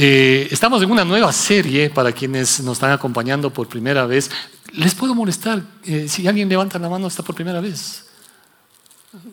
Eh, 0.00 0.46
estamos 0.52 0.80
en 0.80 0.92
una 0.92 1.04
nueva 1.04 1.32
serie 1.32 1.90
para 1.90 2.12
quienes 2.12 2.60
nos 2.60 2.74
están 2.74 2.92
acompañando 2.92 3.52
por 3.52 3.66
primera 3.66 4.06
vez. 4.06 4.30
¿Les 4.70 4.94
puedo 4.94 5.12
molestar 5.12 5.60
eh, 5.82 6.06
si 6.08 6.28
alguien 6.28 6.48
levanta 6.48 6.78
la 6.78 6.88
mano 6.88 7.08
está 7.08 7.24
por 7.24 7.34
primera 7.34 7.60
vez? 7.60 8.04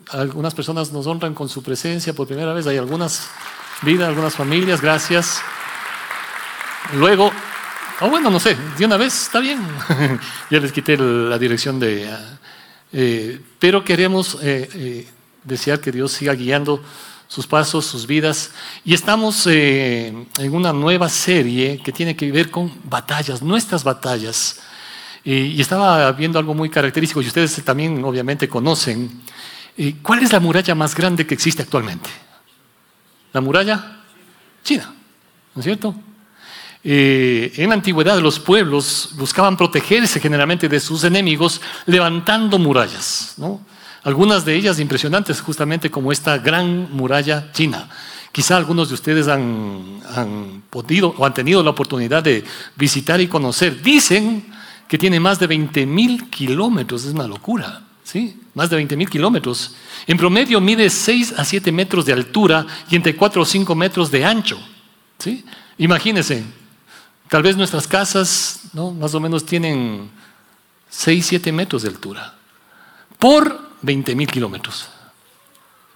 Algunas 0.09 0.55
personas 0.55 0.91
nos 0.91 1.05
honran 1.05 1.35
con 1.35 1.49
su 1.49 1.61
presencia 1.61 2.13
por 2.13 2.25
primera 2.25 2.51
vez. 2.51 2.65
Hay 2.65 2.77
algunas 2.77 3.29
vidas, 3.83 4.09
algunas 4.09 4.33
familias. 4.33 4.81
Gracias. 4.81 5.39
Luego, 6.95 7.31
oh, 8.01 8.09
bueno, 8.09 8.31
no 8.31 8.39
sé, 8.39 8.57
de 8.75 8.85
una 8.85 8.97
vez 8.97 9.21
está 9.21 9.41
bien. 9.41 9.59
ya 10.49 10.59
les 10.59 10.71
quité 10.71 10.97
la 10.97 11.37
dirección 11.37 11.79
de... 11.79 12.09
Eh, 12.91 13.39
pero 13.59 13.83
queremos 13.83 14.39
desear 15.43 15.79
que 15.79 15.91
Dios 15.91 16.11
siga 16.11 16.33
guiando 16.33 16.81
sus 17.27 17.47
pasos, 17.47 17.85
sus 17.85 18.05
vidas. 18.05 18.51
Y 18.83 18.93
estamos 18.93 19.47
eh, 19.47 20.13
en 20.37 20.53
una 20.53 20.71
nueva 20.73 21.09
serie 21.09 21.81
que 21.83 21.91
tiene 21.91 22.15
que 22.15 22.31
ver 22.31 22.51
con 22.51 22.71
batallas, 22.83 23.41
nuestras 23.41 23.83
batallas. 23.83 24.61
y 25.23 25.59
estaba 25.59 26.11
viendo 26.11 26.37
algo 26.37 26.53
muy 26.53 26.69
característico, 26.69 27.21
y 27.21 27.27
ustedes 27.27 27.63
también 27.63 28.03
obviamente 28.03 28.47
conocen. 28.47 29.21
¿Cuál 30.01 30.23
es 30.23 30.31
la 30.31 30.39
muralla 30.39 30.75
más 30.75 30.95
grande 30.95 31.25
que 31.25 31.33
existe 31.33 31.63
actualmente? 31.63 32.09
La 33.33 33.41
muralla 33.41 34.03
china, 34.63 34.93
¿no 35.53 35.59
es 35.59 35.65
cierto? 35.65 35.95
Eh, 36.87 37.51
en 37.55 37.69
la 37.69 37.75
antigüedad 37.75 38.19
los 38.19 38.39
pueblos 38.39 39.09
buscaban 39.17 39.57
protegerse 39.57 40.19
generalmente 40.19 40.69
de 40.69 40.79
sus 40.79 41.03
enemigos 41.03 41.59
levantando 41.87 42.59
murallas, 42.59 43.33
¿no? 43.37 43.59
Algunas 44.05 44.45
de 44.45 44.55
ellas 44.55 44.79
impresionantes, 44.79 45.41
justamente 45.41 45.89
como 45.89 46.11
esta 46.11 46.37
gran 46.37 46.93
muralla 46.93 47.51
china. 47.51 47.89
Quizá 48.31 48.55
algunos 48.55 48.89
de 48.89 48.93
ustedes 48.93 49.27
han, 49.27 50.61
podido 50.69 51.15
o 51.17 51.25
han 51.25 51.33
tenido 51.33 51.63
la 51.63 51.71
oportunidad 51.71 52.21
de 52.21 52.43
visitar 52.75 53.19
y 53.19 53.27
conocer. 53.27 53.81
Dicen 53.81 54.45
que 54.87 54.99
tiene 54.99 55.19
más 55.19 55.39
de 55.39 55.47
20 55.47 55.87
mil 55.87 56.29
kilómetros, 56.29 57.05
es 57.05 57.13
una 57.13 57.27
locura, 57.27 57.81
¿sí? 58.03 58.39
Más 58.53 58.69
de 58.69 58.75
20 58.75 58.95
mil 58.95 59.09
kilómetros. 59.09 59.73
En 60.05 60.17
promedio 60.17 60.61
mide 60.61 60.87
6 60.87 61.33
a 61.35 61.43
7 61.43 61.71
metros 61.71 62.05
de 62.05 62.13
altura 62.13 62.63
y 62.87 62.95
entre 62.95 63.15
4 63.15 63.41
o 63.41 63.45
5 63.45 63.73
metros 63.73 64.11
de 64.11 64.23
ancho, 64.23 64.59
¿sí? 65.17 65.43
Imagínense, 65.79 66.43
tal 67.27 67.41
vez 67.41 67.57
nuestras 67.57 67.87
casas, 67.87 68.69
¿no? 68.71 68.91
Más 68.91 69.15
o 69.15 69.19
menos 69.19 69.43
tienen 69.47 70.11
6, 70.89 71.25
7 71.25 71.51
metros 71.51 71.81
de 71.81 71.89
altura. 71.89 72.35
Por 73.17 73.64
20 73.81 74.15
mil 74.15 74.27
kilómetros. 74.27 74.89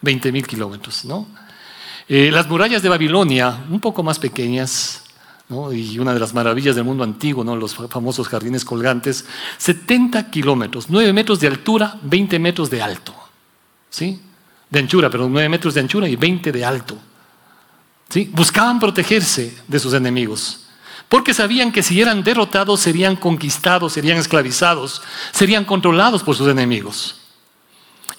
20 0.02 0.32
mil 0.32 0.48
kilómetros, 0.48 1.06
¿no? 1.06 1.28
Eh, 2.08 2.32
las 2.32 2.48
murallas 2.48 2.82
de 2.82 2.90
Babilonia, 2.90 3.66
un 3.70 3.80
poco 3.80 4.02
más 4.02 4.18
pequeñas, 4.18 5.04
¿no? 5.48 5.72
y 5.72 6.00
una 6.00 6.14
de 6.14 6.20
las 6.20 6.34
maravillas 6.34 6.76
del 6.76 6.84
mundo 6.84 7.04
antiguo, 7.04 7.44
¿no? 7.44 7.56
los 7.56 7.76
famosos 7.76 8.28
jardines 8.28 8.66
colgantes, 8.66 9.26
70 9.58 10.32
kilómetros, 10.32 10.90
9 10.90 11.14
metros 11.14 11.40
de 11.40 11.48
altura, 11.48 12.00
20 12.02 12.40
metros 12.40 12.70
de 12.70 12.82
alto. 12.82 13.14
¿Sí? 13.92 14.22
De 14.70 14.80
anchura, 14.80 15.10
pero 15.10 15.30
9 15.30 15.50
metros 15.50 15.74
de 15.74 15.82
anchura 15.82 16.08
y 16.08 16.16
20 16.16 16.52
de 16.52 16.66
alto. 16.66 16.98
¿Sí? 18.10 18.30
Buscaban 18.34 18.80
protegerse 18.80 19.56
de 19.68 19.80
sus 19.80 19.94
enemigos, 19.94 20.68
porque 21.10 21.34
sabían 21.36 21.72
que 21.72 21.84
si 21.84 22.02
eran 22.02 22.24
derrotados 22.24 22.80
serían 22.80 23.16
conquistados, 23.16 23.94
serían 23.94 24.18
esclavizados, 24.18 25.02
serían 25.32 25.66
controlados 25.66 26.24
por 26.24 26.36
sus 26.36 26.48
enemigos. 26.48 27.20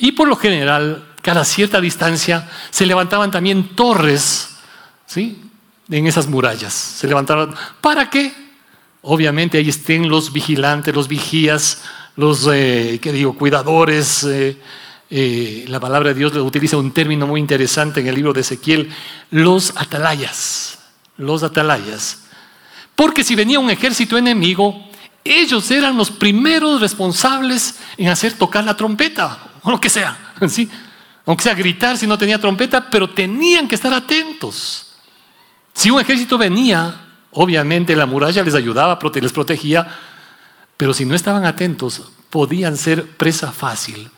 Y 0.02 0.12
por 0.12 0.28
lo 0.28 0.36
general, 0.36 1.04
cada 1.20 1.44
cierta 1.44 1.78
distancia, 1.78 2.48
se 2.70 2.86
levantaban 2.86 3.30
también 3.30 3.76
torres, 3.76 4.56
¿sí? 5.04 5.38
En 5.90 6.06
esas 6.06 6.26
murallas. 6.26 6.72
Se 6.72 7.06
levantaban. 7.06 7.54
¿Para 7.82 8.08
qué? 8.08 8.32
Obviamente 9.02 9.58
ahí 9.58 9.68
estén 9.68 10.08
los 10.08 10.32
vigilantes, 10.32 10.94
los 10.94 11.06
vigías, 11.06 11.82
los, 12.16 12.48
eh, 12.50 12.98
¿qué 13.02 13.12
digo?, 13.12 13.36
cuidadores. 13.36 14.24
Eh, 14.24 14.56
eh, 15.10 15.66
la 15.68 15.78
palabra 15.78 16.08
de 16.08 16.14
Dios 16.14 16.34
utiliza 16.34 16.78
un 16.78 16.92
término 16.92 17.26
muy 17.26 17.38
interesante 17.38 18.00
en 18.00 18.06
el 18.06 18.14
libro 18.14 18.32
de 18.32 18.40
Ezequiel, 18.40 18.90
los 19.30 19.74
atalayas, 19.76 20.78
los 21.18 21.42
atalayas. 21.42 22.22
Porque 22.94 23.22
si 23.22 23.34
venía 23.34 23.60
un 23.60 23.68
ejército 23.68 24.16
enemigo, 24.16 24.82
ellos 25.24 25.70
eran 25.70 25.98
los 25.98 26.10
primeros 26.10 26.80
responsables 26.80 27.74
en 27.98 28.08
hacer 28.08 28.32
tocar 28.32 28.64
la 28.64 28.78
trompeta 28.78 29.49
o 29.62 29.70
lo 29.70 29.80
que 29.80 29.90
sea, 29.90 30.34
¿sí? 30.48 30.70
aunque 31.26 31.44
sea 31.44 31.54
gritar 31.54 31.96
si 31.96 32.06
no 32.06 32.18
tenía 32.18 32.38
trompeta, 32.38 32.90
pero 32.90 33.10
tenían 33.10 33.68
que 33.68 33.74
estar 33.74 33.92
atentos. 33.92 34.86
Si 35.72 35.90
un 35.90 36.00
ejército 36.00 36.36
venía, 36.36 36.94
obviamente 37.30 37.94
la 37.94 38.06
muralla 38.06 38.42
les 38.42 38.54
ayudaba, 38.54 38.98
les 39.14 39.32
protegía, 39.32 39.86
pero 40.76 40.92
si 40.92 41.04
no 41.04 41.14
estaban 41.14 41.44
atentos, 41.44 42.02
podían 42.30 42.76
ser 42.76 43.06
presa 43.06 43.52
fácil, 43.52 44.10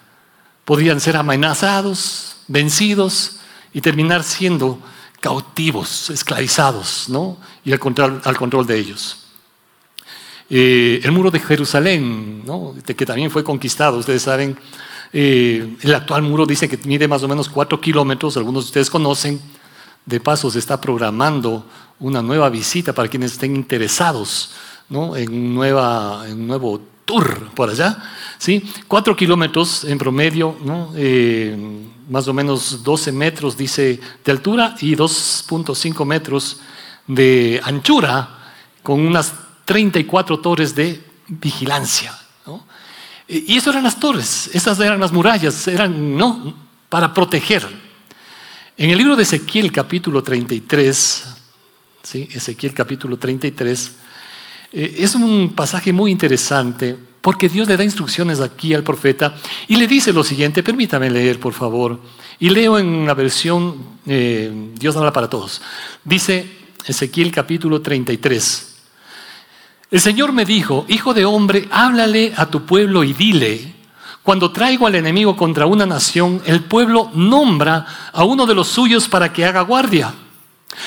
podían 0.64 1.00
ser 1.00 1.16
amenazados, 1.16 2.36
vencidos 2.48 3.40
y 3.72 3.80
terminar 3.80 4.22
siendo 4.22 4.78
cautivos, 5.20 6.10
esclavizados, 6.10 7.08
¿no? 7.08 7.38
Y 7.64 7.72
al 7.72 7.78
control, 7.78 8.20
al 8.24 8.36
control 8.36 8.66
de 8.66 8.78
ellos. 8.78 9.18
Eh, 10.50 11.00
el 11.02 11.12
muro 11.12 11.30
de 11.30 11.40
Jerusalén, 11.40 12.44
¿no? 12.44 12.74
que 12.84 13.06
también 13.06 13.30
fue 13.30 13.42
conquistado, 13.42 13.98
ustedes 13.98 14.22
saben, 14.22 14.58
eh, 15.12 15.76
el 15.82 15.94
actual 15.94 16.22
muro 16.22 16.46
dice 16.46 16.68
que 16.68 16.78
mide 16.84 17.06
más 17.06 17.22
o 17.22 17.28
menos 17.28 17.48
cuatro 17.48 17.80
kilómetros, 17.80 18.36
algunos 18.36 18.64
de 18.64 18.68
ustedes 18.68 18.90
conocen. 18.90 19.40
De 20.04 20.18
paso, 20.18 20.50
se 20.50 20.58
está 20.58 20.80
programando 20.80 21.64
una 22.00 22.22
nueva 22.22 22.48
visita 22.48 22.92
para 22.92 23.08
quienes 23.08 23.32
estén 23.32 23.54
interesados 23.54 24.50
¿no? 24.88 25.16
en, 25.16 25.54
nueva, 25.54 26.22
un 26.22 26.46
nuevo 26.46 26.80
tour 27.04 27.50
por 27.54 27.70
allá. 27.70 28.02
¿sí? 28.38 28.64
Cuatro 28.88 29.14
kilómetros 29.14 29.84
en 29.84 29.98
promedio. 29.98 30.56
Eh, 30.96 31.56
más 32.08 32.26
o 32.26 32.34
menos 32.34 32.82
12 32.82 33.12
metros, 33.12 33.56
dice, 33.56 34.00
de 34.24 34.32
altura 34.32 34.74
y 34.80 34.96
2.5 34.96 36.04
metros 36.04 36.60
de 37.06 37.60
anchura, 37.62 38.38
con 38.82 39.00
unas 39.00 39.32
34 39.64 40.40
torres 40.40 40.74
de 40.74 41.02
vigilancia. 41.28 42.21
Y 43.34 43.56
eso 43.56 43.70
eran 43.70 43.84
las 43.84 43.98
torres, 43.98 44.50
esas 44.52 44.78
eran 44.78 45.00
las 45.00 45.10
murallas, 45.10 45.66
eran 45.66 46.18
no 46.18 46.54
para 46.90 47.14
proteger. 47.14 47.66
En 48.76 48.90
el 48.90 48.98
libro 48.98 49.16
de 49.16 49.22
Ezequiel 49.22 49.72
capítulo 49.72 50.22
33, 50.22 51.24
¿sí? 52.02 52.28
Ezequiel 52.30 52.74
capítulo 52.74 53.16
33, 53.16 53.92
eh, 54.74 54.96
es 54.98 55.14
un 55.14 55.54
pasaje 55.56 55.94
muy 55.94 56.10
interesante 56.10 56.94
porque 57.22 57.48
Dios 57.48 57.66
le 57.68 57.78
da 57.78 57.84
instrucciones 57.84 58.38
aquí 58.40 58.74
al 58.74 58.82
profeta 58.82 59.34
y 59.66 59.76
le 59.76 59.86
dice 59.86 60.12
lo 60.12 60.24
siguiente, 60.24 60.62
permítame 60.62 61.08
leer 61.08 61.40
por 61.40 61.54
favor, 61.54 62.00
y 62.38 62.50
leo 62.50 62.78
en 62.78 63.06
la 63.06 63.14
versión 63.14 63.76
eh, 64.04 64.72
Dios 64.74 64.94
habla 64.94 65.12
para 65.12 65.30
todos. 65.30 65.62
Dice 66.04 66.46
Ezequiel 66.84 67.32
capítulo 67.32 67.80
33. 67.80 68.71
El 69.92 70.00
Señor 70.00 70.32
me 70.32 70.46
dijo, 70.46 70.86
hijo 70.88 71.12
de 71.12 71.26
hombre, 71.26 71.68
háblale 71.70 72.32
a 72.38 72.46
tu 72.46 72.64
pueblo 72.64 73.04
y 73.04 73.12
dile, 73.12 73.74
cuando 74.22 74.50
traigo 74.50 74.86
al 74.86 74.94
enemigo 74.94 75.36
contra 75.36 75.66
una 75.66 75.84
nación, 75.84 76.40
el 76.46 76.64
pueblo 76.64 77.10
nombra 77.12 77.84
a 78.10 78.24
uno 78.24 78.46
de 78.46 78.54
los 78.54 78.68
suyos 78.68 79.06
para 79.06 79.34
que 79.34 79.44
haga 79.44 79.60
guardia. 79.60 80.14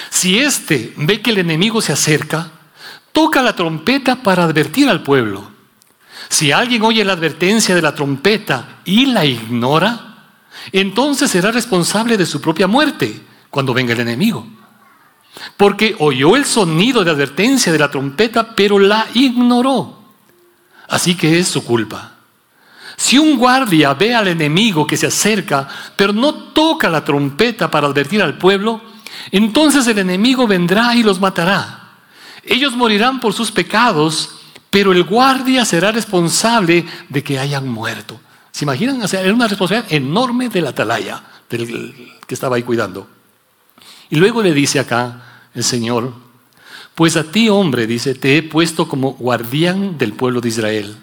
Si 0.10 0.40
éste 0.40 0.96
ve 0.98 1.22
que 1.22 1.30
el 1.30 1.38
enemigo 1.38 1.82
se 1.82 1.94
acerca, 1.94 2.50
toca 3.12 3.44
la 3.44 3.56
trompeta 3.56 4.24
para 4.24 4.44
advertir 4.44 4.90
al 4.90 5.04
pueblo. 5.04 5.52
Si 6.28 6.52
alguien 6.52 6.82
oye 6.82 7.06
la 7.06 7.14
advertencia 7.14 7.76
de 7.76 7.84
la 7.84 7.94
trompeta 7.94 8.80
y 8.86 9.06
la 9.06 9.24
ignora, 9.24 10.32
entonces 10.72 11.30
será 11.30 11.52
responsable 11.52 12.18
de 12.18 12.26
su 12.26 12.42
propia 12.42 12.66
muerte 12.66 13.22
cuando 13.52 13.72
venga 13.72 13.94
el 13.94 14.00
enemigo 14.00 14.48
porque 15.58 15.96
oyó 16.00 16.36
el 16.36 16.46
sonido 16.46 17.04
de 17.04 17.12
advertencia 17.12 17.72
de 17.72 17.80
la 17.80 17.92
trompeta, 17.92 18.56
pero 18.56 18.80
la 18.80 19.08
ignoró. 19.14 20.00
Así 20.88 21.16
que 21.16 21.40
es 21.40 21.48
su 21.48 21.64
culpa. 21.64 22.14
Si 22.98 23.18
un 23.18 23.38
guardia 23.38 23.94
ve 23.94 24.16
al 24.16 24.28
enemigo 24.28 24.88
que 24.88 24.98
se 24.98 25.08
acerca, 25.08 25.68
pero 25.96 26.14
no 26.14 26.34
toca 26.34 26.90
la 26.90 27.04
trompeta 27.04 27.70
para 27.70 27.88
advertir 27.88 28.22
al 28.22 28.38
pueblo, 28.38 28.82
entonces 29.32 29.86
el 29.88 30.00
enemigo 30.00 30.48
vendrá 30.48 30.96
y 30.96 31.04
los 31.04 31.20
matará. 31.20 31.82
Ellos 32.44 32.76
morirán 32.76 33.20
por 33.20 33.34
sus 33.34 33.52
pecados, 33.52 34.36
pero 34.70 34.92
el 34.92 35.04
guardia 35.04 35.66
será 35.66 35.92
responsable 35.92 36.86
de 37.10 37.24
que 37.24 37.40
hayan 37.40 37.68
muerto. 37.68 38.20
¿Se 38.52 38.64
imaginan? 38.64 39.02
O 39.02 39.06
era 39.06 39.34
una 39.34 39.48
responsabilidad 39.48 39.92
enorme 39.92 40.48
del 40.48 40.68
atalaya, 40.68 41.22
del 41.50 42.14
que 42.26 42.34
estaba 42.34 42.56
ahí 42.56 42.64
cuidando. 42.64 43.10
Y 44.10 44.16
luego 44.18 44.42
le 44.42 44.54
dice 44.54 44.80
acá 44.80 45.24
el 45.54 45.64
Señor, 45.64 46.14
pues 46.96 47.18
a 47.18 47.24
ti 47.24 47.50
hombre, 47.50 47.88
dice, 47.88 48.16
te 48.16 48.38
he 48.38 48.44
puesto 48.44 48.88
como 48.88 49.14
guardián 49.14 49.98
del 49.98 50.14
pueblo 50.14 50.40
de 50.42 50.50
Israel. 50.50 50.96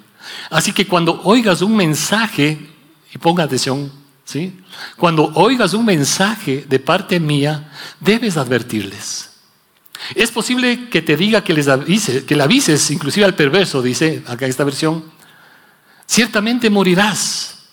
Así 0.51 0.73
que 0.73 0.87
cuando 0.87 1.21
oigas 1.25 1.63
un 1.63 1.77
mensaje, 1.77 2.59
y 3.15 3.19
ponga 3.19 3.45
atención, 3.45 3.93
¿sí? 4.25 4.59
Cuando 4.97 5.33
oigas 5.35 5.75
un 5.75 5.85
mensaje 5.85 6.65
de 6.67 6.79
parte 6.79 7.21
mía, 7.21 7.71
debes 8.01 8.37
advertirles. 8.39 9.31
Es 10.15 10.31
posible 10.31 10.89
que 10.89 11.03
te 11.03 11.17
diga 11.17 11.45
que 11.45 11.53
les 11.53 11.69
avise, 11.69 12.25
que 12.25 12.35
le 12.35 12.43
avises, 12.43 12.91
inclusive 12.91 13.27
al 13.27 13.35
perverso, 13.35 13.83
dice 13.83 14.23
acá 14.27 14.47
esta 14.47 14.65
versión, 14.65 15.05
ciertamente 16.07 16.71
morirás. 16.71 17.69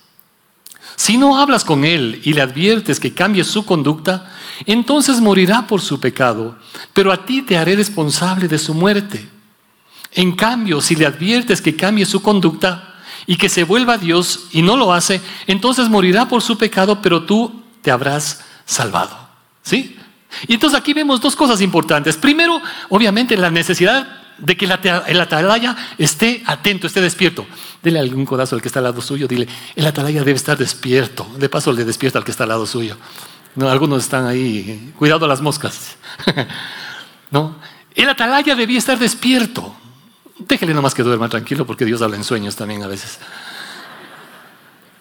Si 0.96 1.18
no 1.18 1.40
hablas 1.40 1.64
con 1.64 1.86
él 1.86 2.22
y 2.26 2.34
le 2.34 2.42
adviertes 2.42 3.00
que 3.00 3.14
cambie 3.14 3.46
su 3.46 3.66
conducta, 3.66 4.30
entonces 4.66 5.22
morirá 5.22 5.68
por 5.68 5.82
su 5.82 6.00
pecado, 6.00 6.58
pero 6.94 7.12
a 7.12 7.26
ti 7.26 7.42
te 7.42 7.58
haré 7.58 7.76
responsable 7.76 8.48
de 8.48 8.58
su 8.58 8.74
muerte. 8.74 9.28
En 10.12 10.36
cambio, 10.36 10.82
si 10.82 10.96
le 10.96 11.06
adviertes 11.06 11.62
que 11.62 11.76
cambie 11.76 12.06
su 12.06 12.22
conducta 12.22 12.96
y 13.28 13.38
que 13.38 13.50
se 13.50 13.64
vuelva 13.64 13.94
a 13.94 13.98
Dios 13.98 14.48
y 14.52 14.62
no 14.62 14.76
lo 14.76 14.92
hace, 14.94 15.22
entonces 15.48 15.90
morirá 15.90 16.28
por 16.28 16.42
su 16.42 16.58
pecado, 16.58 17.02
pero 17.02 17.24
tú 17.24 17.62
te 17.82 17.92
habrás 17.92 18.44
salvado. 18.66 19.18
¿Sí? 19.62 19.98
Y 20.48 20.54
entonces 20.54 20.80
aquí 20.80 20.94
vemos 20.94 21.22
dos 21.22 21.36
cosas 21.36 21.62
importantes. 21.62 22.18
Primero, 22.18 22.62
obviamente, 22.90 23.38
la 23.38 23.52
necesidad 23.52 24.20
de 24.38 24.56
que 24.56 24.66
el 24.66 25.22
atalaya 25.22 25.76
esté 25.98 26.44
atento, 26.46 26.88
esté 26.88 27.02
despierto. 27.02 27.46
Dile 27.84 28.00
algún 28.00 28.26
codazo 28.26 28.56
al 28.56 28.62
que 28.62 28.68
está 28.68 28.80
al 28.80 28.86
lado 28.86 29.02
suyo, 29.02 29.28
dile, 29.28 29.48
el 29.76 29.86
atalaya 29.86 30.24
debe 30.24 30.38
estar 30.38 30.58
despierto. 30.58 31.28
De 31.38 31.50
paso 31.50 31.72
le 31.74 31.84
despierta 31.84 32.20
al 32.20 32.26
que 32.26 32.32
está 32.32 32.44
al 32.44 32.50
lado 32.50 32.66
suyo. 32.66 32.98
No, 33.56 33.70
algunos 33.70 34.04
están 34.04 34.26
ahí, 34.26 34.94
cuidado 34.98 35.26
a 35.26 35.28
las 35.28 35.42
moscas. 35.42 35.98
¿No? 37.32 37.56
El 37.96 38.10
atalaya 38.10 38.56
debía 38.56 38.78
estar 38.78 38.98
despierto. 38.98 39.76
Déjele 40.40 40.74
nomás 40.74 40.94
que 40.94 41.04
duerma 41.04 41.28
tranquilo 41.28 41.66
porque 41.66 41.86
Dios 41.86 42.02
habla 42.02 42.16
en 42.16 42.24
sueños 42.24 42.56
también 42.56 42.84
a 42.84 42.88
veces. 42.88 43.20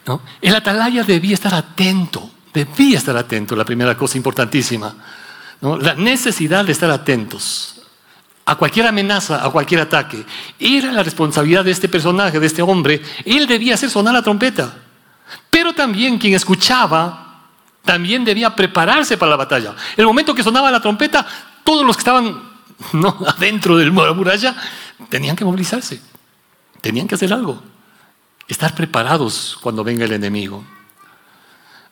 ¿No? 0.06 0.20
El 0.40 0.54
atalaya 0.54 1.04
debía 1.04 1.34
estar 1.34 1.54
atento, 1.54 2.30
debía 2.52 2.98
estar 2.98 3.16
atento, 3.16 3.54
la 3.54 3.64
primera 3.64 3.96
cosa 3.96 4.16
importantísima. 4.16 4.94
La 5.60 5.94
necesidad 5.94 6.64
de 6.64 6.72
estar 6.72 6.90
atentos 6.90 7.78
a 8.48 8.56
cualquier 8.56 8.86
amenaza, 8.86 9.44
a 9.44 9.50
cualquier 9.50 9.82
ataque. 9.82 10.24
Era 10.58 10.90
la 10.90 11.02
responsabilidad 11.02 11.64
de 11.64 11.70
este 11.70 11.88
personaje, 11.88 12.40
de 12.40 12.46
este 12.46 12.62
hombre. 12.62 13.02
Él 13.24 13.46
debía 13.46 13.74
hacer 13.74 13.90
sonar 13.90 14.14
la 14.14 14.22
trompeta. 14.22 14.74
Pero 15.50 15.74
también 15.74 16.16
quien 16.16 16.34
escuchaba, 16.34 17.27
también 17.88 18.22
debía 18.22 18.54
prepararse 18.54 19.16
para 19.16 19.30
la 19.30 19.36
batalla. 19.36 19.74
El 19.96 20.04
momento 20.04 20.34
que 20.34 20.42
sonaba 20.42 20.70
la 20.70 20.78
trompeta, 20.78 21.26
todos 21.64 21.86
los 21.86 21.96
que 21.96 22.02
estaban 22.02 22.38
¿no? 22.92 23.16
adentro 23.26 23.78
de 23.78 23.86
la 23.86 24.12
muralla 24.12 24.54
tenían 25.08 25.34
que 25.34 25.42
movilizarse. 25.42 25.98
Tenían 26.82 27.08
que 27.08 27.14
hacer 27.14 27.32
algo. 27.32 27.62
Estar 28.46 28.74
preparados 28.74 29.56
cuando 29.62 29.82
venga 29.82 30.04
el 30.04 30.12
enemigo. 30.12 30.62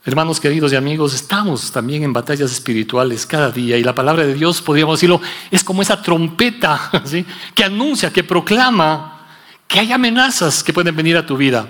Hermanos 0.05 0.39
queridos 0.39 0.71
y 0.75 0.77
amigos, 0.77 1.15
estamos 1.15 1.73
también 1.73 2.03
en 2.03 2.13
batallas 2.13 2.53
espirituales 2.53 3.25
cada 3.25 3.51
día 3.51 3.79
y 3.79 3.83
la 3.83 3.95
palabra 3.95 4.27
de 4.27 4.35
Dios, 4.35 4.61
podríamos 4.61 4.99
decirlo, 4.99 5.23
es 5.51 5.65
como 5.65 5.81
esa 5.81 6.03
trompeta 6.03 6.91
que 7.55 7.65
anuncia, 7.65 8.13
que 8.13 8.23
proclama 8.23 9.27
que 9.67 9.81
hay 9.81 9.93
amenazas 9.93 10.63
que 10.63 10.75
pueden 10.75 10.95
venir 10.95 11.17
a 11.17 11.25
tu 11.25 11.39
vida. 11.39 11.67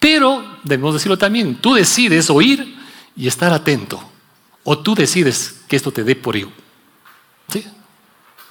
Pero, 0.00 0.58
debemos 0.64 0.94
decirlo 0.94 1.16
también, 1.16 1.54
tú 1.54 1.74
decides 1.74 2.30
oír 2.30 2.79
y 3.20 3.28
estar 3.28 3.52
atento. 3.52 4.02
O 4.64 4.78
tú 4.78 4.94
decides 4.94 5.60
que 5.68 5.76
esto 5.76 5.92
te 5.92 6.02
dé 6.02 6.16
por 6.16 6.36
hijo. 6.36 6.50
¿Sí? 7.52 7.64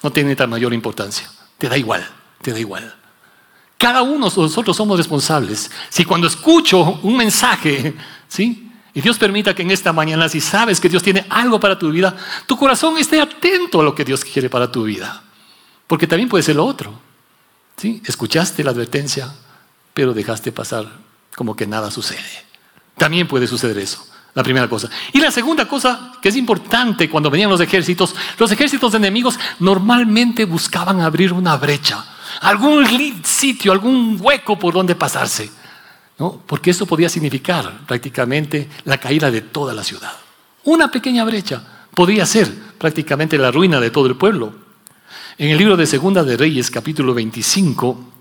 No 0.04 0.12
tiene 0.12 0.36
tan 0.36 0.50
mayor 0.50 0.74
importancia. 0.75 1.30
Te 1.57 1.68
da 1.68 1.75
igual, 1.75 2.07
te 2.42 2.54
da 2.54 2.60
igual. 2.60 2.95
Cada 3.80 4.04
uno 4.04 4.30
de 4.30 4.42
nosotros 4.42 4.77
somos 4.77 4.98
responsables. 4.98 5.71
Si 5.89 6.06
cuando 6.06 6.27
escucho 6.27 7.00
un 7.01 7.18
mensaje, 7.18 7.95
¿sí? 8.27 8.69
Y 8.94 9.01
Dios 9.01 9.18
permita 9.18 9.56
que 9.56 9.63
en 9.63 9.71
esta 9.71 9.92
mañana, 9.92 10.30
si 10.30 10.39
sabes 10.39 10.80
que 10.80 10.89
Dios 10.89 11.01
tiene 11.01 11.25
algo 11.30 11.60
para 11.60 11.80
tu 11.80 11.89
vida, 11.89 12.16
tu 12.45 12.56
corazón 12.56 12.98
esté 12.98 13.19
atento 13.19 13.81
a 13.81 13.83
lo 13.83 13.95
que 13.95 14.06
Dios 14.06 14.24
quiere 14.24 14.50
para 14.50 14.71
tu 14.71 14.83
vida. 14.83 15.24
Porque 15.88 16.06
también 16.06 16.30
puede 16.30 16.44
ser 16.44 16.57
lo 16.57 16.66
otro. 16.66 16.94
¿Sí? 17.75 18.04
Escuchaste 18.06 18.63
la 18.63 18.71
advertencia, 18.71 19.33
pero 19.95 20.13
dejaste 20.13 20.51
pasar 20.51 20.92
como 21.36 21.56
que 21.56 21.66
nada 21.66 21.89
sucede. 21.89 22.45
También 22.98 23.27
puede 23.27 23.48
suceder 23.48 23.77
eso. 23.80 24.06
La 24.39 24.44
primera 24.44 24.69
cosa. 24.69 24.89
Y 25.12 25.19
la 25.19 25.31
segunda 25.31 25.68
cosa 25.68 26.13
que 26.21 26.30
es 26.30 26.36
importante 26.38 27.09
cuando 27.09 27.30
venían 27.30 27.50
los 27.50 27.59
ejércitos, 27.59 28.15
los 28.38 28.50
ejércitos 28.50 28.94
enemigos 28.94 29.38
normalmente 29.59 30.45
buscaban 30.45 31.01
abrir 31.01 31.33
una 31.33 31.57
brecha, 31.57 32.06
algún 32.39 32.86
sitio, 33.25 33.74
algún 33.74 34.18
hueco 34.21 34.57
por 34.57 34.74
donde 34.74 34.95
pasarse 34.95 35.51
porque 36.45 36.71
eso 36.71 36.86
podía 36.86 37.07
significar 37.07 37.80
prácticamente 37.88 38.69
la 38.83 38.97
caída 38.97 39.31
de 39.31 39.41
toda 39.41 39.74
la 39.74 39.83
ciudad. 39.83 40.12
Una 40.65 40.92
pequeña 40.92 41.24
brecha 41.24 41.62
podía 41.95 42.25
ser 42.25 42.53
prácticamente 42.77 43.38
la 43.38 43.51
ruina 43.51 43.80
de 43.80 43.89
todo 43.89 44.07
el 44.07 44.18
pueblo. 44.18 44.53
En 45.38 45.50
el 45.50 45.57
libro 45.57 45.77
de 45.77 45.88
Segunda 45.88 46.24
de 46.24 46.35
Reyes, 46.35 46.69
capítulo 46.69 47.13
25, 47.13 48.12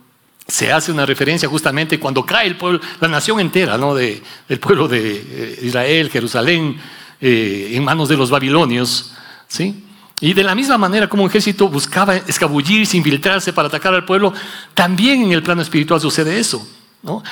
se 0.49 0.73
hace 0.73 0.91
una 0.91 1.05
referencia 1.05 1.47
justamente 1.47 2.01
cuando 2.01 2.25
cae 2.25 2.47
el 2.47 2.57
pueblo, 2.57 2.81
la 3.01 3.09
nación 3.09 3.39
entera 3.39 3.77
¿no? 3.77 3.95
del 3.95 4.23
pueblo 4.61 4.89
de 4.89 5.17
eh, 5.17 5.59
Israel, 5.63 6.11
Jerusalén, 6.11 6.81
eh, 7.21 7.73
en 7.75 7.85
manos 7.85 8.09
de 8.09 8.17
los 8.17 8.31
babilonios. 8.31 9.13
¿sí? 9.47 9.85
Y 10.21 10.33
de 10.33 10.43
la 10.43 10.55
misma 10.55 10.79
manera 10.79 11.07
como 11.07 11.23
un 11.23 11.29
ejército 11.29 11.69
buscaba 11.69 12.17
escabullirse, 12.17 12.97
infiltrarse 12.97 13.53
para 13.53 13.69
atacar 13.69 13.93
al 13.93 14.07
pueblo, 14.07 14.33
también 14.73 15.23
en 15.23 15.33
el 15.33 15.43
plano 15.43 15.61
espiritual 15.61 16.01
sucede 16.01 16.39
eso. 16.39 16.67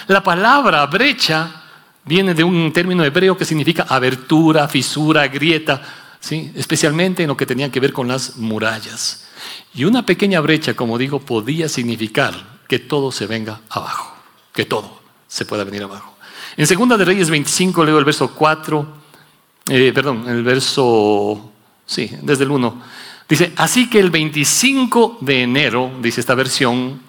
La 0.08 0.22
palabra 0.22 0.84
brecha 0.86 1.62
viene 2.04 2.34
de 2.34 2.44
un 2.44 2.70
término 2.72 3.02
hebreo 3.02 3.36
que 3.36 3.46
significa 3.46 3.86
abertura, 3.88 4.68
fisura, 4.68 5.26
grieta, 5.28 5.80
¿sí? 6.20 6.52
especialmente 6.54 7.22
en 7.22 7.28
lo 7.28 7.36
que 7.36 7.46
tenía 7.46 7.72
que 7.72 7.80
ver 7.80 7.94
con 7.94 8.08
las 8.08 8.36
murallas. 8.36 9.26
Y 9.74 9.84
una 9.84 10.04
pequeña 10.04 10.40
brecha, 10.40 10.74
como 10.74 10.98
digo, 10.98 11.20
podía 11.20 11.68
significar 11.68 12.55
que 12.68 12.78
todo 12.78 13.12
se 13.12 13.26
venga 13.26 13.60
abajo, 13.70 14.14
que 14.52 14.64
todo 14.64 15.00
se 15.26 15.44
pueda 15.44 15.64
venir 15.64 15.82
abajo. 15.82 16.16
En 16.56 16.66
Segunda 16.66 16.96
de 16.96 17.04
Reyes 17.04 17.30
25 17.30 17.84
leo 17.84 17.98
el 17.98 18.04
verso 18.04 18.28
4, 18.34 18.86
eh, 19.68 19.92
perdón, 19.94 20.28
el 20.28 20.42
verso, 20.42 21.52
sí, 21.84 22.10
desde 22.22 22.44
el 22.44 22.50
1. 22.50 22.82
Dice, 23.28 23.52
así 23.56 23.90
que 23.90 23.98
el 23.98 24.10
25 24.10 25.18
de 25.20 25.42
enero, 25.42 25.90
dice 26.00 26.20
esta 26.20 26.34
versión, 26.34 27.00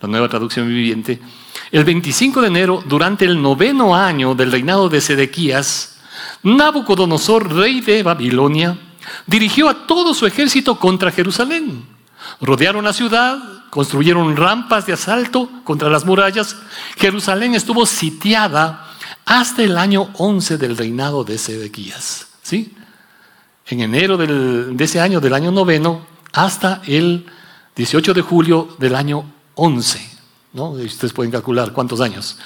la 0.00 0.08
nueva 0.08 0.28
traducción 0.28 0.66
viviente, 0.66 1.20
el 1.70 1.84
25 1.84 2.40
de 2.40 2.48
enero, 2.48 2.82
durante 2.86 3.26
el 3.26 3.40
noveno 3.40 3.94
año 3.94 4.34
del 4.34 4.50
reinado 4.50 4.88
de 4.88 5.00
Sedequías, 5.00 5.98
Nabucodonosor, 6.42 7.54
rey 7.54 7.80
de 7.82 8.02
Babilonia, 8.02 8.78
dirigió 9.26 9.68
a 9.68 9.86
todo 9.86 10.14
su 10.14 10.26
ejército 10.26 10.78
contra 10.78 11.12
Jerusalén. 11.12 11.84
Rodearon 12.40 12.84
la 12.84 12.92
ciudad, 12.92 13.38
construyeron 13.70 14.36
rampas 14.36 14.86
de 14.86 14.92
asalto 14.92 15.48
contra 15.64 15.88
las 15.88 16.04
murallas. 16.04 16.56
Jerusalén 16.96 17.54
estuvo 17.54 17.86
sitiada 17.86 18.86
hasta 19.24 19.62
el 19.62 19.78
año 19.78 20.10
11 20.18 20.58
del 20.58 20.76
reinado 20.76 21.24
de 21.24 21.38
Sedequías. 21.38 22.28
¿Sí? 22.42 22.74
En 23.66 23.80
enero 23.80 24.16
de 24.16 24.84
ese 24.84 25.00
año, 25.00 25.20
del 25.20 25.34
año 25.34 25.50
noveno, 25.52 26.04
hasta 26.32 26.82
el 26.86 27.26
18 27.76 28.14
de 28.14 28.22
julio 28.22 28.76
del 28.78 28.94
año 28.94 29.24
11. 29.54 30.10
¿no? 30.52 30.70
Ustedes 30.70 31.12
pueden 31.12 31.30
calcular 31.30 31.72
cuántos 31.72 32.00
años. 32.00 32.38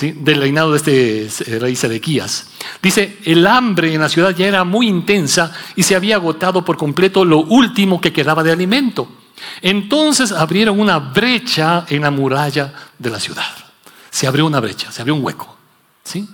Del 0.00 0.40
reinado 0.40 0.72
de 0.72 1.26
este 1.26 1.58
rey 1.60 1.76
Sedequías. 1.76 2.48
Dice, 2.82 3.18
el 3.24 3.46
hambre 3.46 3.94
en 3.94 4.00
la 4.00 4.08
ciudad 4.08 4.34
ya 4.34 4.46
era 4.46 4.64
muy 4.64 4.88
intensa 4.88 5.52
y 5.76 5.84
se 5.84 5.94
había 5.94 6.16
agotado 6.16 6.64
por 6.64 6.76
completo 6.76 7.24
lo 7.24 7.38
último 7.38 8.00
que 8.00 8.12
quedaba 8.12 8.42
de 8.42 8.50
alimento. 8.50 9.08
Entonces 9.62 10.32
abrieron 10.32 10.80
una 10.80 10.98
brecha 10.98 11.86
en 11.88 12.02
la 12.02 12.10
muralla 12.10 12.72
de 12.98 13.10
la 13.10 13.20
ciudad. 13.20 13.46
Se 14.10 14.26
abrió 14.26 14.46
una 14.46 14.60
brecha, 14.60 14.90
se 14.90 15.00
abrió 15.00 15.14
un 15.14 15.24
hueco. 15.24 15.56
¿Sí? 16.02 16.28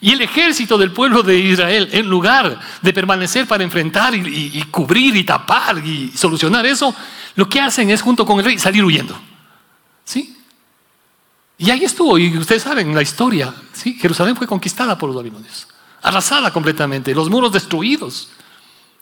Y 0.00 0.12
el 0.12 0.22
ejército 0.22 0.78
del 0.78 0.92
pueblo 0.92 1.22
de 1.22 1.38
Israel, 1.38 1.88
en 1.92 2.08
lugar 2.08 2.58
de 2.82 2.92
permanecer 2.92 3.46
para 3.46 3.64
enfrentar 3.64 4.14
y, 4.14 4.52
y, 4.54 4.62
cubrir 4.64 5.16
y 5.16 5.24
tapar 5.24 5.78
y 5.84 6.12
solucionar 6.14 6.66
eso, 6.66 6.94
lo 7.34 7.48
que 7.48 7.60
hacen 7.60 7.90
es 7.90 8.00
junto 8.00 8.24
con 8.24 8.38
el 8.38 8.44
rey 8.44 8.58
salir 8.58 8.84
huyendo. 8.84 9.18
¿Sí? 10.04 10.37
Y 11.58 11.70
ahí 11.70 11.82
estuvo, 11.82 12.16
y 12.18 12.38
ustedes 12.38 12.62
saben 12.62 12.94
la 12.94 13.02
historia. 13.02 13.52
¿sí? 13.72 13.94
Jerusalén 13.94 14.36
fue 14.36 14.46
conquistada 14.46 14.96
por 14.96 15.08
los 15.08 15.16
babilonios, 15.16 15.66
arrasada 16.00 16.52
completamente, 16.52 17.12
los 17.12 17.28
muros 17.28 17.52
destruidos. 17.52 18.30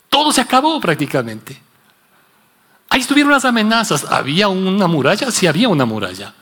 Todo 0.08 0.32
se 0.32 0.40
acabó 0.40 0.80
prácticamente. 0.80 1.60
Ahí 2.88 3.00
estuvieron 3.00 3.32
las 3.32 3.44
amenazas. 3.44 4.06
¿Había 4.10 4.48
una 4.48 4.86
muralla? 4.86 5.30
Sí, 5.30 5.46
había 5.46 5.68
una 5.68 5.84
muralla. 5.84 6.32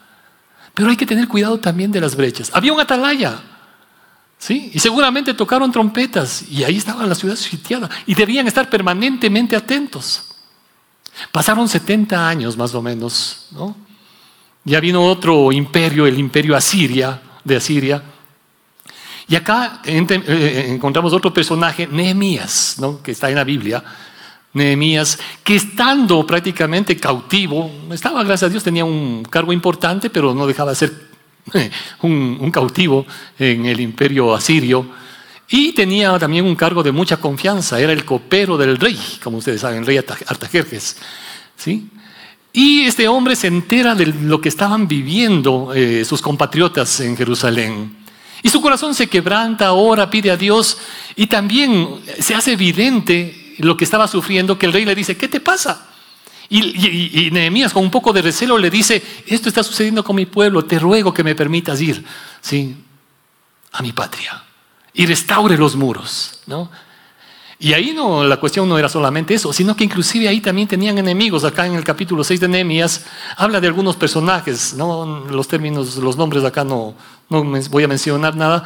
Pero 0.73 0.90
hay 0.90 0.97
que 0.97 1.06
tener 1.06 1.26
cuidado 1.26 1.59
también 1.59 1.90
de 1.90 2.00
las 2.00 2.14
brechas. 2.14 2.50
Había 2.54 2.73
un 2.73 2.80
atalaya. 2.80 3.40
¿Sí? 4.38 4.71
Y 4.75 4.78
seguramente 4.78 5.35
tocaron 5.35 5.73
trompetas 5.73 6.44
y 6.50 6.64
ahí 6.64 6.76
estaba 6.76 7.06
la 7.06 7.14
ciudad 7.14 7.35
sitiada 7.35 7.88
y 8.06 8.14
debían 8.14 8.47
estar 8.47 8.68
permanentemente 8.68 9.56
atentos. 9.56 10.26
Pasaron 11.33 11.68
70 11.68 12.28
años 12.28 12.56
más 12.56 12.75
o 12.75 12.83
menos, 12.83 13.47
¿no? 13.52 13.75
Ya 14.64 14.80
vino 14.80 15.02
otro 15.04 15.52
imperio, 15.52 16.06
el 16.06 16.18
imperio 16.18 16.56
Asiria, 16.56 17.21
de 17.44 17.56
Asiria. 17.56 18.02
Y 19.28 19.37
acá 19.37 19.80
eh, 19.85 20.66
encontramos 20.68 21.12
otro 21.12 21.33
personaje, 21.33 21.87
Nehemías, 21.87 22.76
¿no? 22.78 23.02
que 23.02 23.12
está 23.12 23.28
en 23.28 23.37
la 23.37 23.44
Biblia. 23.44 23.83
Nehemías, 24.54 25.18
que 25.42 25.56
estando 25.56 26.26
prácticamente 26.26 26.97
cautivo, 26.97 27.71
estaba, 27.90 28.23
gracias 28.23 28.49
a 28.49 28.52
Dios, 28.52 28.62
tenía 28.62 28.85
un 28.85 29.25
cargo 29.25 29.52
importante, 29.52 30.11
pero 30.11 30.33
no 30.33 30.47
dejaba 30.47 30.71
de 30.71 30.76
ser 30.76 30.92
un, 32.02 32.38
un 32.40 32.50
cautivo 32.50 33.04
en 33.38 33.66
el 33.66 33.80
imperio 33.80 34.35
asirio, 34.35 34.87
y 35.49 35.73
tenía 35.73 36.18
también 36.18 36.44
un 36.47 36.56
cargo 36.56 36.83
de 36.83 36.92
mucha 36.92 37.18
confianza, 37.18 37.78
era 37.78 37.92
el 37.92 38.04
copero 38.04 38.56
del 38.56 38.78
rey, 38.78 38.99
como 39.23 39.38
ustedes 39.38 39.61
saben, 39.61 39.80
el 39.80 39.87
rey 39.87 39.99
Artajerjes. 39.99 40.97
¿sí? 41.56 41.90
Y 42.56 42.82
este 42.82 43.08
hombre 43.08 43.34
se 43.34 43.49
entera 43.49 43.96
de 43.96 44.06
lo 44.06 44.40
que 44.40 44.49
estaban 44.49 44.87
viviendo 44.87 45.73
eh, 45.75 46.04
sus 46.04 46.23
compatriotas 46.23 47.00
en 47.00 47.16
Jerusalén. 47.16 47.96
Y 48.44 48.49
su 48.49 48.61
corazón 48.61 48.94
se 48.94 49.08
quebranta, 49.08 49.73
ora, 49.73 50.08
pide 50.08 50.30
a 50.30 50.37
Dios 50.37 50.78
y 51.16 51.26
también 51.26 52.00
se 52.20 52.32
hace 52.32 52.52
evidente 52.52 53.56
lo 53.58 53.76
que 53.76 53.82
estaba 53.82 54.06
sufriendo, 54.06 54.56
que 54.56 54.66
el 54.66 54.73
rey 54.73 54.84
le 54.84 54.94
dice, 54.94 55.16
¿qué 55.16 55.26
te 55.26 55.40
pasa? 55.40 55.88
Y, 56.49 57.30
Nehemías 57.32 57.73
con 57.73 57.82
un 57.82 57.90
poco 57.90 58.12
de 58.12 58.23
recelo 58.23 58.56
le 58.56 58.70
dice, 58.70 59.02
esto 59.26 59.49
está 59.49 59.64
sucediendo 59.64 60.04
con 60.04 60.14
mi 60.14 60.26
pueblo, 60.26 60.64
te 60.64 60.78
ruego 60.78 61.12
que 61.12 61.25
me 61.25 61.34
permitas 61.34 61.80
ir 61.80 62.04
¿sí? 62.40 62.76
a 63.73 63.82
mi 63.82 63.90
patria 63.90 64.44
y 64.92 65.06
restaure 65.06 65.58
los 65.58 65.75
muros. 65.75 66.38
¿no? 66.46 66.70
Y 67.58 67.73
ahí 67.73 67.92
no, 67.94 68.25
la 68.25 68.38
cuestión 68.38 68.68
no 68.68 68.78
era 68.78 68.88
solamente 68.88 69.34
eso, 69.34 69.52
sino 69.52 69.76
que 69.76 69.84
inclusive 69.84 70.28
ahí 70.28 70.40
también 70.40 70.66
tenían 70.66 70.99
enemigos. 70.99 71.44
Acá 71.44 71.66
en 71.66 71.75
el 71.75 71.84
capítulo 71.84 72.25
6 72.25 72.40
de 72.40 72.49
Nehemías 72.49 73.06
habla 73.37 73.61
de 73.61 73.68
algunos 73.68 73.96
personajes, 73.96 74.75
¿no? 74.75 75.25
los 75.30 75.46
términos, 75.46 75.96
los 75.96 76.16
nombres 76.16 76.44
acá 76.44 76.64
no, 76.64 76.94
no 77.30 77.44
voy 77.70 77.84
a 77.84 77.88
mencionar 77.88 78.37
nada 78.37 78.64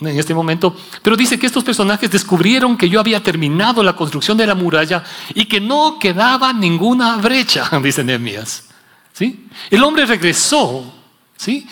en 0.00 0.18
este 0.18 0.34
momento, 0.34 0.76
pero 1.02 1.16
dice 1.16 1.38
que 1.38 1.46
estos 1.46 1.64
personajes 1.64 2.10
descubrieron 2.10 2.76
que 2.76 2.88
yo 2.88 3.00
había 3.00 3.22
terminado 3.22 3.82
la 3.82 3.96
construcción 3.96 4.36
de 4.36 4.46
la 4.46 4.54
muralla 4.54 5.02
y 5.34 5.46
que 5.46 5.60
no 5.60 5.98
quedaba 5.98 6.52
ninguna 6.52 7.16
brecha, 7.16 7.68
dice 7.82 8.04
Nehemías. 8.04 8.64
¿Sí? 9.12 9.48
El 9.70 9.82
hombre 9.82 10.04
regresó, 10.04 10.92
¿sí? 11.36 11.66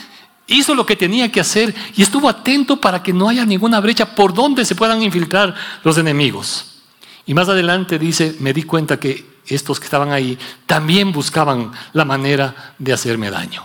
Hizo 0.46 0.74
lo 0.74 0.86
que 0.86 0.96
tenía 0.96 1.30
que 1.32 1.40
hacer 1.40 1.74
y 1.96 2.02
estuvo 2.02 2.28
atento 2.28 2.80
para 2.80 3.02
que 3.02 3.12
no 3.12 3.28
haya 3.28 3.44
ninguna 3.44 3.80
brecha 3.80 4.14
por 4.14 4.34
donde 4.34 4.64
se 4.64 4.74
puedan 4.74 5.02
infiltrar 5.02 5.54
los 5.82 5.98
enemigos. 5.98 6.82
Y 7.26 7.34
más 7.34 7.48
adelante 7.48 7.98
dice, 7.98 8.36
me 8.40 8.52
di 8.52 8.64
cuenta 8.64 8.98
que 8.98 9.34
estos 9.46 9.78
que 9.78 9.84
estaban 9.84 10.12
ahí 10.12 10.38
también 10.66 11.12
buscaban 11.12 11.72
la 11.92 12.04
manera 12.04 12.74
de 12.78 12.92
hacerme 12.92 13.30
daño. 13.30 13.64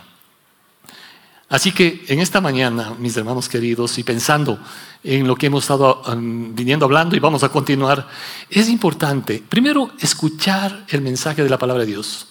Así 1.49 1.71
que 1.71 2.05
en 2.07 2.19
esta 2.19 2.41
mañana, 2.41 2.93
mis 2.99 3.17
hermanos 3.17 3.49
queridos, 3.49 3.97
y 3.97 4.03
pensando 4.03 4.59
en 5.03 5.27
lo 5.27 5.35
que 5.35 5.47
hemos 5.47 5.63
estado 5.63 6.03
um, 6.03 6.53
viniendo 6.53 6.85
hablando 6.85 7.15
y 7.15 7.19
vamos 7.19 7.43
a 7.43 7.49
continuar, 7.49 8.07
es 8.49 8.69
importante, 8.69 9.43
primero, 9.47 9.91
escuchar 9.99 10.85
el 10.89 11.01
mensaje 11.01 11.43
de 11.43 11.49
la 11.49 11.57
palabra 11.57 11.83
de 11.83 11.91
Dios. 11.91 12.27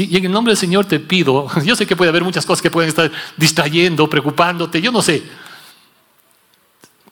Y 0.00 0.16
en 0.16 0.24
el 0.24 0.32
nombre 0.32 0.52
del 0.52 0.58
Señor 0.58 0.84
te 0.86 1.00
pido, 1.00 1.48
yo 1.64 1.76
sé 1.76 1.86
que 1.86 1.96
puede 1.96 2.08
haber 2.08 2.24
muchas 2.24 2.44
cosas 2.44 2.62
que 2.62 2.70
pueden 2.70 2.88
estar 2.88 3.10
distrayendo, 3.36 4.08
preocupándote, 4.08 4.80
yo 4.80 4.92
no 4.92 5.02
sé. 5.02 5.22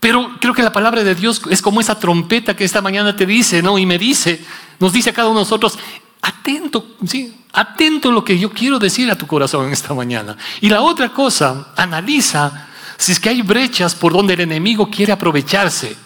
Pero 0.01 0.37
creo 0.41 0.53
que 0.53 0.63
la 0.63 0.73
palabra 0.73 1.05
de 1.05 1.15
Dios 1.15 1.43
es 1.49 1.63
como 1.63 1.81
esa 1.81 1.97
trompeta 1.99 2.57
que 2.57 2.65
esta 2.65 2.83
mañana 2.83 3.15
te 3.15 3.25
dice, 3.25 3.63
¿no? 3.63 3.79
Y 3.79 3.87
me 3.87 3.99
dice, 3.99 4.45
nos 4.81 4.93
dice 4.93 5.11
a 5.11 5.13
cada 5.13 5.29
uno 5.29 5.39
de 5.39 5.45
nosotros, 5.45 5.79
atento, 6.21 6.97
¿sí? 7.07 7.33
Atento 7.53 8.09
a 8.09 8.13
lo 8.13 8.25
que 8.25 8.37
yo 8.37 8.51
quiero 8.51 8.81
decir 8.81 9.09
a 9.11 9.17
tu 9.17 9.29
corazón 9.29 9.67
en 9.67 9.73
esta 9.73 9.95
mañana. 9.95 10.37
Y 10.61 10.69
la 10.69 10.83
otra 10.83 11.13
cosa, 11.13 11.69
analiza 11.77 12.69
si 12.97 13.13
es 13.13 13.21
que 13.21 13.29
hay 13.29 13.43
brechas 13.43 13.95
por 13.95 14.13
donde 14.13 14.35
el 14.35 14.41
enemigo 14.41 14.91
quiere 14.91 15.13
aprovecharse. 15.13 15.97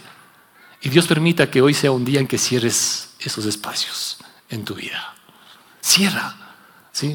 Y 0.82 0.88
Dios 0.88 1.06
permita 1.06 1.50
que 1.50 1.62
hoy 1.62 1.72
sea 1.72 1.90
un 1.90 2.04
día 2.04 2.20
en 2.20 2.26
que 2.26 2.36
cierres 2.36 3.14
esos 3.18 3.46
espacios 3.46 4.18
en 4.50 4.64
tu 4.64 4.74
vida. 4.74 5.14
Cierra 5.80 6.45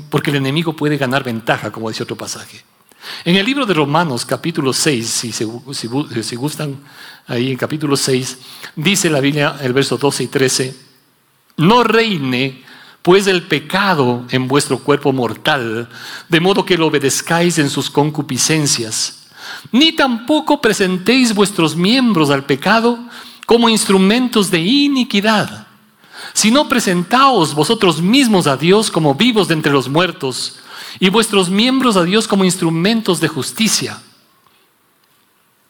porque 0.10 0.30
el 0.30 0.38
enemigo 0.38 0.74
puede 0.74 0.98
ganar 0.98 1.24
ventaja, 1.24 1.72
como 1.72 1.90
dice 1.90 2.04
otro 2.04 2.16
pasaje. 2.16 2.62
En 3.26 3.36
el 3.36 3.46
libro 3.46 3.66
de 3.66 3.74
Romanos, 3.74 4.26
capítulo 4.26 4.74
6, 4.74 5.08
si, 5.08 5.32
si, 5.32 6.36
gustan, 6.36 6.78
ahí 7.28 7.52
en 7.52 7.58
capítulo 7.58 7.98
6, 7.98 8.38
dice 8.76 9.10
la 9.10 9.20
Biblia, 9.20 9.58
el 9.62 9.74
verso 9.74 9.98
12 9.98 10.24
y 10.24 10.28
13, 10.28 10.76
no 11.58 11.84
reine 11.84 12.64
pues 13.02 13.26
el 13.26 13.44
pecado 13.44 14.26
en 14.30 14.48
vuestro 14.48 14.78
cuerpo 14.80 15.12
mortal, 15.12 15.90
de 16.30 16.40
modo 16.40 16.64
que 16.64 16.78
lo 16.78 16.88
obedezcáis 16.88 17.58
en 17.58 17.72
sus 17.72 17.90
concupiscencias, 17.90 19.30
ni 19.72 19.94
tampoco 19.94 20.62
presentéis 20.62 21.34
vuestros 21.34 21.76
miembros 21.76 22.30
al 22.30 22.46
pecado 22.46 23.00
como 23.48 23.68
instrumentos 23.70 24.52
de 24.52 24.60
iniquidad 24.60 25.71
sino 26.34 26.68
presentaos 26.68 27.54
vosotros 27.54 28.02
mismos 28.02 28.48
a 28.48 28.58
Dios 28.58 28.92
como 28.92 29.16
vivos 29.16 29.48
de 29.48 29.56
entre 29.56 29.72
los 29.72 29.90
muertos 29.90 30.60
y 31.00 31.10
vuestros 31.10 31.50
miembros 31.50 31.98
a 31.98 32.04
Dios 32.04 32.28
como 32.28 32.46
instrumentos 32.46 33.20
de 33.20 33.28
justicia. 33.28 34.02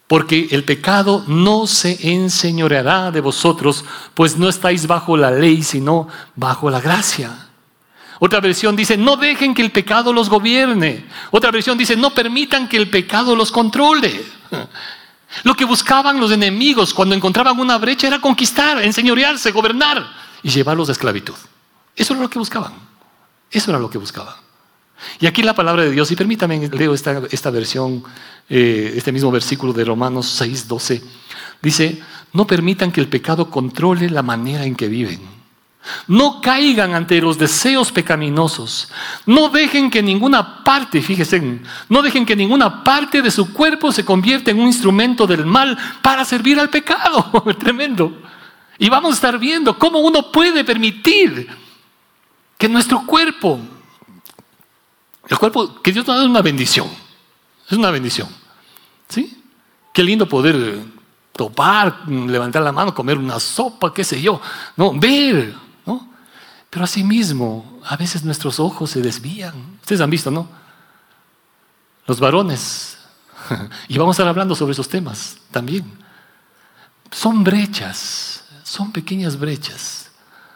Porque 0.07 0.49
el 0.51 0.65
pecado 0.65 1.23
no 1.27 1.67
se 1.67 2.11
enseñoreará 2.11 3.11
de 3.11 3.21
vosotros, 3.21 3.85
pues 4.13 4.37
no 4.37 4.49
estáis 4.49 4.85
bajo 4.85 5.15
la 5.15 5.31
ley, 5.31 5.63
sino 5.63 6.07
bajo 6.35 6.69
la 6.69 6.81
gracia. 6.81 7.47
Otra 8.19 8.39
versión 8.39 8.75
dice, 8.75 8.97
no 8.97 9.15
dejen 9.15 9.53
que 9.53 9.61
el 9.61 9.71
pecado 9.71 10.13
los 10.13 10.29
gobierne. 10.29 11.05
Otra 11.31 11.49
versión 11.49 11.77
dice, 11.77 11.95
no 11.95 12.13
permitan 12.13 12.67
que 12.67 12.77
el 12.77 12.89
pecado 12.89 13.35
los 13.35 13.51
controle. 13.51 14.23
Lo 15.43 15.55
que 15.55 15.63
buscaban 15.63 16.19
los 16.19 16.31
enemigos 16.31 16.93
cuando 16.93 17.15
encontraban 17.15 17.57
una 17.57 17.77
brecha 17.77 18.07
era 18.07 18.19
conquistar, 18.19 18.83
enseñorearse, 18.83 19.51
gobernar 19.51 20.05
y 20.43 20.49
llevarlos 20.49 20.89
a 20.89 20.93
esclavitud. 20.93 21.35
Eso 21.95 22.13
era 22.13 22.21
lo 22.21 22.29
que 22.29 22.39
buscaban. 22.39 22.73
Eso 23.49 23.71
era 23.71 23.79
lo 23.79 23.89
que 23.89 23.97
buscaban. 23.97 24.35
Y 25.19 25.27
aquí 25.27 25.41
la 25.41 25.55
palabra 25.55 25.83
de 25.83 25.91
Dios, 25.91 26.11
y 26.11 26.15
permítame, 26.15 26.69
leo 26.69 26.93
esta, 26.93 27.21
esta 27.31 27.49
versión, 27.49 28.03
eh, 28.49 28.93
este 28.95 29.11
mismo 29.11 29.31
versículo 29.31 29.73
de 29.73 29.83
Romanos 29.83 30.27
6, 30.27 30.67
12. 30.67 31.03
Dice, 31.61 32.01
no 32.33 32.45
permitan 32.47 32.91
que 32.91 33.01
el 33.01 33.07
pecado 33.07 33.49
controle 33.49 34.09
la 34.09 34.21
manera 34.21 34.65
en 34.65 34.75
que 34.75 34.87
viven. 34.87 35.41
No 36.07 36.41
caigan 36.41 36.93
ante 36.93 37.19
los 37.19 37.39
deseos 37.39 37.91
pecaminosos. 37.91 38.89
No 39.25 39.49
dejen 39.49 39.89
que 39.89 40.03
ninguna 40.03 40.63
parte, 40.63 41.01
fíjense, 41.01 41.59
no 41.89 42.01
dejen 42.03 42.25
que 42.25 42.35
ninguna 42.35 42.83
parte 42.83 43.21
de 43.21 43.31
su 43.31 43.51
cuerpo 43.51 43.91
se 43.91 44.05
convierta 44.05 44.51
en 44.51 44.59
un 44.59 44.67
instrumento 44.67 45.25
del 45.25 45.45
mal 45.45 45.77
para 46.03 46.23
servir 46.23 46.59
al 46.59 46.69
pecado. 46.69 47.43
Tremendo. 47.59 48.15
Y 48.81 48.89
vamos 48.89 49.11
a 49.11 49.13
estar 49.13 49.37
viendo 49.37 49.77
cómo 49.77 49.99
uno 49.99 50.31
puede 50.31 50.63
permitir 50.63 51.47
que 52.57 52.67
nuestro 52.67 53.05
cuerpo, 53.05 53.59
el 55.27 55.37
cuerpo 55.37 55.79
que 55.83 55.91
Dios 55.91 56.07
nos 56.07 56.15
da 56.17 56.23
es 56.23 56.27
una 56.27 56.41
bendición, 56.41 56.89
es 57.69 57.77
una 57.77 57.91
bendición. 57.91 58.27
¿Sí? 59.07 59.39
Qué 59.93 60.03
lindo 60.03 60.27
poder 60.27 60.81
topar, 61.33 62.09
levantar 62.09 62.63
la 62.63 62.71
mano, 62.71 62.91
comer 62.91 63.19
una 63.19 63.39
sopa, 63.39 63.93
qué 63.93 64.03
sé 64.03 64.19
yo, 64.19 64.41
no, 64.75 64.97
ver, 64.97 65.53
¿no? 65.85 66.09
Pero 66.67 66.83
asimismo, 66.83 67.81
a 67.85 67.95
veces 67.97 68.23
nuestros 68.23 68.59
ojos 68.59 68.89
se 68.89 69.01
desvían. 69.03 69.77
Ustedes 69.79 70.01
han 70.01 70.09
visto, 70.09 70.31
¿no? 70.31 70.49
Los 72.07 72.19
varones, 72.19 72.97
y 73.87 73.95
vamos 73.99 74.13
a 74.13 74.23
estar 74.23 74.27
hablando 74.27 74.55
sobre 74.55 74.71
esos 74.71 74.89
temas 74.89 75.37
también, 75.51 75.85
son 77.11 77.43
brechas 77.43 78.41
son 78.71 78.93
pequeñas 78.93 79.37
brechas. 79.37 80.09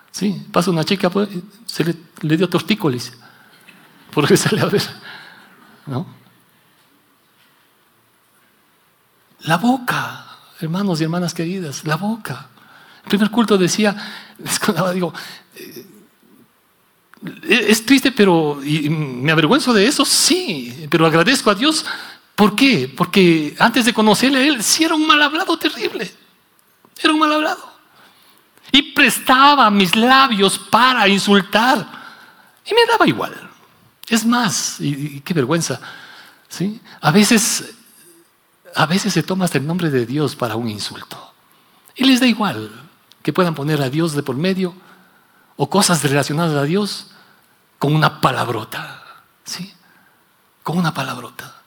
¿Sí? 0.09 0.41
Pasa 0.49 0.71
una 0.71 0.85
chica, 0.85 1.09
pues, 1.09 1.27
se 1.65 1.83
le, 1.83 2.37
dio 2.37 2.47
tortícolis. 2.47 3.11
Porque 4.13 4.37
sale 4.37 4.61
a 4.61 4.65
ver. 4.67 4.81
¿No? 5.85 6.07
La 9.41 9.57
boca, 9.57 10.25
hermanos 10.61 11.01
y 11.01 11.03
hermanas 11.03 11.33
queridas, 11.33 11.83
la 11.83 11.97
boca. 11.97 12.47
El 13.03 13.09
primer 13.09 13.29
culto 13.29 13.57
decía, 13.57 13.93
digo, 14.93 15.13
eh, 15.61 15.85
es 17.67 17.85
triste, 17.85 18.13
pero 18.13 18.61
me 18.63 19.33
avergüenzo 19.33 19.73
de 19.73 19.87
eso, 19.87 20.05
sí, 20.05 20.87
pero 20.89 21.05
agradezco 21.05 21.51
a 21.51 21.55
Dios. 21.55 21.85
¿Por 22.33 22.55
qué? 22.55 22.87
Porque 22.95 23.57
antes 23.59 23.83
de 23.83 23.93
conocerle 23.93 24.39
a 24.39 24.47
Él, 24.47 24.63
sí 24.63 24.85
era 24.85 24.95
un 24.95 25.05
mal 25.05 25.21
hablado 25.21 25.59
terrible. 25.59 26.09
Era 27.03 27.11
un 27.11 27.19
mal 27.19 27.33
hablado 27.33 27.74
y 28.75 28.81
prestaba 28.81 29.71
mis 29.71 29.95
labios 29.95 30.59
para 30.59 31.07
insultar. 31.07 31.87
Y 32.65 32.73
me 32.73 32.85
daba 32.85 33.07
igual. 33.07 33.33
Es 34.09 34.25
más, 34.25 34.81
y, 34.81 35.21
qué 35.21 35.33
vergüenza, 35.33 35.79
¿sí? 36.49 36.81
A 36.99 37.09
veces, 37.11 37.73
a 38.75 38.85
veces 38.85 39.13
se 39.13 39.23
toma 39.23 39.45
hasta 39.45 39.59
el 39.59 39.65
nombre 39.65 39.89
de 39.89 40.05
Dios 40.05 40.35
para 40.35 40.57
un 40.57 40.67
insulto. 40.67 41.33
Y 41.95 42.03
les 42.03 42.19
da 42.19 42.27
igual 42.27 42.69
que 43.23 43.31
puedan 43.31 43.55
poner 43.55 43.81
a 43.81 43.89
Dios 43.89 44.13
de 44.13 44.23
por 44.23 44.35
medio 44.35 44.75
o 45.55 45.69
cosas 45.69 46.03
relacionadas 46.03 46.57
a 46.57 46.63
Dios 46.63 47.11
con 47.79 47.95
una 47.95 48.19
palabrota, 48.19 49.03
¿sí? 49.45 49.73
Con 50.63 50.77
una 50.77 50.93
palabrota. 50.93 51.61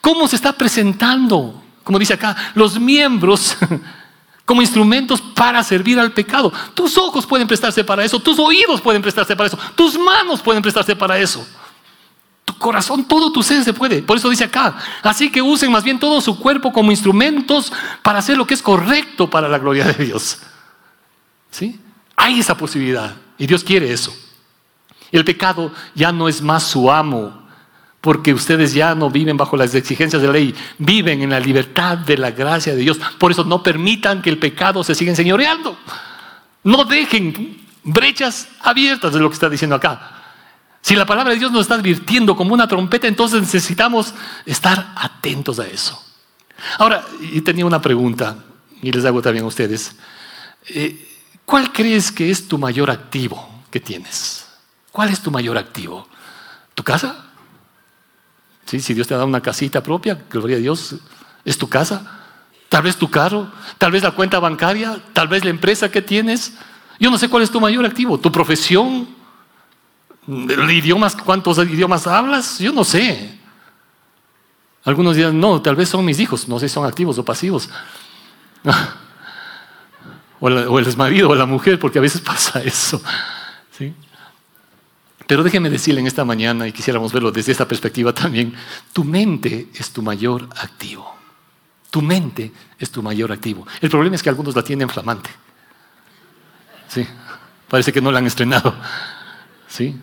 ¿Cómo 0.00 0.26
se 0.26 0.34
está 0.34 0.52
presentando? 0.54 1.62
Como 1.84 2.00
dice 2.00 2.14
acá, 2.14 2.36
los 2.56 2.80
miembros 2.80 3.56
como 4.46 4.62
instrumentos 4.62 5.20
para 5.20 5.62
servir 5.62 5.98
al 6.00 6.12
pecado. 6.12 6.50
Tus 6.72 6.96
ojos 6.96 7.26
pueden 7.26 7.46
prestarse 7.46 7.84
para 7.84 8.04
eso, 8.04 8.18
tus 8.20 8.38
oídos 8.38 8.80
pueden 8.80 9.02
prestarse 9.02 9.36
para 9.36 9.48
eso, 9.48 9.58
tus 9.74 9.98
manos 9.98 10.40
pueden 10.40 10.62
prestarse 10.62 10.96
para 10.96 11.18
eso. 11.18 11.46
Tu 12.44 12.56
corazón, 12.56 13.04
todo 13.04 13.32
tu 13.32 13.42
ser 13.42 13.64
se 13.64 13.74
puede. 13.74 14.02
Por 14.02 14.16
eso 14.16 14.30
dice 14.30 14.44
acá, 14.44 14.78
así 15.02 15.30
que 15.30 15.42
usen 15.42 15.70
más 15.70 15.82
bien 15.82 15.98
todo 15.98 16.20
su 16.20 16.38
cuerpo 16.38 16.72
como 16.72 16.92
instrumentos 16.92 17.72
para 18.02 18.20
hacer 18.20 18.38
lo 18.38 18.46
que 18.46 18.54
es 18.54 18.62
correcto 18.62 19.28
para 19.28 19.48
la 19.48 19.58
gloria 19.58 19.84
de 19.84 20.04
Dios. 20.04 20.38
¿Sí? 21.50 21.80
Hay 22.14 22.38
esa 22.38 22.56
posibilidad 22.56 23.16
y 23.36 23.48
Dios 23.48 23.64
quiere 23.64 23.92
eso. 23.92 24.16
El 25.10 25.24
pecado 25.24 25.72
ya 25.94 26.12
no 26.12 26.28
es 26.28 26.40
más 26.40 26.62
su 26.62 26.90
amo, 26.90 27.45
porque 28.06 28.32
ustedes 28.32 28.72
ya 28.72 28.94
no 28.94 29.10
viven 29.10 29.36
bajo 29.36 29.56
las 29.56 29.74
exigencias 29.74 30.22
de 30.22 30.28
la 30.28 30.34
ley, 30.34 30.54
viven 30.78 31.22
en 31.22 31.30
la 31.30 31.40
libertad 31.40 31.98
de 31.98 32.16
la 32.16 32.30
gracia 32.30 32.72
de 32.72 32.80
Dios. 32.80 33.00
Por 33.18 33.32
eso 33.32 33.42
no 33.42 33.64
permitan 33.64 34.22
que 34.22 34.30
el 34.30 34.38
pecado 34.38 34.84
se 34.84 34.94
siga 34.94 35.10
enseñoreando. 35.10 35.76
No 36.62 36.84
dejen 36.84 37.66
brechas 37.82 38.46
abiertas 38.60 39.12
de 39.12 39.18
lo 39.18 39.28
que 39.28 39.34
está 39.34 39.50
diciendo 39.50 39.74
acá. 39.74 40.22
Si 40.82 40.94
la 40.94 41.04
palabra 41.04 41.32
de 41.32 41.40
Dios 41.40 41.50
nos 41.50 41.62
está 41.62 41.74
advirtiendo 41.74 42.36
como 42.36 42.54
una 42.54 42.68
trompeta, 42.68 43.08
entonces 43.08 43.40
necesitamos 43.40 44.14
estar 44.44 44.92
atentos 44.94 45.58
a 45.58 45.66
eso. 45.66 46.00
Ahora, 46.78 47.04
y 47.20 47.40
tenía 47.40 47.66
una 47.66 47.80
pregunta, 47.80 48.36
y 48.82 48.92
les 48.92 49.04
hago 49.04 49.20
también 49.20 49.46
a 49.46 49.48
ustedes. 49.48 49.96
Eh, 50.68 51.08
¿Cuál 51.44 51.72
crees 51.72 52.12
que 52.12 52.30
es 52.30 52.46
tu 52.46 52.56
mayor 52.56 52.88
activo 52.88 53.64
que 53.68 53.80
tienes? 53.80 54.46
¿Cuál 54.92 55.08
es 55.08 55.20
tu 55.20 55.32
mayor 55.32 55.58
activo? 55.58 56.06
¿Tu 56.76 56.84
casa? 56.84 57.25
Si 58.66 58.94
Dios 58.94 59.06
te 59.06 59.14
ha 59.14 59.18
dado 59.18 59.28
una 59.28 59.40
casita 59.40 59.82
propia, 59.82 60.18
gloria 60.28 60.56
a 60.56 60.60
Dios, 60.60 60.96
es 61.44 61.56
tu 61.56 61.68
casa. 61.68 62.20
Tal 62.68 62.82
vez 62.82 62.96
tu 62.96 63.08
carro, 63.08 63.48
tal 63.78 63.92
vez 63.92 64.02
la 64.02 64.10
cuenta 64.10 64.40
bancaria, 64.40 65.00
tal 65.12 65.28
vez 65.28 65.44
la 65.44 65.50
empresa 65.50 65.90
que 65.90 66.02
tienes. 66.02 66.54
Yo 66.98 67.10
no 67.10 67.18
sé 67.18 67.28
cuál 67.28 67.44
es 67.44 67.50
tu 67.50 67.60
mayor 67.60 67.86
activo, 67.86 68.18
tu 68.18 68.32
profesión, 68.32 69.06
cuántos 71.24 71.58
idiomas 71.58 72.06
hablas, 72.06 72.58
yo 72.58 72.72
no 72.72 72.82
sé. 72.82 73.38
Algunos 74.84 75.16
dirán, 75.16 75.38
no, 75.38 75.62
tal 75.62 75.76
vez 75.76 75.88
son 75.88 76.04
mis 76.04 76.18
hijos, 76.18 76.48
no 76.48 76.58
sé 76.58 76.68
si 76.68 76.74
son 76.74 76.86
activos 76.86 77.18
o 77.18 77.24
pasivos. 77.24 77.68
o, 80.40 80.48
el 80.48 80.86
exmarido 80.86 81.30
o 81.30 81.34
la 81.34 81.46
mujer, 81.46 81.78
porque 81.78 81.98
a 81.98 82.02
veces 82.02 82.20
pasa 82.24 82.62
eso. 82.62 83.00
¿sí? 83.76 83.94
Pero 85.26 85.42
déjeme 85.42 85.70
decirle 85.70 86.00
en 86.00 86.06
esta 86.06 86.24
mañana, 86.24 86.68
y 86.68 86.72
quisiéramos 86.72 87.12
verlo 87.12 87.32
desde 87.32 87.52
esta 87.52 87.66
perspectiva 87.66 88.12
también, 88.12 88.54
tu 88.92 89.04
mente 89.04 89.68
es 89.74 89.90
tu 89.90 90.02
mayor 90.02 90.48
activo. 90.56 91.16
Tu 91.90 92.00
mente 92.00 92.52
es 92.78 92.90
tu 92.90 93.02
mayor 93.02 93.32
activo. 93.32 93.66
El 93.80 93.90
problema 93.90 94.16
es 94.16 94.22
que 94.22 94.28
algunos 94.28 94.54
la 94.54 94.62
tienen 94.62 94.88
flamante. 94.88 95.30
Sí, 96.88 97.06
parece 97.68 97.92
que 97.92 98.00
no 98.00 98.12
la 98.12 98.18
han 98.18 98.26
estrenado. 98.26 98.74
Sí. 99.66 99.96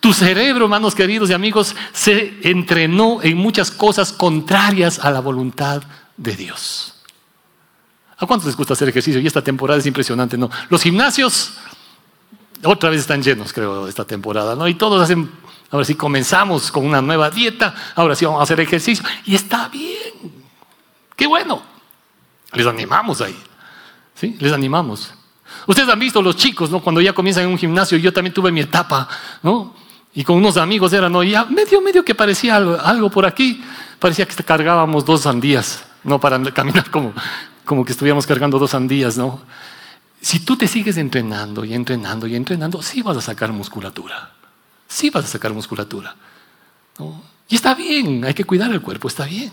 Tu 0.00 0.12
cerebro, 0.12 0.64
hermanos 0.64 0.94
queridos 0.94 1.30
y 1.30 1.32
amigos, 1.32 1.76
se 1.92 2.38
entrenó 2.42 3.22
en 3.22 3.36
muchas 3.36 3.70
cosas 3.70 4.12
contrarias 4.12 4.98
a 4.98 5.10
la 5.10 5.20
voluntad 5.20 5.82
de 6.16 6.36
Dios. 6.36 6.94
¿A 8.18 8.26
cuántos 8.26 8.46
les 8.46 8.56
gusta 8.56 8.74
hacer 8.74 8.88
ejercicio? 8.88 9.20
Y 9.20 9.26
esta 9.26 9.42
temporada 9.42 9.80
es 9.80 9.86
impresionante, 9.86 10.38
¿no? 10.38 10.50
Los 10.68 10.82
gimnasios 10.82 11.54
otra 12.64 12.90
vez 12.90 13.00
están 13.00 13.22
llenos, 13.22 13.52
creo, 13.52 13.88
esta 13.88 14.04
temporada, 14.04 14.54
¿no? 14.54 14.68
Y 14.68 14.74
todos 14.74 15.02
hacen, 15.02 15.30
ahora 15.70 15.84
sí 15.84 15.94
comenzamos 15.94 16.70
con 16.70 16.86
una 16.86 17.02
nueva 17.02 17.30
dieta, 17.30 17.74
ahora 17.94 18.14
sí 18.14 18.24
vamos 18.24 18.40
a 18.40 18.44
hacer 18.44 18.60
ejercicio, 18.60 19.04
y 19.24 19.34
está 19.34 19.68
bien, 19.68 20.44
qué 21.16 21.26
bueno. 21.26 21.62
Les 22.52 22.66
animamos 22.66 23.20
ahí, 23.20 23.36
¿sí? 24.14 24.36
Les 24.38 24.52
animamos. 24.52 25.14
Ustedes 25.66 25.88
han 25.88 25.98
visto 25.98 26.20
los 26.20 26.36
chicos, 26.36 26.70
¿no? 26.70 26.80
Cuando 26.80 27.00
ya 27.00 27.12
comienzan 27.12 27.44
en 27.44 27.50
un 27.50 27.58
gimnasio, 27.58 27.98
yo 27.98 28.12
también 28.12 28.34
tuve 28.34 28.52
mi 28.52 28.60
etapa, 28.60 29.08
¿no? 29.42 29.74
Y 30.14 30.24
con 30.24 30.36
unos 30.36 30.56
amigos 30.56 30.92
era, 30.92 31.08
¿no? 31.08 31.22
Ya 31.22 31.44
medio, 31.46 31.80
medio 31.80 32.04
que 32.04 32.14
parecía 32.14 32.56
algo, 32.56 32.78
algo 32.78 33.10
por 33.10 33.24
aquí, 33.24 33.62
parecía 33.98 34.26
que 34.26 34.42
cargábamos 34.44 35.04
dos 35.04 35.22
sandías, 35.22 35.84
¿no? 36.04 36.20
Para 36.20 36.42
caminar 36.52 36.90
como, 36.90 37.14
como 37.64 37.84
que 37.84 37.92
estuviéramos 37.92 38.26
cargando 38.26 38.58
dos 38.58 38.70
sandías, 38.70 39.16
¿no? 39.16 39.40
Si 40.22 40.40
tú 40.40 40.56
te 40.56 40.68
sigues 40.68 40.96
entrenando 40.98 41.64
y 41.64 41.74
entrenando 41.74 42.28
y 42.28 42.36
entrenando, 42.36 42.80
sí 42.80 43.02
vas 43.02 43.16
a 43.16 43.20
sacar 43.20 43.52
musculatura. 43.52 44.32
Sí 44.86 45.10
vas 45.10 45.24
a 45.24 45.28
sacar 45.28 45.52
musculatura. 45.52 46.14
Y 47.48 47.56
está 47.56 47.74
bien, 47.74 48.24
hay 48.24 48.32
que 48.32 48.44
cuidar 48.44 48.70
el 48.70 48.80
cuerpo, 48.80 49.08
está 49.08 49.24
bien. 49.24 49.50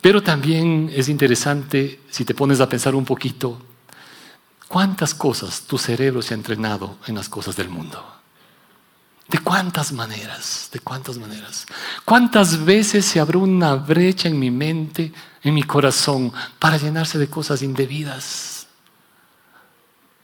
Pero 0.00 0.22
también 0.22 0.90
es 0.94 1.10
interesante, 1.10 2.00
si 2.08 2.24
te 2.24 2.34
pones 2.34 2.60
a 2.60 2.68
pensar 2.68 2.94
un 2.94 3.04
poquito, 3.04 3.60
cuántas 4.66 5.14
cosas 5.14 5.62
tu 5.62 5.76
cerebro 5.76 6.22
se 6.22 6.32
ha 6.32 6.38
entrenado 6.38 6.96
en 7.06 7.14
las 7.14 7.28
cosas 7.28 7.54
del 7.56 7.68
mundo. 7.68 8.02
¿De 9.28 9.38
cuántas 9.38 9.92
maneras? 9.92 10.70
¿De 10.72 10.80
cuántas 10.80 11.18
maneras? 11.18 11.66
¿Cuántas 12.06 12.64
veces 12.64 13.04
se 13.04 13.20
abrió 13.20 13.40
una 13.40 13.74
brecha 13.74 14.28
en 14.28 14.38
mi 14.38 14.50
mente, 14.50 15.12
en 15.42 15.54
mi 15.54 15.62
corazón, 15.62 16.32
para 16.58 16.78
llenarse 16.78 17.18
de 17.18 17.28
cosas 17.28 17.60
indebidas? 17.60 18.59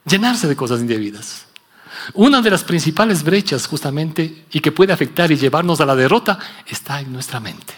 Llenarse 0.07 0.47
de 0.47 0.55
cosas 0.55 0.79
indebidas. 0.79 1.45
Una 2.13 2.41
de 2.41 2.49
las 2.49 2.63
principales 2.63 3.23
brechas 3.23 3.67
justamente 3.67 4.45
y 4.51 4.59
que 4.59 4.71
puede 4.71 4.93
afectar 4.93 5.31
y 5.31 5.35
llevarnos 5.35 5.81
a 5.81 5.85
la 5.85 5.95
derrota 5.95 6.39
está 6.65 7.01
en 7.01 7.11
nuestra 7.11 7.39
mente. 7.39 7.73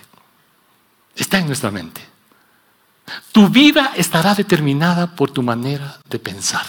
Está 1.15 1.39
en 1.39 1.47
nuestra 1.47 1.71
mente. 1.71 2.01
Tu 3.31 3.49
vida 3.49 3.93
estará 3.95 4.35
determinada 4.35 5.07
por 5.15 5.31
tu 5.31 5.41
manera 5.41 5.97
de 6.07 6.19
pensar. 6.19 6.65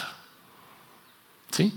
¿Sí? 1.51 1.73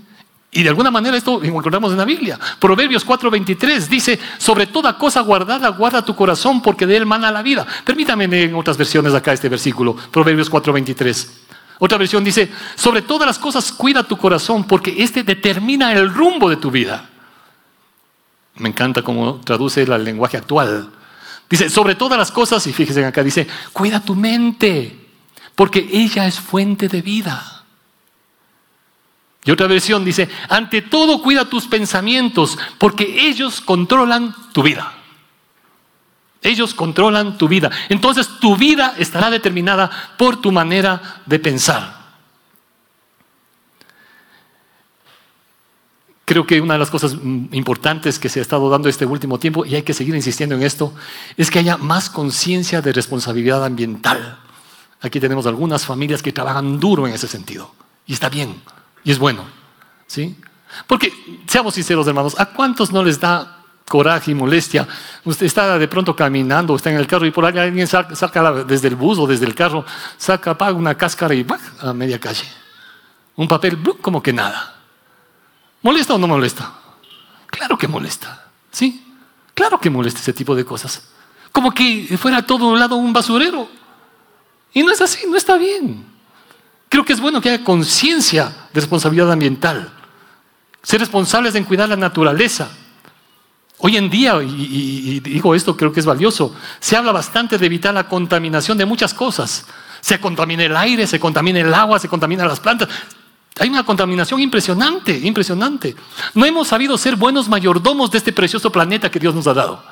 Y 0.56 0.62
de 0.62 0.70
alguna 0.70 0.92
manera 0.92 1.18
esto 1.18 1.44
encontramos 1.44 1.92
en 1.92 1.98
la 1.98 2.06
Biblia. 2.06 2.40
Proverbios 2.60 3.06
4:23 3.06 3.88
dice, 3.88 4.20
sobre 4.38 4.68
toda 4.68 4.98
cosa 4.98 5.22
guardada, 5.22 5.70
guarda 5.70 6.06
tu 6.06 6.16
corazón 6.16 6.62
porque 6.62 6.86
de 6.86 6.96
él 6.98 7.06
mana 7.06 7.32
la 7.32 7.42
vida. 7.42 7.66
Permítame 7.84 8.26
en 8.26 8.56
otras 8.56 8.78
versiones 8.78 9.14
acá 9.14 9.34
este 9.34 9.50
versículo, 9.50 9.96
Proverbios 9.96 10.52
4:23. 10.52 11.43
Otra 11.80 11.98
versión 11.98 12.24
dice, 12.24 12.52
sobre 12.76 13.02
todas 13.02 13.26
las 13.26 13.40
cosas 13.40 13.72
cuida 13.72 14.04
tu 14.04 14.18
corazón 14.18 14.64
porque 14.66 14.96
este 15.04 15.24
determina 15.24 15.92
el 15.94 16.14
rumbo 16.14 16.50
de 16.50 16.58
tu 16.58 16.72
vida. 16.72 17.10
Me 18.56 18.70
encanta 18.70 19.02
cómo 19.02 19.42
traduce 19.44 19.82
el 19.82 20.04
lenguaje 20.04 20.38
actual. 20.38 20.92
Dice, 21.50 21.70
sobre 21.70 21.96
todas 21.96 22.18
las 22.18 22.32
cosas, 22.32 22.66
y 22.68 22.74
fíjense 22.74 23.06
acá, 23.06 23.24
dice, 23.24 23.48
cuida 23.74 24.00
tu 24.00 24.16
mente 24.16 25.00
porque 25.56 25.88
ella 25.92 26.26
es 26.26 26.40
fuente 26.40 26.88
de 26.88 27.02
vida. 27.02 27.64
Y 29.46 29.52
otra 29.52 29.68
versión 29.68 30.06
dice, 30.06 30.30
ante 30.50 30.82
todo 30.82 31.22
cuida 31.22 31.46
tus 31.46 31.66
pensamientos 31.66 32.58
porque 32.78 33.28
ellos 33.28 33.60
controlan 33.60 34.34
tu 34.54 34.64
vida. 34.64 35.03
Ellos 36.44 36.74
controlan 36.74 37.38
tu 37.38 37.48
vida. 37.48 37.72
Entonces 37.90 38.28
tu 38.40 38.56
vida 38.56 38.96
estará 38.98 39.30
determinada 39.30 39.90
por 40.18 40.42
tu 40.42 40.52
manera 40.52 41.22
de 41.26 41.40
pensar. 41.40 42.04
Creo 46.26 46.46
que 46.46 46.62
una 46.62 46.74
de 46.74 46.80
las 46.80 46.90
cosas 46.90 47.16
mm, 47.16 47.48
importantes 47.52 48.18
que 48.18 48.30
se 48.30 48.40
ha 48.40 48.42
estado 48.42 48.70
dando 48.70 48.88
este 48.90 49.06
último 49.06 49.40
tiempo, 49.40 49.66
y 49.66 49.76
hay 49.76 49.84
que 49.84 49.94
seguir 49.94 50.16
insistiendo 50.16 50.56
en 50.56 50.64
esto, 50.64 50.94
es 51.36 51.52
que 51.52 51.60
haya 51.60 51.78
más 51.78 52.10
conciencia 52.10 52.82
de 52.82 52.94
responsabilidad 52.94 53.64
ambiental. 53.66 54.40
Aquí 55.02 55.20
tenemos 55.20 55.46
algunas 55.48 55.86
familias 55.86 56.22
que 56.22 56.32
trabajan 56.32 56.80
duro 56.80 57.08
en 57.08 57.14
ese 57.14 57.28
sentido. 57.28 57.74
Y 58.06 58.14
está 58.14 58.30
bien, 58.30 58.62
y 59.04 59.12
es 59.12 59.20
bueno. 59.20 59.44
¿sí? 60.08 60.38
Porque, 60.88 61.12
seamos 61.48 61.74
sinceros 61.74 62.08
hermanos, 62.08 62.40
¿a 62.40 62.46
cuántos 62.46 62.92
no 62.92 63.04
les 63.04 63.20
da 63.20 63.63
coraje 63.88 64.32
y 64.32 64.36
molestia. 64.36 64.88
Usted 65.24 65.46
está 65.46 65.78
de 65.78 65.88
pronto 65.88 66.16
caminando, 66.16 66.76
está 66.76 66.90
en 66.90 66.98
el 66.98 67.08
carro 67.08 67.26
y 67.26 67.32
por 67.32 67.46
ahí 67.46 67.58
alguien 67.58 67.88
saca, 67.88 68.52
desde 68.64 68.88
el 68.88 68.96
bus 68.96 69.20
o 69.20 69.28
desde 69.28 69.46
el 69.46 69.56
carro, 69.56 69.86
saca, 70.18 70.52
apaga 70.52 70.74
una 70.74 70.96
cáscara 70.96 71.34
y 71.34 71.44
va 71.44 71.60
a 71.80 71.94
media 71.94 72.20
calle. 72.20 72.48
Un 73.36 73.48
papel 73.48 73.78
como 74.02 74.22
que 74.22 74.34
nada. 74.34 74.76
¿Molesta 75.82 76.14
o 76.14 76.18
no 76.18 76.28
molesta? 76.28 76.74
Claro 77.48 77.78
que 77.78 77.88
molesta. 77.88 78.48
¿Sí? 78.72 79.06
Claro 79.54 79.80
que 79.80 79.90
molesta 79.90 80.20
ese 80.20 80.34
tipo 80.34 80.56
de 80.56 80.66
cosas. 80.66 81.10
Como 81.52 81.72
que 81.72 82.18
fuera 82.18 82.46
todo 82.46 82.68
un 82.68 82.80
lado 82.80 82.96
un 82.96 83.14
basurero. 83.14 83.68
Y 84.74 84.82
no 84.82 84.92
es 84.92 85.02
así, 85.02 85.28
no 85.28 85.38
está 85.38 85.58
bien. 85.58 86.06
Creo 86.90 87.06
que 87.06 87.14
es 87.14 87.20
bueno 87.20 87.42
que 87.42 87.50
haya 87.50 87.64
conciencia 87.64 88.46
de 88.74 88.82
responsabilidad 88.82 89.32
ambiental. 89.32 89.92
Ser 90.82 91.00
responsables 91.00 91.56
en 91.56 91.64
cuidar 91.64 91.90
la 91.90 91.96
naturaleza 91.96 92.70
Hoy 93.86 93.98
en 93.98 94.10
día, 94.10 94.42
y, 94.42 95.20
digo 95.20 95.54
esto, 95.54 95.76
creo 95.76 95.92
que 95.92 96.00
es 96.00 96.06
valioso, 96.06 96.56
se 96.80 96.96
habla 96.96 97.12
bastante 97.12 97.58
de 97.58 97.66
evitar 97.66 97.94
la 97.94 98.08
contaminación 98.08 98.78
de 98.78 98.86
muchas 98.86 99.14
cosas. 99.14 99.66
Se 100.00 100.22
contamina 100.22 100.64
el 100.64 100.78
aire, 100.78 101.06
se 101.06 101.20
contamina 101.20 101.60
el 101.60 101.74
agua, 101.74 102.00
se 102.00 102.08
contamina 102.08 102.46
las 102.46 102.62
plantas. 102.62 102.88
Hay 103.60 103.68
una 103.68 103.84
contaminación 103.84 104.40
impresionante, 104.40 105.12
impresionante. 105.18 105.98
No 106.34 106.46
hemos 106.46 106.70
sabido 106.70 106.98
ser 106.98 107.18
buenos 107.18 107.50
mayordomos 107.50 108.10
de 108.10 108.20
este 108.20 108.32
precioso 108.32 108.72
planeta 108.72 109.12
que 109.12 109.20
Dios 109.20 109.36
nos 109.36 109.48
ha 109.48 109.54
dado. 109.54 109.84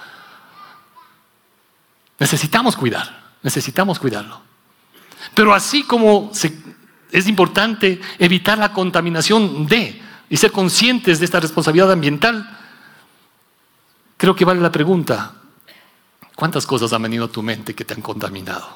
Necesitamos 2.18 2.78
cuidar, 2.78 3.34
necesitamos 3.44 4.00
cuidarlo. 4.00 4.40
Pero 5.36 5.54
así 5.54 5.84
como 5.84 6.32
es 7.12 7.28
importante 7.28 8.00
evitar 8.20 8.58
la 8.58 8.72
contaminación 8.72 9.68
de 9.68 10.02
y 10.30 10.38
ser 10.38 10.54
conscientes 10.54 11.20
de 11.20 11.26
esta 11.26 11.42
responsabilidad 11.42 11.92
ambiental, 11.92 12.60
creo 14.22 14.36
que 14.36 14.46
vale 14.46 14.62
la 14.62 14.72
pregunta, 14.72 15.34
¿cuántas 16.36 16.68
cosas 16.68 16.94
han 16.94 17.02
venido 17.02 17.26
a 17.26 17.28
tu 17.28 17.42
mente 17.42 17.74
que 17.74 17.84
te 17.84 17.96
han 17.96 18.04
contaminado? 18.04 18.68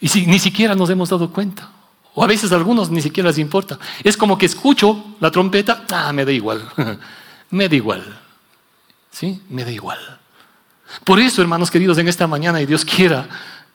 Y 0.00 0.06
si 0.06 0.28
ni 0.28 0.38
siquiera 0.38 0.76
nos 0.76 0.88
hemos 0.90 1.08
dado 1.08 1.28
cuenta. 1.32 1.68
O 2.14 2.22
a 2.22 2.28
veces 2.28 2.52
a 2.52 2.54
algunos 2.54 2.88
ni 2.88 3.02
siquiera 3.02 3.30
les 3.30 3.38
importa. 3.38 3.80
Es 4.04 4.16
como 4.16 4.38
que 4.38 4.46
escucho 4.46 5.16
la 5.18 5.32
trompeta, 5.32 5.86
ah, 5.90 6.12
me 6.12 6.24
da 6.24 6.30
igual, 6.30 6.70
me 7.50 7.68
da 7.68 7.74
igual. 7.74 8.20
¿Sí? 9.10 9.42
Me 9.48 9.64
da 9.64 9.72
igual. 9.72 9.98
Por 11.02 11.18
eso, 11.18 11.42
hermanos 11.42 11.68
queridos, 11.68 11.98
en 11.98 12.06
esta 12.06 12.28
mañana, 12.28 12.62
y 12.62 12.66
Dios 12.66 12.84
quiera, 12.84 13.28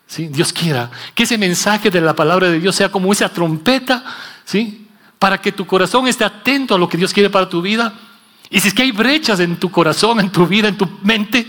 ¿sí? 0.05 0.29
Dios 0.29 0.53
quiera, 0.53 0.89
que 1.13 1.23
ese 1.23 1.37
mensaje 1.37 1.89
de 1.89 1.99
la 1.99 2.15
palabra 2.15 2.47
de 2.47 2.61
Dios 2.61 2.73
sea 2.73 2.89
como 2.89 3.11
esa 3.11 3.27
trompeta, 3.27 4.05
¿sí? 4.45 4.87
Para 5.19 5.41
que 5.41 5.51
tu 5.51 5.67
corazón 5.67 6.07
esté 6.07 6.23
atento 6.23 6.75
a 6.75 6.77
lo 6.77 6.87
que 6.87 6.95
Dios 6.95 7.13
quiere 7.13 7.29
para 7.29 7.49
tu 7.49 7.61
vida. 7.61 8.06
Y 8.49 8.59
si 8.59 8.69
es 8.69 8.73
que 8.73 8.83
hay 8.83 8.91
brechas 8.91 9.39
en 9.39 9.57
tu 9.57 9.69
corazón, 9.69 10.19
en 10.19 10.31
tu 10.31 10.47
vida, 10.47 10.67
en 10.67 10.77
tu 10.77 10.87
mente, 11.03 11.45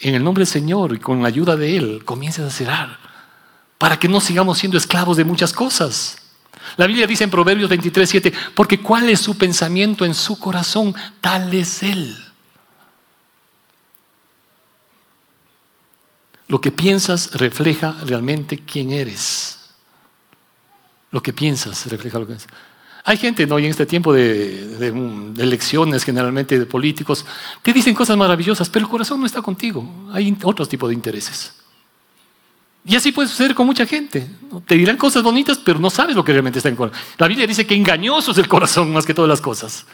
en 0.00 0.14
el 0.14 0.22
nombre 0.22 0.42
del 0.42 0.52
Señor 0.52 0.94
y 0.94 0.98
con 0.98 1.22
la 1.22 1.28
ayuda 1.28 1.56
de 1.56 1.76
Él, 1.76 2.04
comiences 2.04 2.44
a 2.44 2.50
cerrar 2.50 2.98
para 3.78 3.98
que 3.98 4.08
no 4.08 4.20
sigamos 4.20 4.58
siendo 4.58 4.78
esclavos 4.78 5.16
de 5.16 5.24
muchas 5.24 5.52
cosas. 5.52 6.18
La 6.76 6.86
Biblia 6.86 7.06
dice 7.06 7.24
en 7.24 7.30
Proverbios 7.30 7.68
23, 7.68 8.08
7, 8.08 8.32
porque 8.54 8.80
cuál 8.80 9.08
es 9.08 9.20
su 9.20 9.36
pensamiento 9.36 10.04
en 10.04 10.14
su 10.14 10.38
corazón, 10.38 10.94
tal 11.20 11.52
es 11.54 11.82
Él. 11.82 12.16
Lo 16.48 16.60
que 16.60 16.70
piensas 16.70 17.32
refleja 17.34 17.96
realmente 18.04 18.58
quién 18.58 18.90
eres. 18.90 19.70
Lo 21.10 21.22
que 21.22 21.32
piensas 21.32 21.86
refleja 21.86 22.18
lo 22.18 22.26
que 22.26 22.32
eres. 22.34 22.46
Hay 23.06 23.18
gente, 23.18 23.46
¿no? 23.46 23.58
Y 23.58 23.66
en 23.66 23.70
este 23.70 23.84
tiempo 23.84 24.14
de, 24.14 24.66
de, 24.78 25.42
elecciones, 25.42 26.04
generalmente 26.04 26.58
de 26.58 26.64
políticos, 26.64 27.26
que 27.62 27.72
dicen 27.74 27.94
cosas 27.94 28.16
maravillosas, 28.16 28.70
pero 28.70 28.86
el 28.86 28.90
corazón 28.90 29.20
no 29.20 29.26
está 29.26 29.42
contigo. 29.42 29.86
Hay 30.10 30.34
otro 30.42 30.64
tipo 30.64 30.88
de 30.88 30.94
intereses. 30.94 31.52
Y 32.86 32.96
así 32.96 33.12
puede 33.12 33.28
suceder 33.28 33.54
con 33.54 33.66
mucha 33.66 33.84
gente. 33.84 34.26
Te 34.66 34.74
dirán 34.74 34.96
cosas 34.96 35.22
bonitas, 35.22 35.58
pero 35.58 35.78
no 35.78 35.90
sabes 35.90 36.16
lo 36.16 36.24
que 36.24 36.32
realmente 36.32 36.58
está 36.58 36.70
en 36.70 36.74
el 36.74 36.78
corazón. 36.78 36.98
La 37.18 37.28
Biblia 37.28 37.46
dice 37.46 37.66
que 37.66 37.74
engañoso 37.74 38.30
es 38.30 38.38
el 38.38 38.48
corazón 38.48 38.90
más 38.90 39.04
que 39.04 39.12
todas 39.12 39.28
las 39.28 39.42
cosas. 39.42 39.84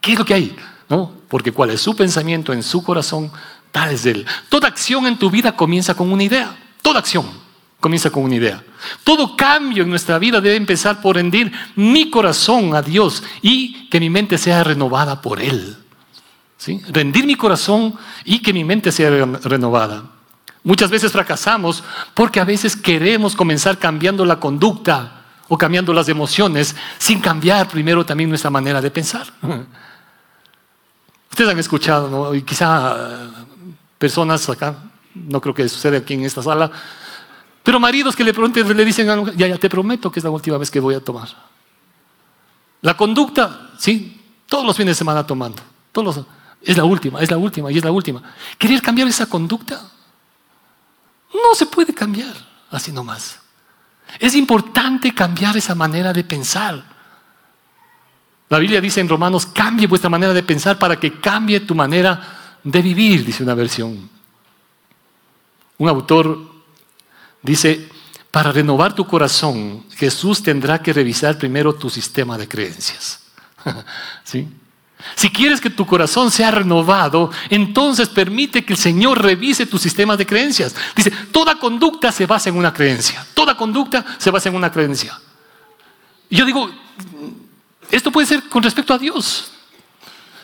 ¿Qué 0.00 0.12
es 0.12 0.18
lo 0.18 0.24
que 0.24 0.34
hay? 0.34 0.56
¿No? 0.88 1.12
Porque 1.28 1.50
cuál 1.50 1.70
es 1.70 1.80
su 1.80 1.96
pensamiento 1.96 2.52
en 2.52 2.62
su 2.62 2.84
corazón, 2.84 3.32
tal 3.72 3.90
es 3.90 4.06
él. 4.06 4.24
Toda 4.48 4.68
acción 4.68 5.06
en 5.08 5.18
tu 5.18 5.30
vida 5.30 5.56
comienza 5.56 5.94
con 5.94 6.12
una 6.12 6.22
idea. 6.22 6.56
Toda 6.80 7.00
acción 7.00 7.41
comienza 7.82 8.10
con 8.10 8.22
una 8.22 8.36
idea. 8.36 8.62
Todo 9.02 9.36
cambio 9.36 9.82
en 9.82 9.90
nuestra 9.90 10.16
vida 10.20 10.40
debe 10.40 10.54
empezar 10.54 11.02
por 11.02 11.16
rendir 11.16 11.52
mi 11.74 12.10
corazón 12.10 12.76
a 12.76 12.80
Dios 12.80 13.24
y 13.42 13.88
que 13.88 13.98
mi 13.98 14.08
mente 14.08 14.38
sea 14.38 14.62
renovada 14.62 15.20
por 15.20 15.40
Él. 15.40 15.76
Rendir 16.90 17.26
mi 17.26 17.34
corazón 17.34 17.98
y 18.24 18.38
que 18.38 18.52
mi 18.52 18.62
mente 18.62 18.92
sea 18.92 19.10
renovada. 19.10 20.04
Muchas 20.62 20.90
veces 20.90 21.10
fracasamos 21.10 21.82
porque 22.14 22.38
a 22.38 22.44
veces 22.44 22.76
queremos 22.76 23.34
comenzar 23.34 23.78
cambiando 23.78 24.24
la 24.24 24.38
conducta 24.38 25.24
o 25.48 25.58
cambiando 25.58 25.92
las 25.92 26.08
emociones 26.08 26.76
sin 26.98 27.20
cambiar 27.20 27.66
primero 27.68 28.06
también 28.06 28.28
nuestra 28.28 28.48
manera 28.48 28.80
de 28.80 28.92
pensar. 28.92 29.26
Ustedes 31.30 31.50
han 31.50 31.58
escuchado, 31.58 32.32
y 32.32 32.42
quizá 32.42 32.94
eh, 32.94 33.28
personas 33.98 34.48
acá, 34.48 34.76
no 35.14 35.40
creo 35.40 35.54
que 35.54 35.68
suceda 35.68 35.98
aquí 35.98 36.14
en 36.14 36.24
esta 36.24 36.42
sala, 36.42 36.70
pero 37.62 37.78
maridos 37.78 38.16
que 38.16 38.24
le, 38.24 38.32
le 38.32 38.84
dicen, 38.84 39.06
ya, 39.36 39.46
ya 39.46 39.58
te 39.58 39.68
prometo 39.68 40.10
que 40.10 40.20
es 40.20 40.24
la 40.24 40.30
última 40.30 40.58
vez 40.58 40.70
que 40.70 40.80
voy 40.80 40.94
a 40.94 41.00
tomar. 41.00 41.28
La 42.80 42.96
conducta, 42.96 43.70
sí, 43.78 44.20
todos 44.46 44.66
los 44.66 44.76
fines 44.76 44.96
de 44.96 44.98
semana 44.98 45.26
tomando, 45.26 45.62
todos 45.92 46.24
es 46.60 46.76
la 46.76 46.84
última, 46.84 47.20
es 47.20 47.30
la 47.30 47.38
última 47.38 47.70
y 47.70 47.78
es 47.78 47.84
la 47.84 47.92
última. 47.92 48.22
¿Querer 48.58 48.82
cambiar 48.82 49.08
esa 49.08 49.26
conducta? 49.26 49.80
No 51.32 51.54
se 51.54 51.66
puede 51.66 51.94
cambiar 51.94 52.34
así 52.70 52.92
nomás. 52.92 53.38
Es 54.18 54.34
importante 54.34 55.14
cambiar 55.14 55.56
esa 55.56 55.74
manera 55.74 56.12
de 56.12 56.24
pensar. 56.24 56.84
La 58.48 58.58
Biblia 58.58 58.80
dice 58.80 59.00
en 59.00 59.08
Romanos, 59.08 59.46
cambie 59.46 59.86
vuestra 59.86 60.10
manera 60.10 60.32
de 60.32 60.42
pensar 60.42 60.78
para 60.78 61.00
que 61.00 61.20
cambie 61.20 61.60
tu 61.60 61.74
manera 61.74 62.58
de 62.62 62.82
vivir, 62.82 63.24
dice 63.24 63.42
una 63.42 63.54
versión. 63.54 64.10
Un 65.78 65.88
autor 65.88 66.51
dice, 67.42 67.88
para 68.30 68.52
renovar 68.52 68.94
tu 68.94 69.06
corazón, 69.06 69.84
Jesús 69.96 70.42
tendrá 70.42 70.82
que 70.82 70.92
revisar 70.92 71.38
primero 71.38 71.74
tu 71.74 71.90
sistema 71.90 72.38
de 72.38 72.48
creencias. 72.48 73.20
¿Sí? 74.24 74.48
Si 75.16 75.30
quieres 75.30 75.60
que 75.60 75.70
tu 75.70 75.84
corazón 75.84 76.30
sea 76.30 76.50
renovado, 76.50 77.30
entonces 77.50 78.08
permite 78.08 78.64
que 78.64 78.72
el 78.72 78.78
Señor 78.78 79.20
revise 79.20 79.66
tu 79.66 79.78
sistema 79.78 80.16
de 80.16 80.26
creencias. 80.26 80.74
Dice, 80.94 81.10
toda 81.32 81.56
conducta 81.56 82.12
se 82.12 82.26
basa 82.26 82.48
en 82.48 82.56
una 82.56 82.72
creencia. 82.72 83.26
Toda 83.34 83.56
conducta 83.56 84.04
se 84.18 84.30
basa 84.30 84.48
en 84.48 84.54
una 84.54 84.70
creencia. 84.70 85.18
Y 86.30 86.36
yo 86.36 86.44
digo, 86.44 86.70
esto 87.90 88.10
puede 88.10 88.26
ser 88.26 88.48
con 88.48 88.62
respecto 88.62 88.94
a 88.94 88.98
Dios. 88.98 89.50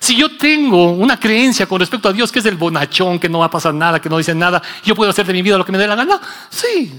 Si 0.09 0.17
yo 0.17 0.39
tengo 0.39 0.93
una 0.93 1.21
creencia 1.21 1.67
con 1.67 1.79
respecto 1.79 2.09
a 2.09 2.15
Dios, 2.15 2.33
que 2.33 2.39
es 2.39 2.47
el 2.47 2.57
bonachón, 2.57 3.19
que 3.19 3.29
no 3.29 3.41
va 3.41 3.45
a 3.45 3.51
pasar 3.51 3.75
nada, 3.75 4.01
que 4.01 4.09
no 4.09 4.17
dice 4.17 4.35
nada, 4.35 4.63
yo 4.83 4.95
puedo 4.95 5.11
hacer 5.11 5.27
de 5.27 5.35
mi 5.35 5.43
vida 5.43 5.59
lo 5.59 5.67
que 5.67 5.71
me 5.71 5.77
dé 5.77 5.87
la 5.87 5.97
gana, 5.97 6.19
sí, 6.49 6.91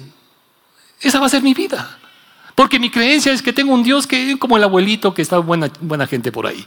esa 1.01 1.19
va 1.19 1.25
a 1.25 1.29
ser 1.29 1.41
mi 1.41 1.55
vida. 1.55 1.97
Porque 2.53 2.77
mi 2.77 2.91
creencia 2.91 3.33
es 3.33 3.41
que 3.41 3.51
tengo 3.51 3.73
un 3.73 3.81
Dios 3.81 4.05
que 4.05 4.33
es 4.33 4.37
como 4.37 4.57
el 4.57 4.63
abuelito 4.63 5.11
que 5.11 5.23
está 5.23 5.39
buena, 5.39 5.71
buena 5.81 6.05
gente 6.05 6.31
por 6.31 6.45
ahí. 6.45 6.63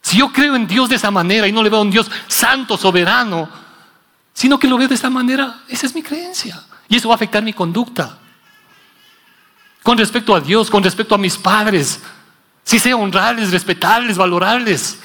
Si 0.00 0.16
yo 0.16 0.32
creo 0.32 0.56
en 0.56 0.66
Dios 0.66 0.88
de 0.88 0.96
esa 0.96 1.10
manera 1.10 1.46
y 1.46 1.52
no 1.52 1.62
le 1.62 1.68
veo 1.68 1.80
a 1.80 1.82
un 1.82 1.90
Dios 1.90 2.10
santo, 2.26 2.78
soberano, 2.78 3.50
sino 4.32 4.58
que 4.58 4.66
lo 4.66 4.78
veo 4.78 4.88
de 4.88 4.94
esta 4.94 5.10
manera, 5.10 5.60
esa 5.68 5.84
es 5.84 5.94
mi 5.94 6.02
creencia. 6.02 6.58
Y 6.88 6.96
eso 6.96 7.06
va 7.06 7.16
a 7.16 7.16
afectar 7.16 7.42
mi 7.42 7.52
conducta. 7.52 8.16
Con 9.82 9.98
respecto 9.98 10.34
a 10.34 10.40
Dios, 10.40 10.70
con 10.70 10.82
respecto 10.82 11.14
a 11.14 11.18
mis 11.18 11.36
padres, 11.36 12.00
si 12.64 12.78
sé 12.78 12.94
honrarles, 12.94 13.50
respetarles, 13.50 14.16
valorarles. 14.16 15.00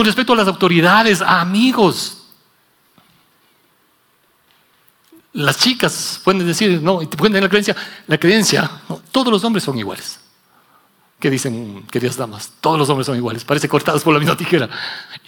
Con 0.00 0.06
respecto 0.06 0.32
a 0.32 0.36
las 0.36 0.48
autoridades, 0.48 1.20
a 1.20 1.42
amigos. 1.42 2.22
Las 5.34 5.58
chicas 5.58 6.18
pueden 6.24 6.46
decir, 6.46 6.80
no, 6.80 7.00
pueden 7.00 7.34
tener 7.34 7.42
la 7.42 7.48
creencia, 7.50 7.76
la 8.06 8.16
creencia, 8.16 8.70
todos 9.12 9.30
los 9.30 9.44
hombres 9.44 9.62
son 9.62 9.78
iguales 9.78 10.18
que 11.18 11.28
dicen, 11.28 11.86
queridas 11.90 12.16
damas, 12.16 12.50
todos 12.62 12.78
los 12.78 12.88
hombres 12.88 13.04
son 13.04 13.16
iguales, 13.16 13.44
parece 13.44 13.68
cortados 13.68 14.02
por 14.02 14.14
la 14.14 14.20
misma 14.20 14.38
tijera. 14.38 14.70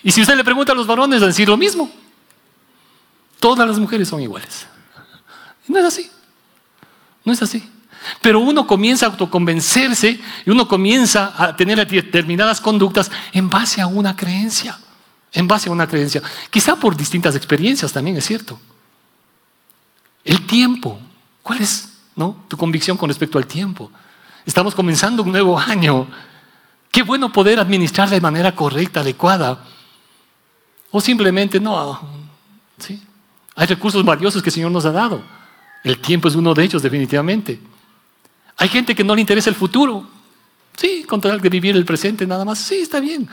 Y 0.02 0.10
si 0.10 0.22
usted 0.22 0.36
le 0.36 0.42
pregunta 0.42 0.72
a 0.72 0.74
los 0.74 0.86
varones, 0.86 1.22
a 1.22 1.26
decir 1.26 1.50
lo 1.50 1.58
mismo. 1.58 1.92
Todas 3.40 3.68
las 3.68 3.78
mujeres 3.78 4.08
son 4.08 4.22
iguales. 4.22 4.66
no 5.68 5.80
es 5.80 5.84
así. 5.84 6.10
No 7.26 7.34
es 7.34 7.42
así. 7.42 7.62
Pero 8.20 8.40
uno 8.40 8.66
comienza 8.66 9.06
a 9.06 9.10
autoconvencerse 9.10 10.20
y 10.44 10.50
uno 10.50 10.66
comienza 10.66 11.34
a 11.36 11.56
tener 11.56 11.86
determinadas 11.86 12.60
conductas 12.60 13.10
en 13.32 13.48
base 13.48 13.80
a 13.80 13.86
una 13.86 14.16
creencia. 14.16 14.78
En 15.32 15.48
base 15.48 15.68
a 15.68 15.72
una 15.72 15.86
creencia. 15.86 16.22
Quizá 16.50 16.76
por 16.76 16.96
distintas 16.96 17.34
experiencias 17.36 17.92
también, 17.92 18.16
es 18.16 18.26
cierto. 18.26 18.58
El 20.24 20.46
tiempo. 20.46 20.98
¿Cuál 21.42 21.60
es 21.60 21.88
¿no? 22.14 22.44
tu 22.48 22.56
convicción 22.56 22.96
con 22.96 23.08
respecto 23.08 23.38
al 23.38 23.46
tiempo? 23.46 23.90
Estamos 24.44 24.74
comenzando 24.74 25.22
un 25.22 25.32
nuevo 25.32 25.58
año. 25.58 26.06
Qué 26.90 27.02
bueno 27.02 27.32
poder 27.32 27.58
administrar 27.58 28.10
de 28.10 28.20
manera 28.20 28.54
correcta, 28.54 29.00
adecuada. 29.00 29.64
O 30.90 31.00
simplemente 31.00 31.58
no. 31.58 32.00
¿sí? 32.78 33.02
Hay 33.54 33.66
recursos 33.66 34.04
valiosos 34.04 34.42
que 34.42 34.50
el 34.50 34.54
Señor 34.54 34.70
nos 34.70 34.84
ha 34.84 34.92
dado. 34.92 35.22
El 35.82 35.98
tiempo 35.98 36.28
es 36.28 36.34
uno 36.34 36.54
de 36.54 36.64
ellos, 36.64 36.82
definitivamente. 36.82 37.60
Hay 38.56 38.68
gente 38.68 38.94
que 38.94 39.04
no 39.04 39.14
le 39.14 39.20
interesa 39.20 39.50
el 39.50 39.56
futuro. 39.56 40.06
Sí, 40.76 41.04
con 41.04 41.20
tal 41.20 41.40
vivir 41.40 41.76
el 41.76 41.84
presente 41.84 42.26
nada 42.26 42.44
más. 42.44 42.58
Sí, 42.58 42.76
está 42.76 43.00
bien. 43.00 43.28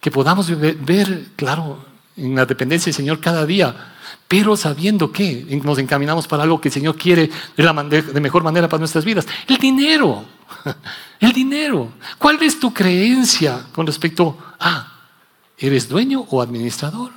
Que 0.00 0.10
podamos 0.10 0.50
ver, 0.58 1.28
claro, 1.36 1.84
en 2.16 2.34
la 2.34 2.44
dependencia 2.44 2.86
del 2.86 2.94
Señor 2.94 3.20
cada 3.20 3.46
día 3.46 3.94
pero 4.28 4.56
sabiendo 4.56 5.12
que 5.12 5.44
nos 5.62 5.78
encaminamos 5.78 6.26
para 6.26 6.42
algo 6.42 6.60
que 6.60 6.68
el 6.68 6.74
Señor 6.74 6.96
quiere 6.96 7.30
de, 7.56 7.62
la 7.62 7.72
de 7.72 8.20
mejor 8.20 8.42
manera 8.42 8.68
para 8.68 8.78
nuestras 8.78 9.04
vidas. 9.04 9.26
El 9.46 9.58
dinero, 9.58 10.24
el 11.20 11.32
dinero. 11.32 11.92
¿Cuál 12.18 12.42
es 12.42 12.58
tu 12.58 12.72
creencia 12.72 13.66
con 13.72 13.86
respecto 13.86 14.38
a, 14.58 14.92
¿eres 15.58 15.88
dueño 15.88 16.26
o 16.30 16.40
administrador? 16.40 17.12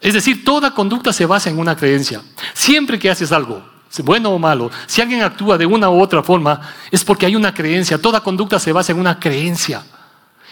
Es 0.00 0.14
decir, 0.14 0.44
toda 0.44 0.74
conducta 0.74 1.12
se 1.12 1.26
basa 1.26 1.50
en 1.50 1.58
una 1.58 1.76
creencia. 1.76 2.22
Siempre 2.52 2.98
que 2.98 3.10
haces 3.10 3.32
algo, 3.32 3.62
bueno 3.98 4.30
o 4.30 4.38
malo, 4.38 4.70
si 4.86 5.00
alguien 5.00 5.22
actúa 5.22 5.58
de 5.58 5.66
una 5.66 5.90
u 5.90 6.00
otra 6.00 6.22
forma, 6.22 6.60
es 6.90 7.04
porque 7.04 7.26
hay 7.26 7.34
una 7.34 7.52
creencia. 7.52 8.00
Toda 8.00 8.20
conducta 8.20 8.58
se 8.58 8.72
basa 8.72 8.92
en 8.92 9.00
una 9.00 9.18
creencia. 9.18 9.82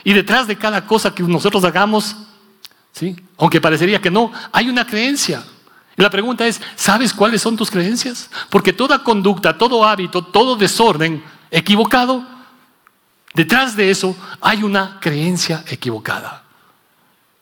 Y 0.04 0.12
detrás 0.12 0.46
de 0.46 0.56
cada 0.56 0.84
cosa 0.86 1.14
que 1.14 1.22
nosotros 1.22 1.64
hagamos, 1.64 2.16
aunque 3.36 3.60
parecería 3.60 4.00
que 4.00 4.10
no, 4.10 4.32
hay 4.52 4.68
una 4.68 4.86
creencia. 4.86 5.44
Y 5.96 6.02
la 6.02 6.10
pregunta 6.10 6.46
es, 6.46 6.60
¿sabes 6.76 7.12
cuáles 7.12 7.42
son 7.42 7.56
tus 7.56 7.70
creencias? 7.70 8.30
Porque 8.50 8.72
toda 8.72 9.02
conducta, 9.02 9.56
todo 9.56 9.84
hábito, 9.84 10.24
todo 10.24 10.56
desorden 10.56 11.22
equivocado, 11.50 12.24
detrás 13.34 13.76
de 13.76 13.90
eso 13.90 14.16
hay 14.40 14.62
una 14.62 14.98
creencia 15.00 15.64
equivocada. 15.68 16.44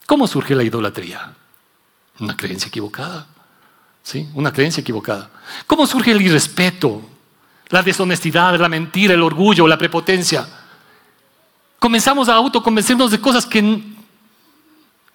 ¿Cómo 0.06 0.26
surge 0.26 0.54
la 0.54 0.62
idolatría? 0.62 1.34
Una 2.20 2.36
creencia 2.36 2.68
equivocada. 2.68 3.26
¿Sí? 4.06 4.28
Una 4.34 4.52
creencia 4.52 4.82
equivocada. 4.82 5.28
¿Cómo 5.66 5.84
surge 5.84 6.12
el 6.12 6.22
irrespeto, 6.22 7.02
la 7.70 7.82
deshonestidad, 7.82 8.56
la 8.56 8.68
mentira, 8.68 9.14
el 9.14 9.22
orgullo, 9.22 9.66
la 9.66 9.76
prepotencia? 9.76 10.46
Comenzamos 11.80 12.28
a 12.28 12.34
autoconvencernos 12.34 13.10
de 13.10 13.20
cosas 13.20 13.44
que 13.44 13.58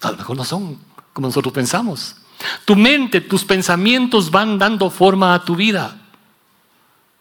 a 0.01 0.11
lo 0.11 0.17
mejor 0.17 0.35
no 0.35 0.43
son 0.43 0.77
como 1.13 1.29
nosotros 1.29 1.53
pensamos. 1.53 2.17
Tu 2.65 2.75
mente, 2.75 3.21
tus 3.21 3.45
pensamientos 3.45 4.29
van 4.29 4.59
dando 4.59 4.89
forma 4.89 5.35
a 5.35 5.45
tu 5.45 5.55
vida. 5.55 5.97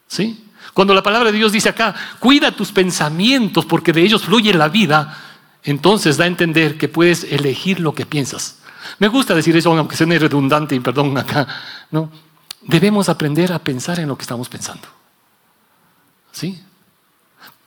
¿Sí? 0.07 0.43
Cuando 0.73 0.93
la 0.93 1.01
palabra 1.01 1.31
de 1.31 1.37
Dios 1.37 1.53
dice 1.53 1.69
acá, 1.69 1.95
cuida 2.19 2.51
tus 2.51 2.73
pensamientos 2.73 3.63
porque 3.63 3.93
de 3.93 4.01
ellos 4.01 4.23
fluye 4.23 4.53
la 4.53 4.67
vida, 4.67 5.17
entonces 5.63 6.17
da 6.17 6.25
a 6.25 6.27
entender 6.27 6.77
que 6.77 6.89
puedes 6.89 7.23
elegir 7.23 7.79
lo 7.79 7.95
que 7.95 8.05
piensas. 8.05 8.57
Me 8.99 9.07
gusta 9.07 9.33
decir 9.33 9.55
eso, 9.55 9.75
aunque 9.75 9.95
sea 9.95 10.07
redundante, 10.07 10.75
y 10.75 10.79
perdón 10.79 11.17
acá, 11.17 11.47
¿no? 11.91 12.09
Debemos 12.61 13.09
aprender 13.09 13.51
a 13.53 13.59
pensar 13.59 13.99
en 13.99 14.07
lo 14.07 14.15
que 14.15 14.21
estamos 14.21 14.47
pensando. 14.47 14.87
¿Sí? 16.31 16.61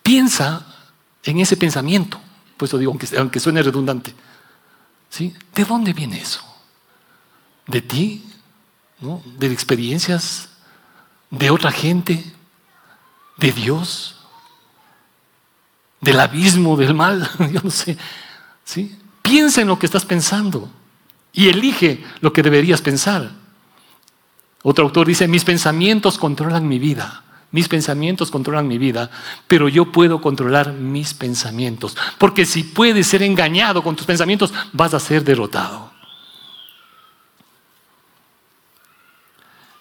Piensa 0.02 0.64
en 1.24 1.40
ese 1.40 1.56
pensamiento. 1.56 2.20
Pues 2.56 2.70
eso 2.70 2.78
digo, 2.78 2.92
aunque, 2.92 3.08
aunque 3.18 3.40
suene 3.40 3.62
redundante. 3.62 4.14
¿Sí? 5.10 5.34
¿De 5.54 5.64
dónde 5.64 5.92
viene 5.92 6.20
eso? 6.20 6.42
¿De 7.66 7.80
ti? 7.80 8.24
¿De 9.38 9.46
experiencias? 9.52 10.48
¿De 11.30 11.50
otra 11.50 11.72
gente? 11.72 12.32
¿De 13.37 13.50
Dios? 13.50 14.16
¿Del 16.00 16.20
abismo, 16.20 16.76
del 16.76 16.94
mal? 16.94 17.28
Yo 17.52 17.60
no 17.62 17.70
sé. 17.70 17.98
¿Sí? 18.64 18.96
Piensa 19.22 19.62
en 19.62 19.68
lo 19.68 19.78
que 19.78 19.87
estás 19.87 20.04
pensando 20.04 20.70
y 21.34 21.48
elige 21.48 22.02
lo 22.20 22.32
que 22.32 22.42
deberías 22.42 22.80
pensar. 22.80 23.32
Otro 24.62 24.84
autor 24.84 25.06
dice, 25.06 25.28
mis 25.28 25.44
pensamientos 25.44 26.16
controlan 26.16 26.66
mi 26.66 26.78
vida. 26.78 27.22
Mis 27.50 27.68
pensamientos 27.68 28.30
controlan 28.32 28.66
mi 28.66 28.78
vida, 28.78 29.10
pero 29.46 29.68
yo 29.68 29.92
puedo 29.92 30.20
controlar 30.20 30.72
mis 30.72 31.14
pensamientos. 31.14 31.96
Porque 32.18 32.46
si 32.46 32.64
puedes 32.64 33.06
ser 33.06 33.22
engañado 33.22 33.82
con 33.82 33.94
tus 33.94 34.06
pensamientos, 34.06 34.52
vas 34.72 34.92
a 34.94 34.98
ser 34.98 35.22
derrotado. 35.22 35.92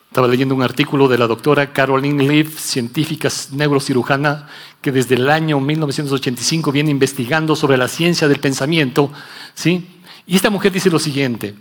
Estaba 0.10 0.28
leyendo 0.28 0.54
un 0.54 0.62
artículo 0.62 1.08
de 1.08 1.18
la 1.18 1.26
doctora 1.26 1.74
Caroline 1.74 2.28
Leaf, 2.28 2.60
científica 2.60 3.30
neurocirujana, 3.54 4.48
que 4.80 4.92
desde 4.92 5.16
el 5.16 5.28
año 5.28 5.60
1985 5.60 6.72
viene 6.72 6.92
investigando 6.92 7.56
sobre 7.56 7.78
la 7.78 7.88
ciencia 7.88 8.28
del 8.28 8.40
pensamiento. 8.40 9.12
¿sí? 9.56 9.93
Y 10.26 10.36
esta 10.36 10.50
mujer 10.50 10.72
dice 10.72 10.90
lo 10.90 11.00
siguiente, 11.00 11.56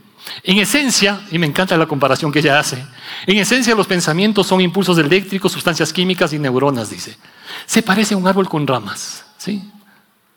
en 0.45 0.59
esencia, 0.59 1.21
y 1.31 1.39
me 1.39 1.47
encanta 1.47 1.77
la 1.77 1.87
comparación 1.87 2.31
que 2.31 2.39
ella 2.39 2.59
hace, 2.59 2.85
en 3.27 3.39
esencia 3.39 3.75
los 3.75 3.87
pensamientos 3.87 4.47
son 4.47 4.61
impulsos 4.61 4.97
eléctricos, 4.99 5.53
sustancias 5.53 5.93
químicas 5.93 6.33
y 6.33 6.39
neuronas, 6.39 6.91
dice. 6.91 7.17
Se 7.67 7.83
parece 7.83 8.15
a 8.15 8.17
un 8.17 8.27
árbol 8.27 8.49
con 8.49 8.67
ramas, 8.67 9.25
¿sí? 9.37 9.63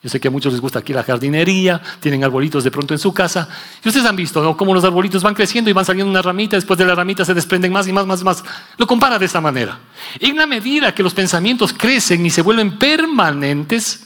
Yo 0.05 0.09
sé 0.09 0.19
que 0.19 0.27
a 0.27 0.31
muchos 0.31 0.53
les 0.53 0.61
gusta 0.61 0.77
aquí 0.77 0.93
la 0.93 1.01
jardinería, 1.01 1.81
tienen 1.99 2.23
arbolitos 2.23 2.63
de 2.63 2.69
pronto 2.69 2.93
en 2.93 2.99
su 2.99 3.11
casa. 3.11 3.49
Y 3.83 3.87
ustedes 3.87 4.05
han 4.05 4.15
visto 4.15 4.55
cómo 4.55 4.71
los 4.71 4.83
arbolitos 4.83 5.23
van 5.23 5.33
creciendo 5.33 5.67
y 5.67 5.73
van 5.73 5.83
saliendo 5.83 6.11
una 6.11 6.21
ramita, 6.21 6.55
después 6.55 6.77
de 6.77 6.85
la 6.85 6.93
ramita 6.93 7.25
se 7.25 7.33
desprenden 7.33 7.71
más 7.71 7.87
y 7.87 7.91
más, 7.91 8.05
más, 8.05 8.23
más. 8.23 8.43
Lo 8.77 8.85
compara 8.85 9.17
de 9.17 9.25
esta 9.25 9.41
manera. 9.41 9.79
En 10.19 10.35
la 10.35 10.45
medida 10.45 10.93
que 10.93 11.01
los 11.01 11.15
pensamientos 11.15 11.73
crecen 11.73 12.23
y 12.23 12.29
se 12.29 12.43
vuelven 12.43 12.77
permanentes, 12.77 14.03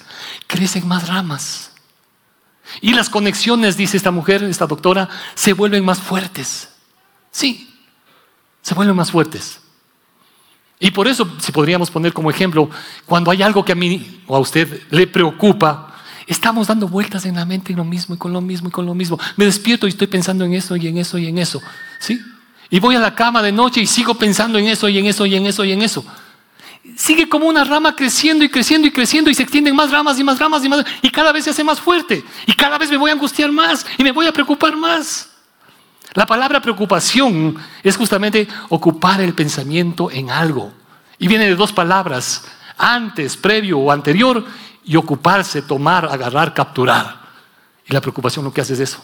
crecen 0.48 0.88
más 0.88 1.06
ramas. 1.10 1.72
Y 2.82 2.94
las 2.94 3.10
conexiones, 3.10 3.78
dice 3.78 3.98
esta 3.98 4.12
mujer, 4.12 4.44
esta 4.44 4.68
doctora, 4.68 5.10
se 5.36 5.54
vuelven 5.54 5.84
más 5.84 6.00
fuertes. 6.00 6.70
Sí, 7.32 7.74
se 8.62 8.74
vuelven 8.74 8.96
más 8.96 9.12
fuertes. 9.12 9.60
Y 10.80 10.92
por 10.92 11.08
eso, 11.08 11.30
si 11.40 11.52
podríamos 11.52 11.92
poner 11.92 12.14
como 12.14 12.30
ejemplo, 12.30 12.70
cuando 13.06 13.32
hay 13.32 13.42
algo 13.42 13.66
que 13.66 13.74
a 13.74 13.76
mí 13.76 14.22
o 14.28 14.36
a 14.36 14.40
usted 14.40 14.84
le 14.92 15.08
preocupa, 15.08 15.94
estamos 16.26 16.68
dando 16.68 16.88
vueltas 16.88 17.26
en 17.26 17.36
la 17.36 17.46
mente 17.46 17.74
en 17.74 17.78
lo 17.78 17.84
mismo 17.84 18.16
y 18.16 18.18
con 18.18 18.32
lo 18.32 18.40
mismo 18.40 18.70
y 18.70 18.72
con 18.72 18.86
lo 18.86 18.96
mismo. 18.96 19.20
Me 19.36 19.46
despierto 19.46 19.88
y 19.88 19.90
estoy 19.90 20.08
pensando 20.08 20.46
en 20.46 20.54
eso 20.54 20.76
y 20.78 20.88
en 20.88 20.98
eso 20.98 21.18
y 21.18 21.28
en 21.28 21.38
eso. 21.38 21.62
¿Sí? 22.00 22.20
Y 22.70 22.80
voy 22.80 22.96
a 22.96 23.00
la 23.00 23.14
cama 23.14 23.42
de 23.42 23.52
noche 23.52 23.82
y 23.82 23.88
sigo 23.88 24.14
pensando 24.14 24.58
en 24.58 24.68
eso 24.68 24.88
y 24.88 25.00
en 25.00 25.08
eso 25.08 25.26
y 25.26 25.36
en 25.36 25.46
eso 25.48 25.66
y 25.66 25.72
en 25.74 25.82
eso 25.82 26.06
sigue 26.96 27.30
como 27.30 27.48
una 27.48 27.64
rama 27.64 27.96
creciendo 27.96 28.44
y 28.44 28.50
creciendo 28.50 28.88
y 28.88 28.92
creciendo 28.92 29.30
y 29.30 29.36
se 29.36 29.44
extienden 29.44 29.76
más 29.76 29.92
ramas 29.92 30.20
y 30.20 30.24
más 30.24 30.40
ramas 30.40 30.64
y 30.64 30.70
más 30.70 30.86
y 31.02 31.10
cada 31.10 31.32
vez 31.32 31.44
se 31.46 31.50
hace 31.50 31.64
más 31.64 31.80
fuerte 31.80 32.24
y 32.46 32.54
cada 32.54 32.78
vez 32.78 32.90
me 32.90 32.98
voy 32.98 33.10
a 33.10 33.14
angustiar 33.14 33.52
más 33.52 33.86
y 33.98 34.04
me 34.04 34.12
voy 34.12 34.28
a 34.28 34.34
preocupar 34.34 34.76
más. 34.76 35.30
La 36.14 36.26
palabra 36.26 36.62
preocupación 36.62 37.56
es 37.84 37.96
justamente 37.96 38.48
ocupar 38.70 39.22
el 39.22 39.34
pensamiento 39.34 40.10
en 40.12 40.32
algo 40.32 40.74
y 41.18 41.28
viene 41.28 41.46
de 41.46 41.56
dos 41.56 41.72
palabras, 41.72 42.46
antes, 42.78 43.38
previo 43.38 43.78
o 43.78 43.92
anterior 43.92 44.44
y 44.84 44.96
ocuparse, 44.96 45.62
tomar, 45.62 46.06
agarrar, 46.06 46.54
capturar. 46.54 47.20
Y 47.88 47.94
la 47.94 48.02
preocupación 48.02 48.46
lo 48.46 48.54
que 48.54 48.62
hace 48.62 48.74
es 48.74 48.80
eso, 48.80 49.04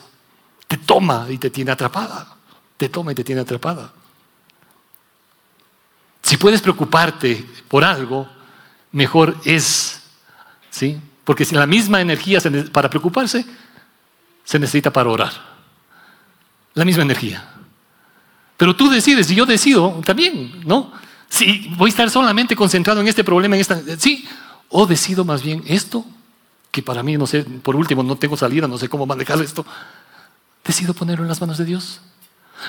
te 0.67 0.78
toma 0.78 1.28
y 1.30 1.38
te 1.38 1.50
tiene 1.50 1.71
atrapada, 1.71 2.36
te 2.78 2.89
toma 2.89 3.12
y 3.12 3.15
te 3.15 3.24
tiene 3.24 3.41
atrapada. 3.41 3.91
Si 6.26 6.38
puedes 6.38 6.60
preocuparte 6.60 7.46
por 7.68 7.84
algo, 7.84 8.28
mejor 8.92 9.36
es, 9.46 10.02
¿sí? 10.72 11.00
Porque 11.24 11.46
la 11.52 11.68
misma 11.68 12.02
energía 12.02 12.40
para 12.72 12.90
preocuparse 12.90 13.46
se 14.44 14.58
necesita 14.58 14.92
para 14.92 15.12
orar. 15.12 15.32
La 16.74 16.84
misma 16.84 17.04
energía. 17.04 17.48
Pero 18.58 18.76
tú 18.76 18.90
decides 18.90 19.30
y 19.30 19.36
yo 19.36 19.46
decido 19.46 20.02
también, 20.04 20.64
¿no? 20.66 20.92
Si 21.30 21.72
voy 21.78 21.90
a 21.90 21.92
estar 21.92 22.10
solamente 22.10 22.56
concentrado 22.56 23.02
en 23.02 23.08
este 23.08 23.24
problema, 23.24 23.54
en 23.54 23.62
esta, 23.62 23.80
sí, 24.00 24.28
o 24.70 24.88
decido 24.88 25.26
más 25.26 25.44
bien 25.44 25.64
esto, 25.68 26.04
que 26.72 26.82
para 26.82 27.04
mí, 27.04 27.18
no 27.18 27.28
sé, 27.28 27.44
por 27.44 27.76
último, 27.76 28.02
no 28.02 28.16
tengo 28.16 28.36
salida, 28.36 28.68
no 28.68 28.80
sé 28.80 28.90
cómo 28.90 29.06
manejar 29.06 29.40
esto, 29.44 29.64
decido 30.66 30.96
ponerlo 30.96 31.24
en 31.24 31.30
las 31.30 31.40
manos 31.40 31.60
de 31.60 31.66
Dios. 31.66 32.02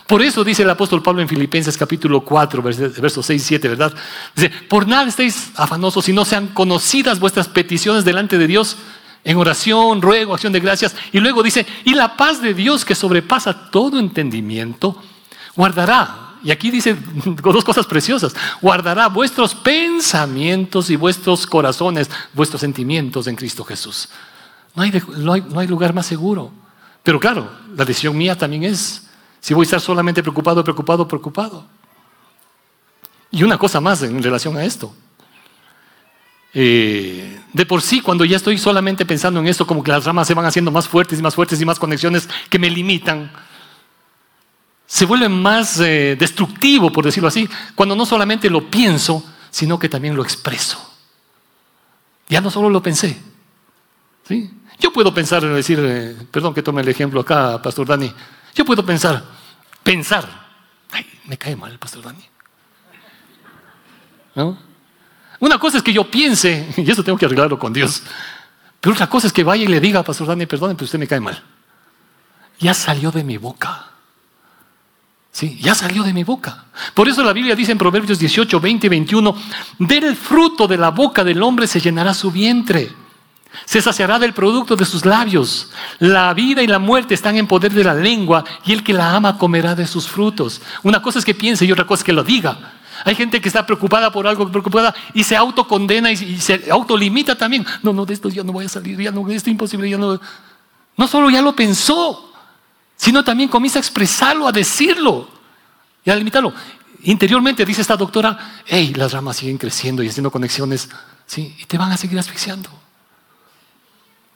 Por 0.07 0.23
eso 0.23 0.45
dice 0.45 0.63
el 0.63 0.71
apóstol 0.71 1.03
Pablo 1.03 1.23
en 1.23 1.29
Filipenses 1.29 1.77
capítulo 1.77 2.21
4, 2.21 2.63
versos 2.63 3.27
6 3.27 3.43
y 3.43 3.45
7, 3.45 3.69
¿verdad? 3.69 3.95
Dice, 4.35 4.51
por 4.69 4.87
nada 4.87 5.09
estéis 5.09 5.53
afanosos 5.57 6.05
si 6.05 6.13
no 6.13 6.25
sean 6.25 6.49
conocidas 6.49 7.19
vuestras 7.19 7.49
peticiones 7.49 8.05
delante 8.05 8.39
de 8.39 8.47
Dios 8.47 8.77
en 9.25 9.37
oración, 9.37 10.03
ruego, 10.03 10.35
acción 10.35 10.53
de 10.53 10.61
gracias. 10.61 10.95
Y 11.13 11.19
luego 11.19 11.43
dice, 11.43 11.67
y 11.85 11.95
la 11.95 12.17
paz 12.17 12.41
de 12.41 12.55
Dios 12.55 12.85
que 12.85 12.95
sobrepasa 12.95 13.71
todo 13.71 13.99
entendimiento, 13.99 15.03
guardará, 15.57 16.27
y 16.45 16.51
aquí 16.51 16.71
dice 16.71 16.97
dos 17.25 17.65
cosas 17.65 17.87
preciosas, 17.87 18.35
guardará 18.61 19.09
vuestros 19.09 19.55
pensamientos 19.55 20.91
y 20.91 20.97
vuestros 20.97 21.47
corazones, 21.47 22.09
vuestros 22.35 22.61
sentimientos 22.61 23.27
en 23.27 23.35
Cristo 23.35 23.65
Jesús. 23.65 24.09
No 24.75 24.83
hay, 24.83 25.03
no 25.17 25.33
hay, 25.33 25.43
no 25.43 25.59
hay 25.59 25.67
lugar 25.67 25.93
más 25.93 26.07
seguro. 26.07 26.53
Pero 27.03 27.19
claro, 27.19 27.51
la 27.75 27.85
decisión 27.85 28.17
mía 28.17 28.37
también 28.37 28.65
es 28.65 29.06
si 29.47 29.55
voy 29.55 29.63
a 29.63 29.67
estar 29.67 29.81
solamente 29.81 30.25
preocupado, 30.25 30.65
preocupado, 30.65 31.07
preocupado. 31.07 31.65
Y 33.31 33.45
una 33.45 33.57
cosa 33.57 33.81
más 33.81 34.03
en 34.03 34.21
relación 34.21 34.57
a 34.57 34.65
esto. 34.65 34.93
Eh, 36.53 37.41
de 37.53 37.65
por 37.65 37.81
sí, 37.81 38.01
cuando 38.01 38.25
ya 38.25 38.39
estoy 38.39 38.59
solamente 38.59 39.07
pensando 39.07 39.39
en 39.39 39.47
esto, 39.47 39.65
como 39.65 39.85
que 39.85 39.93
las 39.93 40.05
ramas 40.05 40.27
se 40.27 40.35
van 40.35 40.47
haciendo 40.47 40.73
más 40.73 40.89
fuertes 40.89 41.21
y 41.21 41.23
más 41.23 41.37
fuertes 41.37 41.61
y 41.61 41.65
más 41.65 41.79
conexiones 41.79 42.29
que 42.51 42.59
me 42.59 42.69
limitan, 42.69 43.31
se 44.85 45.05
vuelve 45.05 45.29
más 45.29 45.79
eh, 45.79 46.17
destructivo, 46.19 46.91
por 46.91 47.05
decirlo 47.05 47.29
así, 47.29 47.49
cuando 47.77 47.95
no 47.95 48.05
solamente 48.05 48.51
lo 48.51 48.69
pienso, 48.69 49.23
sino 49.51 49.79
que 49.79 49.89
también 49.89 50.17
lo 50.17 50.25
expreso. 50.25 50.93
Ya 52.29 52.41
no 52.41 52.51
solo 52.51 52.69
lo 52.69 52.83
pensé. 52.83 53.17
¿sí? 54.27 54.51
Yo 54.81 54.93
puedo 54.93 55.15
pensar 55.15 55.45
en 55.45 55.55
decir, 55.55 55.79
eh, 55.81 56.17
perdón 56.33 56.53
que 56.53 56.65
tome 56.65 56.83
el 56.83 56.89
ejemplo 56.89 57.21
acá, 57.21 57.63
Pastor 57.63 57.87
Dani, 57.87 58.13
yo 58.57 58.65
puedo 58.65 58.85
pensar, 58.85 59.23
pensar, 59.83 60.27
ay, 60.91 61.07
me 61.27 61.37
cae 61.37 61.55
mal 61.55 61.71
el 61.71 61.79
pastor 61.79 62.03
Dani. 62.03 62.25
¿No? 64.35 64.59
Una 65.41 65.59
cosa 65.59 65.77
es 65.77 65.83
que 65.83 65.93
yo 65.93 66.11
piense, 66.11 66.73
y 66.77 66.91
eso 66.91 67.05
tengo 67.05 67.19
que 67.19 67.27
arreglarlo 67.27 67.59
con 67.59 67.73
Dios, 67.73 68.03
pero 68.81 68.95
otra 68.95 69.09
cosa 69.09 69.27
es 69.27 69.33
que 69.33 69.45
vaya 69.45 69.65
y 69.65 69.69
le 69.69 69.79
diga, 69.79 70.03
pastor 70.03 70.27
Dani, 70.27 70.47
perdone, 70.47 70.75
pero 70.75 70.87
usted 70.87 70.99
me 70.99 71.07
cae 71.07 71.21
mal. 71.21 71.43
Ya 72.59 72.73
salió 72.73 73.13
de 73.13 73.23
mi 73.23 73.37
boca. 73.37 73.91
Sí, 75.31 75.59
ya 75.61 75.75
salió 75.75 76.03
de 76.03 76.15
mi 76.15 76.25
boca. 76.25 76.65
Por 76.95 77.09
eso 77.09 77.23
la 77.23 77.35
Biblia 77.35 77.55
dice 77.55 77.73
en 77.73 77.77
Proverbios 77.77 78.19
18, 78.19 78.59
20 78.59 78.87
y 78.87 78.89
21, 78.89 79.37
del 79.81 80.17
fruto 80.17 80.67
de 80.67 80.79
la 80.79 80.91
boca 80.91 81.23
del 81.23 81.43
hombre 81.43 81.67
se 81.67 81.79
llenará 81.79 82.15
su 82.15 82.31
vientre. 82.31 82.91
Se 83.65 83.81
saciará 83.81 84.19
del 84.19 84.33
producto 84.33 84.77
de 84.77 84.85
sus 84.85 85.05
labios. 85.05 85.71
La 85.99 86.33
vida 86.35 86.63
y 86.63 86.67
la 86.67 86.79
muerte 86.79 87.15
están 87.15 87.37
en 87.37 87.47
poder 87.47 87.73
de 87.73 87.85
la 87.85 87.95
lengua 87.95 88.45
y 88.65 88.73
el 88.73 88.85
que 88.85 88.93
la 88.93 89.15
ama 89.15 89.39
comerá 89.39 89.75
de 89.75 89.87
sus 89.87 90.07
frutos. 90.09 90.61
Una 90.83 91.01
cosa 91.01 91.19
es 91.19 91.25
que 91.25 91.35
piense 91.35 91.65
y 91.65 91.73
otra 91.73 91.87
cosa 91.87 92.01
es 92.01 92.05
que 92.05 92.13
lo 92.13 92.23
diga. 92.23 92.75
Hay 93.05 93.15
gente 93.15 93.41
que 93.41 93.49
está 93.49 93.67
preocupada 93.67 94.11
por 94.11 94.27
algo, 94.27 94.51
preocupada 94.51 94.95
y 95.15 95.23
se 95.23 95.37
autocondena 95.37 96.11
y, 96.11 96.39
se 96.39 96.71
autolimita 96.71 97.37
también. 97.37 97.67
No, 97.83 97.93
no, 97.93 98.07
de 98.07 98.15
esto 98.15 98.29
ya 98.29 98.43
no 98.43 98.53
voy 98.53 98.67
a 98.67 98.69
salir, 98.69 99.01
ya 99.01 99.11
no, 99.11 99.21
esto 99.23 99.33
es 99.33 99.49
imposible, 99.49 99.89
ya 99.89 99.99
no. 99.99 100.21
No 100.97 101.07
solo 101.07 101.29
ya 101.29 101.43
lo 101.43 101.55
pensó, 101.55 102.33
sino 102.97 103.23
también 103.23 103.49
comienza 103.49 103.79
a 103.79 103.81
expresarlo, 103.81 104.49
a 104.49 104.53
decirlo 104.53 105.29
y 106.05 106.11
a 106.11 106.17
limitarlo. 106.17 106.53
Interiormente 107.03 107.65
dice 107.65 107.83
esta 107.83 107.97
doctora, 107.97 108.63
hey, 108.65 108.93
las 108.97 109.13
ramas 109.13 109.37
siguen 109.37 109.59
creciendo 109.59 110.03
y 110.03 110.09
haciendo 110.09 110.31
conexiones, 110.31 110.89
¿sí? 111.27 111.55
y 111.61 111.65
te 111.67 111.77
van 111.77 111.93
a 111.93 111.97
seguir 111.97 112.19
asfixiando. 112.19 112.71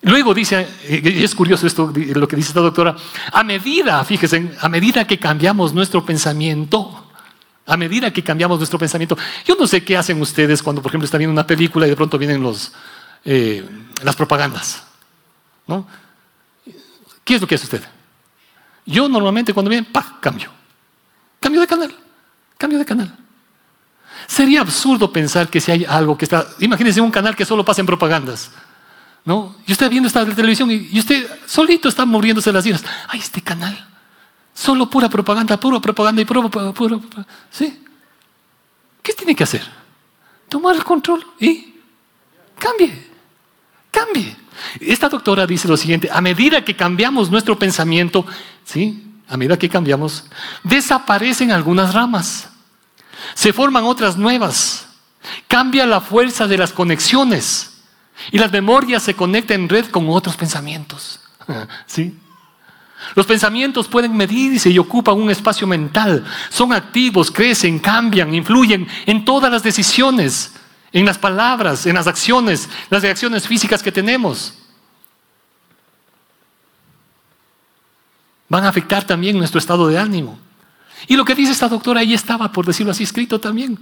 Luego 0.02 0.32
dice, 0.32 0.66
y 0.88 1.22
es 1.22 1.34
curioso 1.34 1.66
esto, 1.66 1.92
lo 2.14 2.26
que 2.26 2.36
dice 2.36 2.48
esta 2.48 2.60
doctora, 2.60 2.96
a 3.32 3.44
medida, 3.44 4.02
fíjense, 4.02 4.52
a 4.58 4.68
medida 4.68 5.06
que 5.06 5.18
cambiamos 5.18 5.74
nuestro 5.74 6.04
pensamiento, 6.04 7.06
a 7.66 7.76
medida 7.76 8.10
que 8.10 8.24
cambiamos 8.24 8.58
nuestro 8.58 8.78
pensamiento, 8.78 9.18
yo 9.44 9.56
no 9.56 9.66
sé 9.66 9.84
qué 9.84 9.98
hacen 9.98 10.20
ustedes 10.20 10.62
cuando, 10.62 10.80
por 10.80 10.90
ejemplo, 10.90 11.04
están 11.04 11.18
viendo 11.18 11.32
una 11.32 11.46
película 11.46 11.86
y 11.86 11.90
de 11.90 11.96
pronto 11.96 12.16
vienen 12.16 12.42
los, 12.42 12.72
eh, 13.26 13.62
las 14.02 14.16
propagandas, 14.16 14.84
¿no? 15.66 15.86
¿Qué 17.22 17.34
es 17.34 17.40
lo 17.40 17.46
que 17.46 17.56
hace 17.56 17.64
usted? 17.64 17.84
Yo 18.86 19.06
normalmente 19.06 19.52
cuando 19.52 19.68
viene, 19.68 19.86
¡pah! 19.90 20.18
cambio. 20.20 20.50
Cambio 21.38 21.60
de 21.60 21.66
canal. 21.66 21.94
Cambio 22.56 22.78
de 22.78 22.84
canal. 22.84 23.16
Sería 24.26 24.62
absurdo 24.62 25.12
pensar 25.12 25.48
que 25.48 25.60
si 25.60 25.70
hay 25.70 25.84
algo 25.84 26.16
que 26.16 26.24
está. 26.24 26.46
Imagínense 26.60 27.00
un 27.00 27.10
canal 27.10 27.36
que 27.36 27.44
solo 27.44 27.64
pasa 27.64 27.80
en 27.80 27.86
propagandas. 27.86 28.50
¿No? 29.24 29.54
Y 29.66 29.72
usted 29.72 29.90
viendo 29.90 30.06
esta 30.06 30.24
televisión 30.24 30.70
y, 30.70 30.98
usted 30.98 31.28
solito 31.46 31.88
está 31.88 32.06
muriéndose 32.06 32.52
las 32.52 32.64
iras. 32.66 32.84
¡Ay, 33.08 33.20
este 33.20 33.42
canal! 33.42 33.86
Solo 34.54 34.88
pura 34.88 35.08
propaganda, 35.08 35.58
pura 35.58 35.80
propaganda 35.80 36.22
y 36.22 36.24
pura, 36.24 36.48
pura, 36.48 36.72
pura. 36.72 36.98
¿Sí? 37.50 37.82
¿Qué 39.02 39.12
tiene 39.12 39.34
que 39.34 39.44
hacer? 39.44 39.62
Tomar 40.48 40.76
el 40.76 40.84
control 40.84 41.24
y 41.38 41.74
cambie. 42.58 43.10
Cambie. 43.90 44.36
Esta 44.80 45.08
doctora 45.08 45.46
dice 45.46 45.68
lo 45.68 45.76
siguiente, 45.76 46.08
a 46.12 46.20
medida 46.20 46.64
que 46.64 46.76
cambiamos 46.76 47.30
nuestro 47.30 47.58
pensamiento, 47.58 48.26
¿sí? 48.64 49.06
A 49.28 49.36
medida 49.36 49.58
que 49.58 49.68
cambiamos, 49.68 50.24
desaparecen 50.62 51.52
algunas 51.52 51.94
ramas, 51.94 52.50
se 53.34 53.52
forman 53.52 53.84
otras 53.84 54.16
nuevas, 54.16 54.88
cambia 55.48 55.86
la 55.86 56.00
fuerza 56.00 56.46
de 56.46 56.58
las 56.58 56.72
conexiones 56.72 57.69
y 58.30 58.38
las 58.38 58.52
memorias 58.52 59.02
se 59.02 59.14
conectan 59.14 59.62
en 59.62 59.68
red 59.68 59.86
con 59.86 60.08
otros 60.08 60.36
pensamientos. 60.36 61.20
¿Sí? 61.86 62.18
Los 63.14 63.26
pensamientos 63.26 63.88
pueden 63.88 64.14
medirse 64.14 64.70
y 64.70 64.78
ocupan 64.78 65.16
un 65.16 65.30
espacio 65.30 65.66
mental, 65.66 66.24
son 66.50 66.72
activos, 66.72 67.30
crecen, 67.30 67.78
cambian, 67.78 68.34
influyen 68.34 68.86
en 69.06 69.24
todas 69.24 69.50
las 69.50 69.62
decisiones 69.62 70.52
en 70.92 71.06
las 71.06 71.18
palabras, 71.18 71.86
en 71.86 71.94
las 71.94 72.06
acciones, 72.06 72.68
las 72.88 73.02
reacciones 73.02 73.46
físicas 73.46 73.82
que 73.82 73.92
tenemos. 73.92 74.54
Van 78.48 78.64
a 78.64 78.68
afectar 78.68 79.04
también 79.04 79.38
nuestro 79.38 79.58
estado 79.58 79.86
de 79.86 79.98
ánimo. 79.98 80.38
Y 81.06 81.16
lo 81.16 81.24
que 81.24 81.34
dice 81.34 81.52
esta 81.52 81.68
doctora 81.68 82.00
ahí 82.00 82.12
estaba, 82.12 82.50
por 82.50 82.66
decirlo 82.66 82.90
así, 82.90 83.04
escrito 83.04 83.40
también. 83.40 83.78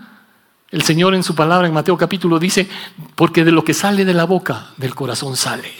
El 0.70 0.82
Señor 0.82 1.14
en 1.14 1.22
su 1.22 1.34
palabra 1.34 1.66
en 1.66 1.74
Mateo 1.74 1.96
capítulo 1.96 2.38
dice, 2.38 2.68
porque 3.14 3.44
de 3.44 3.52
lo 3.52 3.64
que 3.64 3.74
sale 3.74 4.04
de 4.04 4.14
la 4.14 4.24
boca, 4.24 4.68
del 4.76 4.94
corazón 4.94 5.36
sale. 5.36 5.72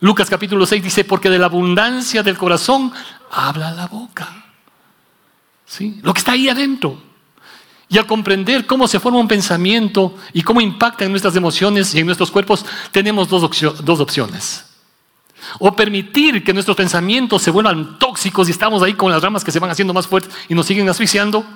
Lucas 0.00 0.28
capítulo 0.28 0.66
6 0.66 0.82
dice, 0.82 1.04
porque 1.04 1.30
de 1.30 1.38
la 1.38 1.46
abundancia 1.46 2.22
del 2.22 2.36
corazón 2.36 2.92
habla 3.30 3.72
la 3.72 3.86
boca. 3.86 4.44
¿Sí? 5.64 5.98
Lo 6.02 6.12
que 6.12 6.18
está 6.18 6.32
ahí 6.32 6.48
adentro. 6.48 7.00
Y 7.88 7.98
al 7.98 8.06
comprender 8.06 8.66
cómo 8.66 8.88
se 8.88 9.00
forma 9.00 9.18
un 9.18 9.28
pensamiento 9.28 10.14
y 10.32 10.42
cómo 10.42 10.60
impacta 10.60 11.04
en 11.04 11.12
nuestras 11.12 11.36
emociones 11.36 11.94
y 11.94 12.00
en 12.00 12.06
nuestros 12.06 12.30
cuerpos, 12.30 12.66
tenemos 12.90 13.28
dos, 13.28 13.42
opciones. 14.00 14.66
O 15.58 15.74
permitir 15.74 16.42
que 16.42 16.52
nuestros 16.52 16.76
pensamientos 16.76 17.42
se 17.42 17.50
vuelvan 17.50 17.98
tóxicos 17.98 18.48
y 18.48 18.50
estamos 18.50 18.82
ahí 18.82 18.94
con 18.94 19.10
las 19.10 19.22
ramas 19.22 19.44
que 19.44 19.52
se 19.52 19.60
van 19.60 19.70
haciendo 19.70 19.94
más 19.94 20.06
fuertes 20.06 20.34
y 20.48 20.54
nos 20.54 20.66
siguen 20.66 20.88
asfixiando. 20.88 21.46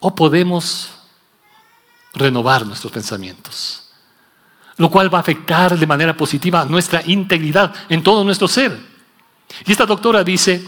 O 0.00 0.14
podemos 0.14 0.95
renovar 2.16 2.66
nuestros 2.66 2.92
pensamientos. 2.92 3.84
Lo 4.78 4.90
cual 4.90 5.12
va 5.12 5.18
a 5.18 5.20
afectar 5.20 5.78
de 5.78 5.86
manera 5.86 6.16
positiva 6.16 6.64
nuestra 6.64 7.02
integridad 7.06 7.72
en 7.88 8.02
todo 8.02 8.24
nuestro 8.24 8.48
ser. 8.48 8.78
Y 9.64 9.72
esta 9.72 9.86
doctora 9.86 10.24
dice, 10.24 10.62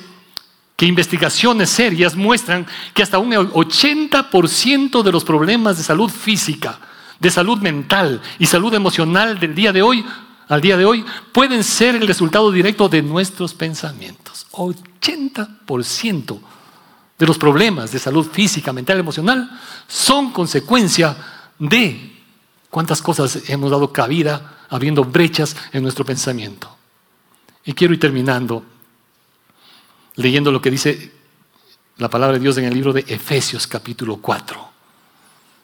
que 0.79 0.87
investigaciones 0.87 1.71
serias 1.71 2.15
muestran 2.15 2.65
que 2.95 3.03
hasta 3.03 3.19
un 3.19 3.33
80% 3.33 5.03
de 5.03 5.11
los 5.11 5.25
problemas 5.25 5.77
de 5.77 5.83
salud 5.83 6.09
física, 6.09 6.79
de 7.19 7.33
salud 7.33 7.59
mental 7.59 8.23
y 8.39 8.47
salud 8.47 8.73
emocional 8.73 9.41
del 9.41 9.57
día 9.57 9.73
de 9.73 9.83
hoy, 9.83 10.07
al 10.47 10.61
día 10.61 10.77
de 10.77 10.85
hoy, 10.85 11.05
pueden 11.33 11.65
ser 11.65 11.97
el 11.97 12.07
resultado 12.07 12.53
directo 12.53 12.89
de 12.89 13.03
nuestros 13.03 13.55
pensamientos. 13.55 14.47
80% 14.53 16.39
de 17.19 17.27
los 17.27 17.39
problemas 17.39 17.91
de 17.91 17.99
salud 17.99 18.29
física, 18.31 18.73
mental 18.73 19.01
emocional 19.01 19.51
son 19.89 20.31
consecuencia 20.31 21.17
de 21.59 22.13
cuántas 22.71 23.03
cosas 23.03 23.49
hemos 23.49 23.71
dado 23.71 23.93
cabida 23.93 24.59
abriendo 24.69 25.05
brechas 25.05 25.57
en 25.73 25.83
nuestro 25.83 26.05
pensamiento. 26.05 26.75
Y 27.65 27.73
quiero 27.73 27.95
ir 27.95 28.01
terminando 28.01 28.65
leyendo 30.17 30.51
lo 30.51 30.61
que 30.61 30.71
dice 30.71 31.13
la 31.97 32.09
palabra 32.09 32.35
de 32.35 32.43
Dios 32.43 32.59
en 32.59 32.65
el 32.65 32.75
libro 32.75 32.93
de 32.93 33.05
Efesios 33.07 33.67
capítulo 33.67 34.17
4. 34.17 34.69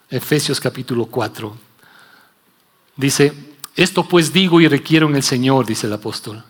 Efesios 0.09 0.59
capítulo 0.59 1.05
4. 1.07 1.57
Dice, 2.95 3.33
esto 3.75 4.07
pues 4.07 4.31
digo 4.31 4.61
y 4.61 4.67
requiero 4.67 5.07
en 5.09 5.15
el 5.15 5.23
Señor, 5.23 5.65
dice 5.65 5.87
el 5.87 5.93
apóstol, 5.93 6.43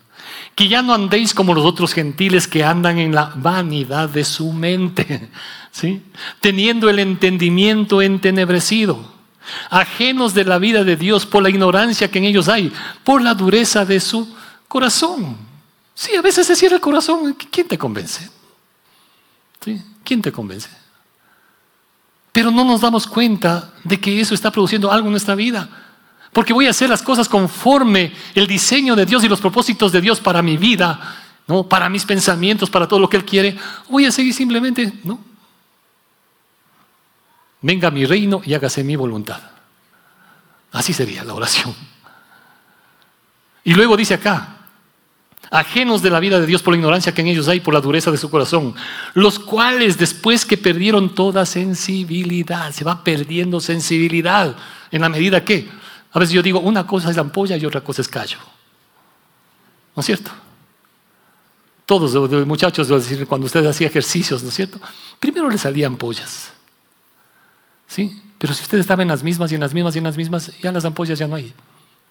que 0.54 0.68
ya 0.68 0.82
no 0.82 0.94
andéis 0.94 1.34
como 1.34 1.54
los 1.54 1.66
otros 1.66 1.94
gentiles 1.94 2.48
que 2.48 2.64
andan 2.64 3.00
en 3.00 3.16
la 3.16 3.34
vanidad 3.36 4.10
de 4.10 4.24
su 4.24 4.52
mente, 4.54 5.30
¿sí? 5.72 6.04
teniendo 6.40 6.90
el 6.90 7.00
entendimiento 7.00 8.02
entenebrecido, 8.02 9.15
ajenos 9.70 10.34
de 10.34 10.46
la 10.46 10.60
vida 10.60 10.84
de 10.84 10.96
Dios 10.96 11.26
por 11.26 11.44
la 11.44 11.50
ignorancia 11.50 12.10
que 12.10 12.20
en 12.20 12.26
ellos 12.26 12.48
hay, 12.48 12.72
por 13.04 13.22
la 13.22 13.34
dureza 13.34 13.86
de 13.86 14.00
su 14.00 14.34
corazón 14.68 15.46
Sí, 15.96 16.14
a 16.14 16.22
veces 16.22 16.46
se 16.46 16.56
cierra 16.58 16.76
el 16.76 16.82
corazón. 16.82 17.36
¿Quién 17.50 17.68
te 17.68 17.78
convence? 17.78 18.30
¿Quién 20.04 20.22
te 20.22 20.32
convence? 20.32 20.70
Pero 22.34 22.52
no 22.52 22.66
nos 22.66 22.82
damos 22.82 23.08
cuenta 23.08 23.74
de 23.86 24.00
que 24.00 24.20
eso 24.20 24.36
está 24.36 24.52
produciendo 24.52 24.92
algo 24.92 25.08
en 25.08 25.12
nuestra 25.12 25.36
vida. 25.36 25.70
Porque 26.34 26.52
voy 26.52 26.68
a 26.68 26.72
hacer 26.72 26.90
las 26.90 27.02
cosas 27.02 27.30
conforme 27.30 28.14
el 28.36 28.46
diseño 28.46 28.94
de 28.94 29.06
Dios 29.06 29.24
y 29.24 29.30
los 29.30 29.40
propósitos 29.40 29.94
de 29.94 30.02
Dios 30.02 30.20
para 30.20 30.42
mi 30.42 30.58
vida, 30.58 31.00
¿no? 31.48 31.64
para 31.64 31.88
mis 31.88 32.04
pensamientos, 32.04 32.70
para 32.70 32.90
todo 32.90 33.00
lo 33.00 33.10
que 33.10 33.16
Él 33.16 33.24
quiere. 33.24 33.58
Voy 33.90 34.06
a 34.06 34.12
seguir 34.12 34.34
simplemente, 34.34 34.92
¿no? 35.06 35.18
Venga 37.66 37.90
mi 37.90 38.06
reino 38.06 38.44
y 38.46 38.54
hágase 38.54 38.84
mi 38.84 38.96
voluntad. 38.96 39.42
Así 40.72 40.94
sería 40.94 41.24
la 41.24 41.34
oración. 41.34 41.74
Y 43.64 43.74
luego 43.74 43.98
dice 43.98 44.14
acá, 44.14 44.58
ajenos 45.50 46.04
de 46.04 46.12
la 46.12 46.20
vida 46.20 46.40
de 46.40 46.46
Dios 46.46 46.62
por 46.62 46.74
la 46.74 46.78
ignorancia 46.78 47.12
que 47.12 47.22
en 47.22 47.28
ellos 47.28 47.48
hay, 47.48 47.62
por 47.62 47.74
la 47.74 47.82
dureza 47.82 48.12
de 48.12 48.18
su 48.18 48.30
corazón, 48.30 48.76
los 49.16 49.40
cuales 49.40 49.98
después 49.98 50.46
que 50.46 50.58
perdieron 50.58 51.16
toda 51.16 51.44
sensibilidad, 51.48 52.72
se 52.72 52.84
va 52.84 53.04
perdiendo 53.04 53.60
sensibilidad 53.60 54.56
en 54.92 55.02
la 55.02 55.10
medida 55.10 55.44
que, 55.44 55.68
a 56.12 56.20
veces 56.20 56.36
yo 56.36 56.44
digo, 56.44 56.60
una 56.60 56.86
cosa 56.86 57.10
es 57.10 57.16
la 57.16 57.24
ampolla 57.24 57.58
y 57.58 57.66
otra 57.66 57.82
cosa 57.82 58.04
es 58.04 58.08
callo. 58.08 58.38
¿No 59.96 60.02
es 60.02 60.06
cierto? 60.06 60.30
Todos 61.88 62.14
los 62.14 62.46
muchachos, 62.46 62.88
cuando 63.28 63.48
ustedes 63.48 63.66
hacían 63.66 63.90
ejercicios, 63.90 64.44
¿no 64.44 64.50
es 64.50 64.56
cierto? 64.56 64.80
Primero 65.20 65.50
les 65.50 65.62
salían 65.62 65.94
ampollas. 65.94 66.52
Pero 68.38 68.54
si 68.54 68.64
ustedes 68.64 68.82
estaban 68.82 69.04
en 69.04 69.10
las 69.10 69.24
mismas 69.24 69.52
y 69.52 69.56
en 69.56 69.62
las 69.62 69.74
mismas 69.74 69.96
y 69.96 69.98
en 70.00 70.04
las 70.04 70.18
mismas, 70.18 70.52
ya 70.62 70.72
las 70.72 70.86
ampollas 70.86 71.18
ya 71.18 71.28
no 71.28 71.36
hay. 71.36 71.54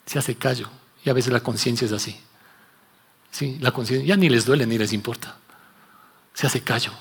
Se 0.06 0.18
hace 0.18 0.34
callo. 0.34 0.68
Y 1.04 1.10
a 1.10 1.12
veces 1.12 1.32
la 1.32 1.40
conciencia 1.40 1.84
es 1.84 1.92
así. 1.92 2.16
¿sí? 3.30 3.58
La 3.60 3.70
conciencia 3.70 4.06
ya 4.06 4.16
ni 4.16 4.28
les 4.28 4.44
duele 4.44 4.66
ni 4.66 4.78
les 4.78 4.92
importa. 4.92 5.36
Se 6.32 6.46
hace 6.46 6.62
callo. 6.62 6.92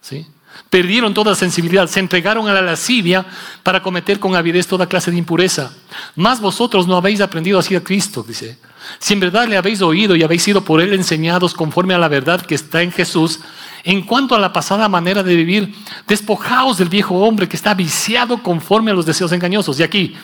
¿sí? 0.00 0.26
Perdieron 0.70 1.14
toda 1.14 1.34
sensibilidad, 1.34 1.86
se 1.86 2.00
entregaron 2.00 2.48
a 2.48 2.52
la 2.52 2.62
lascivia 2.62 3.24
para 3.62 3.82
cometer 3.82 4.18
con 4.18 4.34
avidez 4.34 4.66
toda 4.66 4.88
clase 4.88 5.10
de 5.10 5.16
impureza. 5.16 5.72
Más 6.16 6.40
vosotros 6.40 6.86
no 6.86 6.96
habéis 6.96 7.20
aprendido 7.20 7.58
así 7.58 7.74
a 7.74 7.82
Cristo, 7.82 8.24
dice. 8.26 8.58
Si 8.98 9.14
en 9.14 9.20
verdad 9.20 9.48
le 9.48 9.56
habéis 9.56 9.82
oído 9.82 10.16
y 10.16 10.22
habéis 10.22 10.42
sido 10.42 10.64
por 10.64 10.80
él 10.80 10.92
enseñados 10.92 11.54
conforme 11.54 11.94
a 11.94 11.98
la 11.98 12.08
verdad 12.08 12.40
que 12.40 12.54
está 12.54 12.82
en 12.82 12.92
Jesús, 12.92 13.40
en 13.84 14.02
cuanto 14.02 14.34
a 14.34 14.38
la 14.38 14.52
pasada 14.52 14.88
manera 14.88 15.22
de 15.22 15.36
vivir, 15.36 15.74
despojaos 16.08 16.78
del 16.78 16.88
viejo 16.88 17.16
hombre 17.16 17.48
que 17.48 17.56
está 17.56 17.74
viciado 17.74 18.42
conforme 18.42 18.90
a 18.90 18.94
los 18.94 19.06
deseos 19.06 19.32
engañosos. 19.32 19.78
Y 19.78 19.82
aquí, 19.82 20.16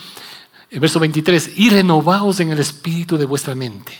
El 0.70 0.80
verso 0.80 1.00
23, 1.00 1.52
y 1.56 1.68
renovaos 1.70 2.38
en 2.40 2.52
el 2.52 2.58
espíritu 2.60 3.18
de 3.18 3.26
vuestra 3.26 3.54
mente. 3.54 3.92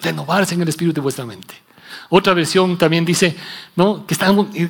Renovarse 0.00 0.54
en 0.54 0.62
el 0.62 0.68
espíritu 0.68 0.96
de 0.96 1.00
vuestra 1.00 1.24
mente. 1.24 1.54
Otra 2.10 2.34
versión 2.34 2.76
también 2.76 3.04
dice 3.04 3.36
¿no? 3.76 4.06
que 4.06 4.14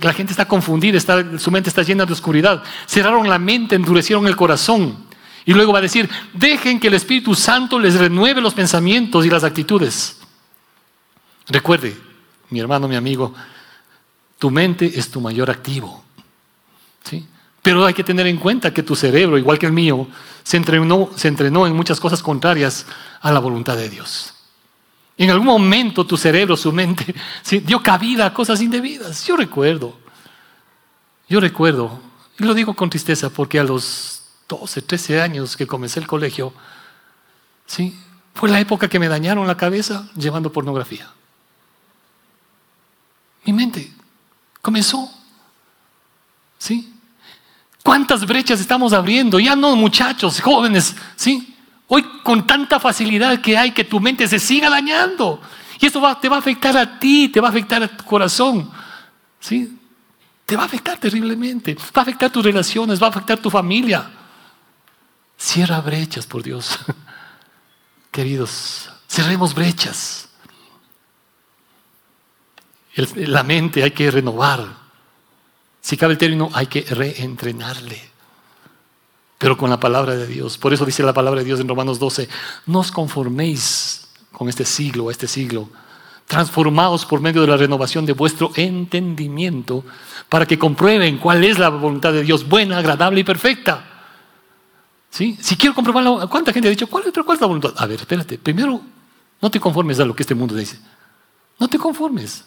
la 0.01 0.12
gente 0.12 0.33
está 0.33 0.47
confundida, 0.47 0.99
su 1.39 1.51
mente 1.51 1.68
está 1.68 1.83
llena 1.83 2.07
de 2.07 2.12
oscuridad. 2.12 2.62
Cerraron 2.87 3.29
la 3.29 3.39
mente, 3.39 3.75
endurecieron 3.75 4.27
el 4.27 4.37
corazón. 4.37 5.03
Y 5.47 5.53
luego 5.53 5.72
va 5.72 5.78
a 5.78 5.82
decir, 5.82 6.09
dejen 6.32 6.80
que 6.80 6.88
el 6.88 6.95
Espíritu 6.95 7.34
Santo 7.34 7.78
les 7.78 7.97
renueve 7.97 8.40
los 8.40 8.55
pensamientos 8.55 9.26
y 9.26 9.30
las 9.30 9.45
actitudes. 9.45 10.18
Recuerde, 11.49 11.97
mi 12.51 12.61
hermano, 12.61 12.88
mi 12.88 12.97
amigo, 12.97 13.34
tu 14.38 14.51
mente 14.51 14.90
es 14.99 15.11
tu 15.11 15.20
mayor 15.20 15.51
activo. 15.51 16.03
¿sí? 17.05 17.26
Pero 17.62 17.84
hay 17.84 17.95
que 17.95 18.05
tener 18.05 18.26
en 18.26 18.38
cuenta 18.38 18.72
que 18.72 18.82
tu 18.82 18.97
cerebro, 18.97 19.36
igual 19.36 19.59
que 19.59 19.66
el 19.66 19.72
mío, 19.72 20.09
se 20.42 20.57
entrenó, 20.57 21.11
se 21.16 21.28
entrenó 21.28 21.66
en 21.66 21.74
muchas 21.74 22.01
cosas 22.01 22.22
contrarias 22.22 22.86
a 23.20 23.32
la 23.32 23.40
voluntad 23.40 23.76
de 23.76 23.90
Dios. 23.90 24.34
En 25.16 25.30
algún 25.30 25.47
momento 25.47 26.07
tu 26.07 26.16
cerebro, 26.16 26.57
su 26.57 26.72
mente, 26.72 27.14
dio 27.64 27.82
cabida 27.82 28.26
a 28.26 28.34
cosas 28.34 28.61
indebidas. 28.61 29.26
Yo 29.26 29.36
recuerdo, 29.36 29.97
yo 31.28 31.40
recuerdo, 31.40 32.01
y 32.38 32.45
lo 32.45 32.55
digo 32.55 32.74
con 32.74 32.90
tristeza 32.90 33.30
porque 33.30 33.59
a 33.59 33.64
los 33.64 34.14
12, 34.59 34.82
13 34.82 35.20
años 35.20 35.57
que 35.57 35.66
comencé 35.66 36.00
el 36.00 36.07
colegio, 36.07 36.52
¿sí? 37.66 37.98
fue 38.34 38.50
la 38.50 38.61
época 38.61 38.88
que 38.88 38.98
me 38.98 39.09
dañaron 39.09 39.46
la 39.46 39.57
cabeza 39.57 40.09
llevando 40.16 40.52
pornografía. 40.52 41.09
Mi 43.44 43.52
mente 43.52 43.92
comenzó. 44.61 45.11
¿Sí? 46.59 46.92
¿Cuántas 47.82 48.26
brechas 48.26 48.61
estamos 48.61 48.92
abriendo? 48.92 49.38
Ya 49.38 49.55
no 49.55 49.76
muchachos, 49.76 50.40
jóvenes, 50.40 50.96
¿sí? 51.14 51.55
Hoy 51.86 52.02
con 52.22 52.46
tanta 52.46 52.80
facilidad 52.80 53.40
que 53.40 53.57
hay 53.59 53.72
que 53.72 53.84
tu 53.84 54.00
mente 54.00 54.26
se 54.26 54.38
siga 54.38 54.70
dañando. 54.70 55.40
Y 55.78 55.86
esto 55.86 56.00
te 56.20 56.28
va 56.28 56.36
a 56.36 56.38
afectar 56.38 56.76
a 56.76 56.98
ti, 56.98 57.28
te 57.28 57.40
va 57.40 57.48
a 57.48 57.50
afectar 57.50 57.82
a 57.82 57.88
tu 57.88 58.05
corazón. 58.05 58.70
¿Sí? 59.38 59.78
Te 60.46 60.57
va 60.57 60.62
a 60.62 60.66
afectar 60.66 60.98
terriblemente. 60.98 61.74
Va 61.74 62.00
a 62.00 62.02
afectar 62.02 62.30
tus 62.30 62.42
relaciones, 62.42 63.00
va 63.00 63.09
a 63.09 63.11
afectar 63.11 63.38
tu 63.38 63.50
familia. 63.50 64.11
Cierra 65.45 65.82
brechas, 65.82 66.26
por 66.26 66.42
Dios. 66.42 66.78
Queridos, 68.11 68.88
cerremos 69.07 69.55
brechas. 69.55 70.30
la 73.16 73.42
mente 73.42 73.82
hay 73.82 73.90
que 73.90 74.11
renovar. 74.11 74.66
Si 75.82 75.99
cabe 75.99 76.14
el 76.14 76.18
término, 76.18 76.49
hay 76.55 76.66
que 76.66 76.80
reentrenarle 76.80 78.14
pero 79.36 79.59
con 79.59 79.68
la 79.68 79.78
palabra 79.78 80.16
de 80.16 80.26
Dios. 80.26 80.57
Por 80.57 80.72
eso 80.72 80.86
dice 80.86 81.03
la 81.03 81.12
palabra 81.12 81.40
de 81.40 81.45
Dios 81.45 81.61
en 81.61 81.68
Romanos 81.68 81.99
12, 81.99 82.30
no 82.64 82.78
os 82.78 82.90
conforméis 82.90 84.09
con 84.32 84.49
este 84.49 84.64
siglo, 84.64 85.11
este 85.11 85.28
siglo, 85.28 85.68
transformaos 86.26 87.05
por 87.05 87.20
medio 87.20 87.42
de 87.42 87.49
la 87.49 87.59
renovación 87.59 88.07
de 88.07 88.14
vuestro 88.14 88.53
entendimiento 88.57 89.84
para 90.30 90.47
que 90.47 90.59
comprueben 90.59 91.18
cuál 91.18 91.45
es 91.45 91.59
la 91.59 91.68
voluntad 91.68 92.14
de 92.14 92.22
Dios, 92.22 92.49
buena, 92.49 92.78
agradable 92.78 93.20
y 93.20 93.24
perfecta. 93.24 93.93
Si 95.15 95.57
quiero 95.57 95.77
comprobarlo, 95.77 96.29
¿cuánta 96.29 96.53
gente 96.53 96.67
ha 96.67 96.71
dicho, 96.71 96.89
¿cuál, 96.89 97.05
¿cuál 97.12 97.37
es 97.37 97.41
la 97.41 97.47
voluntad? 97.47 97.73
A 97.77 97.87
ver, 97.87 98.01
espérate, 98.01 98.37
primero, 98.37 98.81
no 99.41 99.49
te 99.49 99.61
conformes 99.61 100.01
a 100.01 100.05
lo 100.05 100.12
que 100.12 100.25
este 100.25 100.35
mundo 100.35 100.57
dice. 100.57 100.77
No 101.61 101.69
te 101.69 101.79
conformes. 101.79 102.45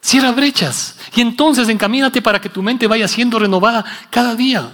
Cierra 0.00 0.32
brechas 0.32 0.96
y 1.14 1.20
entonces 1.20 1.68
encamínate 1.68 2.20
para 2.20 2.40
que 2.40 2.48
tu 2.48 2.62
mente 2.62 2.88
vaya 2.88 3.06
siendo 3.06 3.38
renovada 3.38 3.84
cada 4.10 4.34
día. 4.34 4.72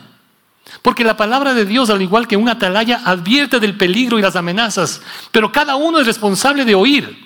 Porque 0.81 1.05
la 1.05 1.19
palabra 1.19 1.53
de 1.53 1.67
Dios, 1.67 1.91
al 1.91 2.01
igual 2.01 2.27
que 2.27 2.39
un 2.39 2.49
atalaya, 2.49 3.03
advierte 3.05 3.61
del 3.61 3.77
peligro 3.77 4.19
y 4.19 4.23
las 4.23 4.35
amenazas, 4.35 5.03
pero 5.31 5.53
cada 5.53 5.77
uno 5.77 6.01
es 6.01 6.07
responsable 6.07 6.65
de 6.65 6.75
oír, 6.75 7.19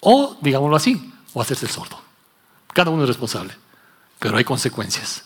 o, 0.00 0.34
digámoslo 0.40 0.76
así, 0.76 1.12
o 1.34 1.42
hacerse 1.42 1.66
el 1.66 1.72
sordo. 1.72 2.00
Cada 2.72 2.90
uno 2.90 3.02
es 3.02 3.08
responsable, 3.08 3.54
pero 4.18 4.38
hay 4.38 4.44
consecuencias. 4.44 5.24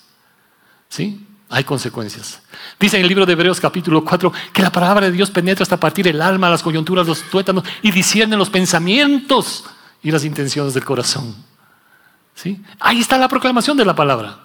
¿Sí? 0.88 1.24
Hay 1.48 1.64
consecuencias. 1.64 2.40
Dice 2.78 2.96
en 2.96 3.02
el 3.02 3.08
libro 3.08 3.24
de 3.24 3.32
Hebreos 3.32 3.60
capítulo 3.60 4.04
4 4.04 4.32
que 4.52 4.62
la 4.62 4.72
palabra 4.72 5.06
de 5.06 5.12
Dios 5.12 5.30
penetra 5.30 5.62
hasta 5.62 5.78
partir 5.78 6.08
el 6.08 6.20
alma, 6.20 6.50
las 6.50 6.62
coyunturas, 6.62 7.06
los 7.06 7.22
tuétanos 7.22 7.64
y 7.82 7.92
discierne 7.92 8.36
los 8.36 8.50
pensamientos 8.50 9.64
y 10.02 10.10
las 10.10 10.24
intenciones 10.24 10.74
del 10.74 10.84
corazón. 10.84 11.36
¿Sí? 12.34 12.60
Ahí 12.80 13.00
está 13.00 13.16
la 13.16 13.28
proclamación 13.28 13.76
de 13.76 13.84
la 13.84 13.94
palabra. 13.94 14.40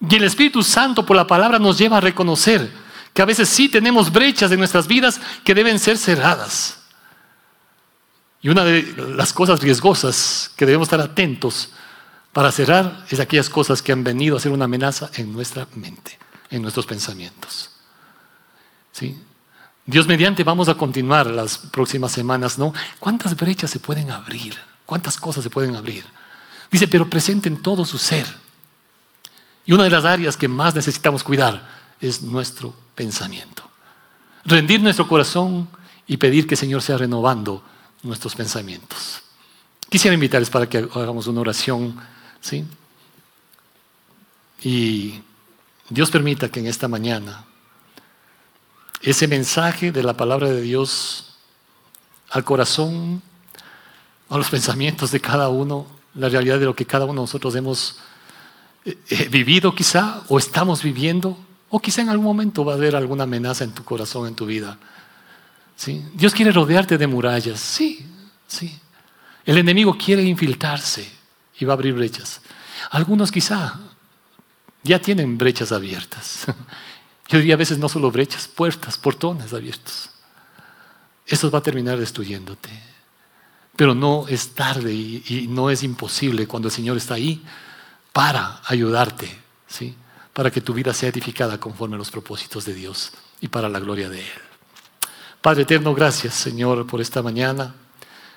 Y 0.00 0.16
el 0.16 0.24
Espíritu 0.24 0.62
Santo 0.62 1.06
por 1.06 1.16
la 1.16 1.26
palabra 1.26 1.58
nos 1.58 1.78
lleva 1.78 1.98
a 1.98 2.00
reconocer 2.00 2.70
que 3.12 3.22
a 3.22 3.24
veces 3.24 3.48
sí 3.48 3.68
tenemos 3.68 4.12
brechas 4.12 4.50
en 4.50 4.58
nuestras 4.58 4.88
vidas 4.88 5.20
que 5.44 5.54
deben 5.54 5.78
ser 5.78 5.96
cerradas. 5.96 6.80
Y 8.42 8.48
una 8.48 8.64
de 8.64 8.94
las 9.16 9.32
cosas 9.32 9.60
riesgosas 9.60 10.50
que 10.56 10.66
debemos 10.66 10.86
estar 10.86 11.00
atentos 11.00 11.72
para 12.34 12.52
cerrar 12.52 13.06
es 13.08 13.20
aquellas 13.20 13.48
cosas 13.48 13.80
que 13.80 13.92
han 13.92 14.04
venido 14.04 14.36
a 14.36 14.40
ser 14.40 14.52
una 14.52 14.66
amenaza 14.66 15.08
en 15.14 15.32
nuestra 15.32 15.66
mente, 15.76 16.18
en 16.50 16.60
nuestros 16.60 16.84
pensamientos. 16.84 17.70
¿Sí? 18.92 19.18
Dios 19.86 20.06
mediante 20.06 20.44
vamos 20.44 20.68
a 20.68 20.74
continuar 20.74 21.28
las 21.28 21.56
próximas 21.56 22.12
semanas, 22.12 22.58
¿no? 22.58 22.74
¿Cuántas 22.98 23.36
brechas 23.36 23.70
se 23.70 23.80
pueden 23.80 24.10
abrir? 24.10 24.54
¿Cuántas 24.84 25.16
cosas 25.16 25.44
se 25.44 25.50
pueden 25.50 25.76
abrir? 25.76 26.04
Dice, 26.70 26.88
pero 26.88 27.08
presenten 27.08 27.62
todo 27.62 27.84
su 27.84 27.98
ser 27.98 28.26
y 29.66 29.72
una 29.72 29.84
de 29.84 29.90
las 29.90 30.04
áreas 30.04 30.36
que 30.36 30.48
más 30.48 30.74
necesitamos 30.74 31.22
cuidar 31.22 31.66
es 32.00 32.22
nuestro 32.22 32.74
pensamiento. 32.94 33.62
Rendir 34.44 34.82
nuestro 34.82 35.08
corazón 35.08 35.68
y 36.06 36.16
pedir 36.16 36.46
que 36.46 36.54
el 36.54 36.58
Señor 36.58 36.82
sea 36.82 36.98
renovando 36.98 37.62
nuestros 38.02 38.34
pensamientos. 38.34 39.22
Quisiera 39.88 40.14
invitarles 40.14 40.50
para 40.50 40.68
que 40.68 40.78
hagamos 40.78 41.26
una 41.28 41.40
oración, 41.40 41.96
¿sí? 42.44 42.64
Y 44.62 45.22
Dios 45.88 46.10
permita 46.10 46.50
que 46.50 46.60
en 46.60 46.66
esta 46.66 46.88
mañana 46.88 47.44
ese 49.00 49.26
mensaje 49.26 49.92
de 49.92 50.02
la 50.02 50.14
palabra 50.14 50.48
de 50.48 50.60
Dios 50.60 51.36
al 52.30 52.44
corazón, 52.44 53.22
a 54.28 54.36
los 54.36 54.50
pensamientos 54.50 55.10
de 55.10 55.20
cada 55.20 55.48
uno, 55.48 55.86
la 56.14 56.28
realidad 56.28 56.58
de 56.58 56.66
lo 56.66 56.74
que 56.74 56.86
cada 56.86 57.04
uno 57.04 57.14
de 57.14 57.20
nosotros 57.20 57.54
hemos 57.56 57.98
vivido 59.30 59.74
quizá 59.74 60.22
o 60.28 60.38
estamos 60.38 60.82
viviendo, 60.82 61.38
o 61.70 61.80
quizá 61.80 62.02
en 62.02 62.10
algún 62.10 62.26
momento 62.26 62.64
va 62.64 62.74
a 62.74 62.76
haber 62.76 62.94
alguna 62.94 63.24
amenaza 63.24 63.64
en 63.64 63.72
tu 63.72 63.84
corazón, 63.84 64.28
en 64.28 64.34
tu 64.34 64.44
vida. 64.44 64.78
¿Sí? 65.76 66.04
Dios 66.14 66.34
quiere 66.34 66.52
rodearte 66.52 66.98
de 66.98 67.06
murallas, 67.06 67.58
sí, 67.58 68.06
sí. 68.46 68.78
El 69.44 69.58
enemigo 69.58 69.96
quiere 69.96 70.22
infiltrarse 70.22 71.23
y 71.58 71.64
va 71.64 71.72
a 71.72 71.76
abrir 71.76 71.94
brechas. 71.94 72.40
Algunos 72.90 73.30
quizá 73.30 73.78
ya 74.82 75.00
tienen 75.00 75.38
brechas 75.38 75.72
abiertas. 75.72 76.46
Yo 77.28 77.38
diría 77.38 77.54
a 77.54 77.58
veces 77.58 77.78
no 77.78 77.88
solo 77.88 78.10
brechas, 78.10 78.48
puertas, 78.48 78.98
portones 78.98 79.52
abiertos. 79.52 80.10
Eso 81.26 81.50
va 81.50 81.60
a 81.60 81.62
terminar 81.62 81.98
destruyéndote. 81.98 82.70
Pero 83.76 83.94
no 83.94 84.26
es 84.28 84.54
tarde 84.54 84.92
y, 84.92 85.24
y 85.26 85.46
no 85.48 85.70
es 85.70 85.82
imposible 85.82 86.46
cuando 86.46 86.68
el 86.68 86.74
Señor 86.74 86.96
está 86.96 87.14
ahí 87.14 87.42
para 88.12 88.60
ayudarte, 88.66 89.36
¿sí? 89.66 89.96
para 90.32 90.50
que 90.50 90.60
tu 90.60 90.74
vida 90.74 90.92
sea 90.92 91.08
edificada 91.08 91.58
conforme 91.58 91.96
a 91.96 91.98
los 91.98 92.10
propósitos 92.10 92.64
de 92.64 92.74
Dios 92.74 93.12
y 93.40 93.48
para 93.48 93.68
la 93.68 93.80
gloria 93.80 94.08
de 94.10 94.20
Él. 94.20 94.42
Padre 95.40 95.62
eterno, 95.62 95.94
gracias 95.94 96.34
Señor 96.34 96.86
por 96.86 97.00
esta 97.00 97.22
mañana. 97.22 97.74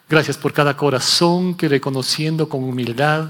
Gracias 0.10 0.38
por 0.38 0.54
cada 0.54 0.78
corazón 0.78 1.56
que 1.56 1.68
reconociendo 1.68 2.48
con 2.48 2.64
humildad 2.64 3.30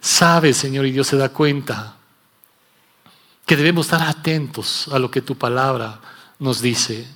sabe, 0.00 0.54
Señor, 0.54 0.86
y 0.86 0.92
Dios 0.92 1.08
se 1.08 1.16
da 1.16 1.28
cuenta 1.30 1.96
que 3.44 3.56
debemos 3.56 3.86
estar 3.86 4.02
atentos 4.02 4.88
a 4.92 4.98
lo 4.98 5.10
que 5.10 5.22
tu 5.22 5.36
palabra 5.36 6.00
nos 6.38 6.60
dice. 6.60 7.06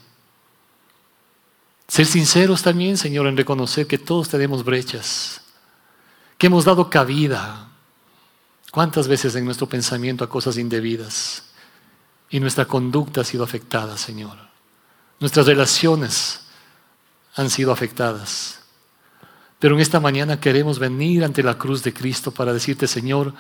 Ser 1.87 2.07
sinceros 2.07 2.63
también, 2.63 2.97
Señor, 2.97 3.27
en 3.27 3.37
reconocer 3.37 3.87
que 3.87 3.99
todos 3.99 4.29
tenemos 4.29 4.65
brechas, 4.65 5.43
que 6.39 6.49
hemos 6.49 6.65
dado 6.65 6.91
cabida 6.91 7.69
¿Cuántas 8.73 9.07
veces 9.07 9.35
en 9.35 9.45
nuestro 9.45 9.69
pensamiento 9.69 10.25
a 10.25 10.31
cosas 10.31 10.57
indebidas 10.57 11.43
y 12.31 12.41
nuestra 12.41 12.65
conducta 12.65 13.21
ha 13.21 13.25
sido 13.25 13.45
afectada, 13.45 13.99
Señor? 13.99 14.39
Nuestras 15.21 15.45
relaciones 15.45 16.41
han 17.35 17.51
sido 17.51 17.71
afectadas. 17.71 18.61
Pero 19.63 19.77
en 19.77 19.81
esta 19.81 20.01
mañana 20.01 20.41
queremos 20.41 20.81
venir 20.81 21.23
ante 21.23 21.41
la 21.41 21.57
cruz 21.57 21.85
de 21.85 21.95
Cristo 21.95 22.33
para 22.33 22.53
decirte, 22.53 22.89
Señor, 22.89 23.33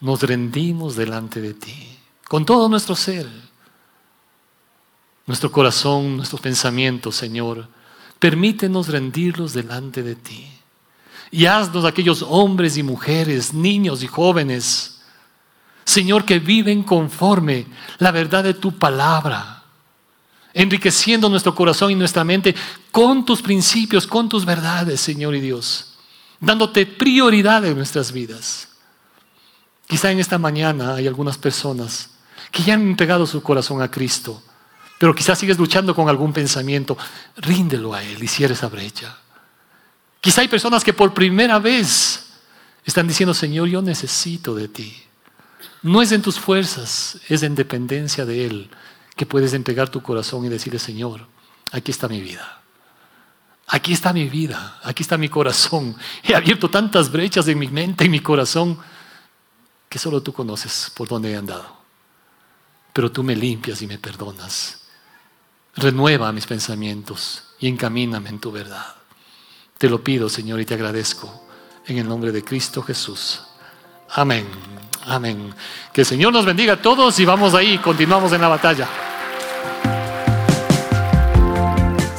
nos 0.00 0.20
rendimos 0.20 0.96
delante 0.96 1.40
de 1.40 1.54
ti, 1.54 1.96
con 2.26 2.44
todo 2.44 2.68
nuestro 2.68 2.96
ser, 2.96 3.28
nuestro 5.26 5.52
corazón, 5.52 6.16
nuestros 6.16 6.40
pensamientos, 6.40 7.14
Señor. 7.14 7.68
Permítenos 8.18 8.88
rendirlos 8.88 9.52
delante 9.52 10.02
de 10.02 10.16
ti 10.16 10.44
y 11.30 11.46
haznos 11.46 11.84
aquellos 11.84 12.22
hombres 12.22 12.76
y 12.76 12.82
mujeres, 12.82 13.54
niños 13.54 14.02
y 14.02 14.08
jóvenes, 14.08 15.02
Señor, 15.84 16.24
que 16.24 16.40
viven 16.40 16.82
conforme 16.82 17.66
la 17.98 18.10
verdad 18.10 18.42
de 18.42 18.54
tu 18.54 18.76
palabra 18.76 19.59
enriqueciendo 20.54 21.28
nuestro 21.28 21.54
corazón 21.54 21.90
y 21.90 21.94
nuestra 21.94 22.24
mente 22.24 22.54
con 22.90 23.24
tus 23.24 23.42
principios, 23.42 24.06
con 24.06 24.28
tus 24.28 24.44
verdades, 24.44 25.00
Señor 25.00 25.34
y 25.34 25.40
Dios, 25.40 25.94
dándote 26.40 26.86
prioridad 26.86 27.64
en 27.64 27.76
nuestras 27.76 28.12
vidas. 28.12 28.68
Quizá 29.86 30.10
en 30.10 30.20
esta 30.20 30.38
mañana 30.38 30.94
hay 30.94 31.06
algunas 31.06 31.38
personas 31.38 32.10
que 32.50 32.62
ya 32.62 32.74
han 32.74 32.82
entregado 32.82 33.26
su 33.26 33.42
corazón 33.42 33.82
a 33.82 33.90
Cristo, 33.90 34.42
pero 34.98 35.14
quizás 35.14 35.38
sigues 35.38 35.58
luchando 35.58 35.94
con 35.94 36.08
algún 36.08 36.32
pensamiento. 36.32 36.96
Ríndelo 37.36 37.94
a 37.94 38.02
Él 38.02 38.22
y 38.22 38.28
cierra 38.28 38.54
esa 38.54 38.68
brecha. 38.68 39.16
Quizá 40.20 40.42
hay 40.42 40.48
personas 40.48 40.84
que 40.84 40.92
por 40.92 41.14
primera 41.14 41.58
vez 41.58 42.26
están 42.84 43.08
diciendo, 43.08 43.32
Señor, 43.32 43.68
yo 43.68 43.80
necesito 43.80 44.54
de 44.54 44.68
ti. 44.68 44.94
No 45.82 46.02
es 46.02 46.12
en 46.12 46.20
tus 46.20 46.38
fuerzas, 46.38 47.18
es 47.28 47.42
en 47.42 47.54
dependencia 47.54 48.26
de 48.26 48.44
Él 48.44 48.70
que 49.20 49.26
puedes 49.26 49.52
entregar 49.52 49.90
tu 49.90 50.02
corazón 50.02 50.46
y 50.46 50.48
decirle, 50.48 50.78
Señor, 50.78 51.26
aquí 51.72 51.90
está 51.90 52.08
mi 52.08 52.22
vida. 52.22 52.62
Aquí 53.66 53.92
está 53.92 54.14
mi 54.14 54.30
vida, 54.30 54.80
aquí 54.82 55.02
está 55.02 55.18
mi 55.18 55.28
corazón. 55.28 55.94
He 56.22 56.34
abierto 56.34 56.70
tantas 56.70 57.12
brechas 57.12 57.46
en 57.46 57.58
mi 57.58 57.68
mente 57.68 58.06
y 58.06 58.08
mi 58.08 58.20
corazón 58.20 58.78
que 59.90 59.98
solo 59.98 60.22
tú 60.22 60.32
conoces 60.32 60.90
por 60.96 61.06
dónde 61.06 61.32
he 61.32 61.36
andado. 61.36 61.66
Pero 62.94 63.12
tú 63.12 63.22
me 63.22 63.36
limpias 63.36 63.82
y 63.82 63.86
me 63.86 63.98
perdonas. 63.98 64.86
Renueva 65.76 66.32
mis 66.32 66.46
pensamientos 66.46 67.42
y 67.58 67.68
encamíname 67.68 68.30
en 68.30 68.40
tu 68.40 68.50
verdad. 68.50 68.96
Te 69.76 69.90
lo 69.90 70.02
pido, 70.02 70.30
Señor, 70.30 70.62
y 70.62 70.64
te 70.64 70.72
agradezco 70.72 71.46
en 71.84 71.98
el 71.98 72.08
nombre 72.08 72.32
de 72.32 72.42
Cristo 72.42 72.80
Jesús. 72.80 73.42
Amén. 74.08 74.46
Amén. 75.06 75.54
Que 75.92 76.02
el 76.02 76.06
Señor 76.06 76.32
nos 76.32 76.44
bendiga 76.44 76.74
a 76.74 76.82
todos 76.82 77.18
y 77.20 77.24
vamos 77.24 77.54
ahí, 77.54 77.78
continuamos 77.78 78.32
en 78.32 78.40
la 78.40 78.48
batalla. 78.48 78.88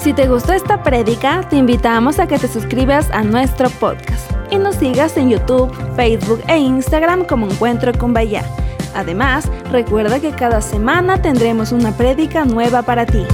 Si 0.01 0.13
te 0.13 0.27
gustó 0.27 0.53
esta 0.53 0.81
prédica, 0.81 1.47
te 1.47 1.57
invitamos 1.57 2.17
a 2.17 2.27
que 2.27 2.39
te 2.39 2.47
suscribas 2.47 3.11
a 3.11 3.21
nuestro 3.21 3.69
podcast 3.69 4.31
y 4.49 4.57
nos 4.57 4.75
sigas 4.75 5.15
en 5.15 5.29
YouTube, 5.29 5.71
Facebook 5.95 6.43
e 6.47 6.57
Instagram 6.57 7.25
como 7.25 7.47
Encuentro 7.47 7.93
con 7.93 8.13
Bahía. 8.13 8.43
Además, 8.95 9.47
recuerda 9.71 10.19
que 10.19 10.31
cada 10.31 10.61
semana 10.61 11.21
tendremos 11.21 11.71
una 11.71 11.95
prédica 11.95 12.45
nueva 12.45 12.81
para 12.81 13.05
ti. 13.05 13.25